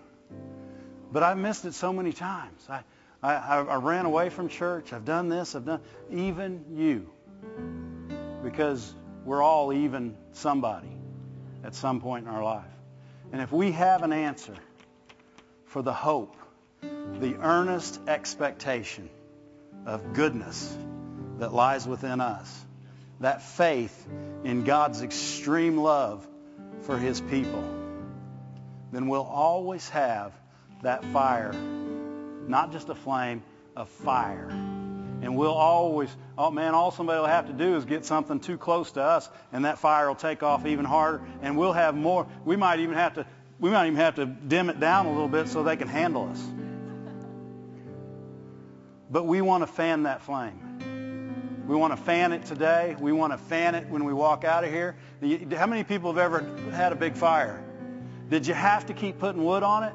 But 1.11 1.23
I've 1.23 1.37
missed 1.37 1.65
it 1.65 1.73
so 1.73 1.91
many 1.91 2.13
times. 2.13 2.67
I, 2.69 2.83
I, 3.23 3.57
I 3.57 3.75
ran 3.75 4.05
away 4.05 4.29
from 4.29 4.49
church. 4.49 4.93
I've 4.93 5.05
done 5.05 5.29
this. 5.29 5.55
I've 5.55 5.65
done 5.65 5.81
even 6.09 6.65
you. 6.75 7.09
Because 8.43 8.93
we're 9.25 9.41
all 9.41 9.73
even 9.73 10.15
somebody 10.33 10.97
at 11.63 11.75
some 11.75 12.01
point 12.01 12.27
in 12.27 12.33
our 12.33 12.43
life. 12.43 12.63
And 13.31 13.41
if 13.41 13.51
we 13.51 13.71
have 13.71 14.03
an 14.03 14.13
answer 14.13 14.55
for 15.65 15.81
the 15.81 15.93
hope, 15.93 16.35
the 16.81 17.35
earnest 17.39 17.99
expectation 18.07 19.09
of 19.85 20.13
goodness 20.13 20.75
that 21.37 21.53
lies 21.53 21.87
within 21.87 22.21
us, 22.21 22.65
that 23.19 23.41
faith 23.41 24.07
in 24.43 24.63
God's 24.63 25.01
extreme 25.01 25.77
love 25.77 26.27
for 26.81 26.97
his 26.97 27.21
people, 27.21 27.63
then 28.91 29.07
we'll 29.07 29.21
always 29.23 29.87
have 29.89 30.33
that 30.81 31.03
fire, 31.05 31.53
not 32.47 32.71
just 32.71 32.89
a 32.89 32.95
flame, 32.95 33.43
a 33.75 33.85
fire. 33.85 34.49
And 34.49 35.37
we'll 35.37 35.53
always, 35.53 36.09
oh 36.37 36.49
man, 36.49 36.73
all 36.73 36.89
somebody 36.89 37.19
will 37.19 37.27
have 37.27 37.45
to 37.47 37.53
do 37.53 37.75
is 37.75 37.85
get 37.85 38.05
something 38.05 38.39
too 38.39 38.57
close 38.57 38.91
to 38.93 39.01
us, 39.01 39.29
and 39.53 39.65
that 39.65 39.77
fire 39.77 40.07
will 40.07 40.15
take 40.15 40.41
off 40.41 40.65
even 40.65 40.83
harder, 40.83 41.21
and 41.41 41.57
we'll 41.57 41.73
have 41.73 41.95
more. 41.95 42.27
We 42.43 42.55
might 42.55 42.79
even 42.79 42.95
have 42.95 43.13
to, 43.13 43.25
we 43.59 43.69
might 43.69 43.85
even 43.85 43.97
have 43.97 44.15
to 44.15 44.25
dim 44.25 44.69
it 44.69 44.79
down 44.79 45.05
a 45.05 45.11
little 45.11 45.27
bit 45.27 45.47
so 45.47 45.61
they 45.61 45.75
can 45.75 45.87
handle 45.87 46.27
us. 46.29 46.43
But 49.11 49.25
we 49.25 49.41
want 49.41 49.61
to 49.61 49.67
fan 49.67 50.03
that 50.03 50.23
flame. 50.23 51.65
We 51.67 51.75
want 51.75 51.95
to 51.95 52.03
fan 52.03 52.31
it 52.31 52.45
today. 52.45 52.95
We 52.99 53.11
want 53.11 53.33
to 53.33 53.37
fan 53.37 53.75
it 53.75 53.87
when 53.87 54.03
we 54.03 54.13
walk 54.13 54.43
out 54.43 54.63
of 54.63 54.71
here. 54.71 54.95
How 55.55 55.67
many 55.67 55.83
people 55.83 56.11
have 56.11 56.17
ever 56.17 56.43
had 56.71 56.91
a 56.91 56.95
big 56.95 57.15
fire? 57.15 57.63
Did 58.31 58.47
you 58.47 58.53
have 58.53 58.85
to 58.85 58.93
keep 58.93 59.19
putting 59.19 59.43
wood 59.43 59.61
on 59.61 59.83
it? 59.83 59.91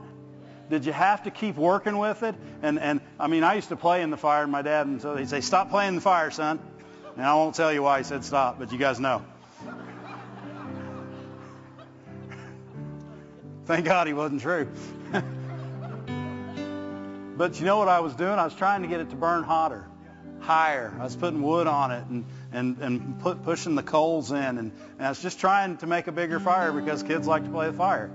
Did 0.68 0.84
you 0.84 0.92
have 0.92 1.22
to 1.22 1.30
keep 1.30 1.56
working 1.56 1.96
with 1.96 2.22
it? 2.22 2.34
And, 2.60 2.78
and 2.78 3.00
I 3.18 3.28
mean, 3.28 3.42
I 3.42 3.54
used 3.54 3.70
to 3.70 3.76
play 3.76 4.02
in 4.02 4.10
the 4.10 4.18
fire, 4.18 4.42
and 4.42 4.52
my 4.52 4.60
dad, 4.60 4.86
and 4.86 5.00
so 5.00 5.16
he'd 5.16 5.30
say, 5.30 5.40
stop 5.40 5.70
playing 5.70 5.88
in 5.88 5.94
the 5.94 6.02
fire, 6.02 6.30
son. 6.30 6.60
And 7.16 7.24
I 7.24 7.34
won't 7.34 7.54
tell 7.54 7.72
you 7.72 7.82
why 7.82 7.96
he 7.96 8.04
said 8.04 8.26
stop, 8.26 8.58
but 8.58 8.72
you 8.72 8.78
guys 8.78 9.00
know. 9.00 9.24
Thank 13.64 13.86
God 13.86 14.06
he 14.06 14.12
wasn't 14.12 14.42
true. 14.42 14.68
but 17.38 17.58
you 17.58 17.64
know 17.64 17.78
what 17.78 17.88
I 17.88 18.00
was 18.00 18.14
doing? 18.14 18.38
I 18.38 18.44
was 18.44 18.54
trying 18.54 18.82
to 18.82 18.88
get 18.88 19.00
it 19.00 19.08
to 19.10 19.16
burn 19.16 19.44
hotter, 19.44 19.86
higher. 20.40 20.94
I 21.00 21.04
was 21.04 21.16
putting 21.16 21.40
wood 21.40 21.68
on 21.68 21.90
it 21.90 22.04
and, 22.10 22.26
and, 22.52 22.76
and 22.80 23.18
put, 23.18 23.44
pushing 23.44 23.76
the 23.76 23.82
coals 23.82 24.30
in. 24.30 24.36
And, 24.36 24.58
and 24.58 24.72
I 25.00 25.08
was 25.08 25.22
just 25.22 25.40
trying 25.40 25.78
to 25.78 25.86
make 25.86 26.06
a 26.06 26.12
bigger 26.12 26.38
fire 26.38 26.70
because 26.70 27.02
kids 27.02 27.26
like 27.26 27.44
to 27.44 27.50
play 27.50 27.68
with 27.68 27.78
fire. 27.78 28.10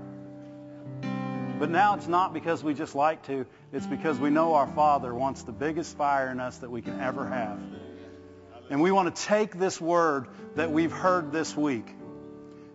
But 1.62 1.70
now 1.70 1.94
it's 1.94 2.08
not 2.08 2.34
because 2.34 2.64
we 2.64 2.74
just 2.74 2.96
like 2.96 3.24
to. 3.28 3.46
It's 3.72 3.86
because 3.86 4.18
we 4.18 4.30
know 4.30 4.54
our 4.54 4.66
Father 4.66 5.14
wants 5.14 5.44
the 5.44 5.52
biggest 5.52 5.96
fire 5.96 6.28
in 6.28 6.40
us 6.40 6.58
that 6.58 6.68
we 6.68 6.82
can 6.82 6.98
ever 6.98 7.24
have. 7.24 7.56
And 8.68 8.82
we 8.82 8.90
want 8.90 9.14
to 9.14 9.22
take 9.22 9.56
this 9.56 9.80
word 9.80 10.26
that 10.56 10.72
we've 10.72 10.90
heard 10.90 11.30
this 11.30 11.56
week. 11.56 11.86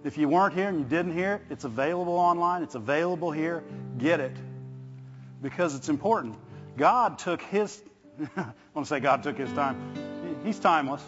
If 0.06 0.18
you 0.18 0.30
weren't 0.30 0.54
here 0.54 0.70
and 0.70 0.80
you 0.80 0.86
didn't 0.86 1.12
hear 1.12 1.34
it, 1.34 1.42
it's 1.50 1.66
available 1.66 2.14
online. 2.14 2.64
It's 2.64 2.76
available 2.76 3.30
here. 3.30 3.62
Get 3.98 4.22
it. 4.22 4.38
Because 5.42 5.76
it's 5.76 5.90
important. 5.90 6.38
God 6.78 7.20
took 7.20 7.42
his, 7.42 7.84
I 8.38 8.46
want 8.74 8.88
to 8.88 8.90
say 8.96 9.02
God 9.02 9.22
took 9.22 9.38
his 9.38 9.52
time. 9.52 10.40
He's 10.46 10.60
timeless. 10.60 11.04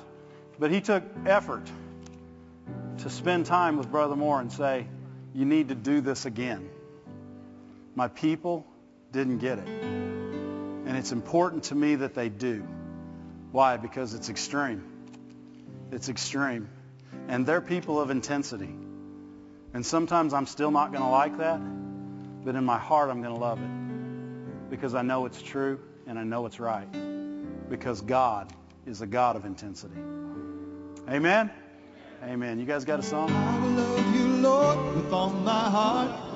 But 0.59 0.69
he 0.69 0.81
took 0.81 1.03
effort 1.25 1.63
to 2.97 3.09
spend 3.09 3.45
time 3.45 3.77
with 3.77 3.89
Brother 3.89 4.17
Moore 4.17 4.41
and 4.41 4.51
say, 4.51 4.85
you 5.33 5.45
need 5.45 5.69
to 5.69 5.75
do 5.75 6.01
this 6.01 6.25
again. 6.25 6.69
My 7.99 8.07
people 8.07 8.65
didn't 9.11 9.39
get 9.39 9.59
it. 9.59 9.67
And 9.67 10.95
it's 10.95 11.11
important 11.11 11.65
to 11.65 11.75
me 11.75 11.95
that 11.95 12.13
they 12.13 12.29
do. 12.29 12.65
Why? 13.51 13.75
Because 13.75 14.13
it's 14.13 14.29
extreme. 14.29 14.85
It's 15.91 16.07
extreme. 16.07 16.69
And 17.27 17.45
they're 17.45 17.59
people 17.59 17.99
of 17.99 18.09
intensity. 18.09 18.73
And 19.73 19.85
sometimes 19.85 20.33
I'm 20.33 20.45
still 20.45 20.71
not 20.71 20.93
going 20.93 21.03
to 21.03 21.09
like 21.09 21.39
that, 21.39 21.59
but 22.45 22.55
in 22.55 22.63
my 22.63 22.77
heart 22.77 23.09
I'm 23.09 23.21
going 23.21 23.33
to 23.35 23.41
love 23.41 23.59
it. 23.61 24.69
Because 24.69 24.95
I 24.95 25.01
know 25.01 25.25
it's 25.25 25.41
true 25.41 25.81
and 26.07 26.17
I 26.17 26.23
know 26.23 26.45
it's 26.45 26.61
right. 26.61 26.87
Because 27.69 27.99
God 27.99 28.49
is 28.85 29.01
a 29.01 29.07
God 29.07 29.35
of 29.35 29.43
intensity. 29.43 29.99
Amen? 31.09 31.51
Amen. 32.23 32.59
You 32.59 32.65
guys 32.65 32.85
got 32.85 32.99
a 32.99 33.03
song? 33.03 33.29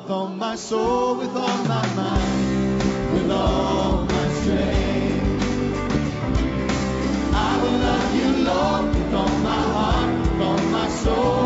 with 0.04 0.12
all 0.12 0.28
my 0.28 0.56
soul, 0.56 1.16
with 1.16 1.34
all 1.34 1.58
my 1.64 1.88
mind, 1.95 3.14
with 3.14 3.32
all 3.32 4.04
my 4.04 4.28
strength. 4.41 5.45
I 7.34 7.60
will 7.62 7.78
love 7.88 8.16
you, 8.16 8.43
Lord, 8.43 8.95
with 8.95 9.14
all 9.14 9.38
my 9.39 9.62
heart, 9.76 10.20
with 10.20 10.41
all 10.41 10.58
my 10.72 10.89
soul. 10.89 11.42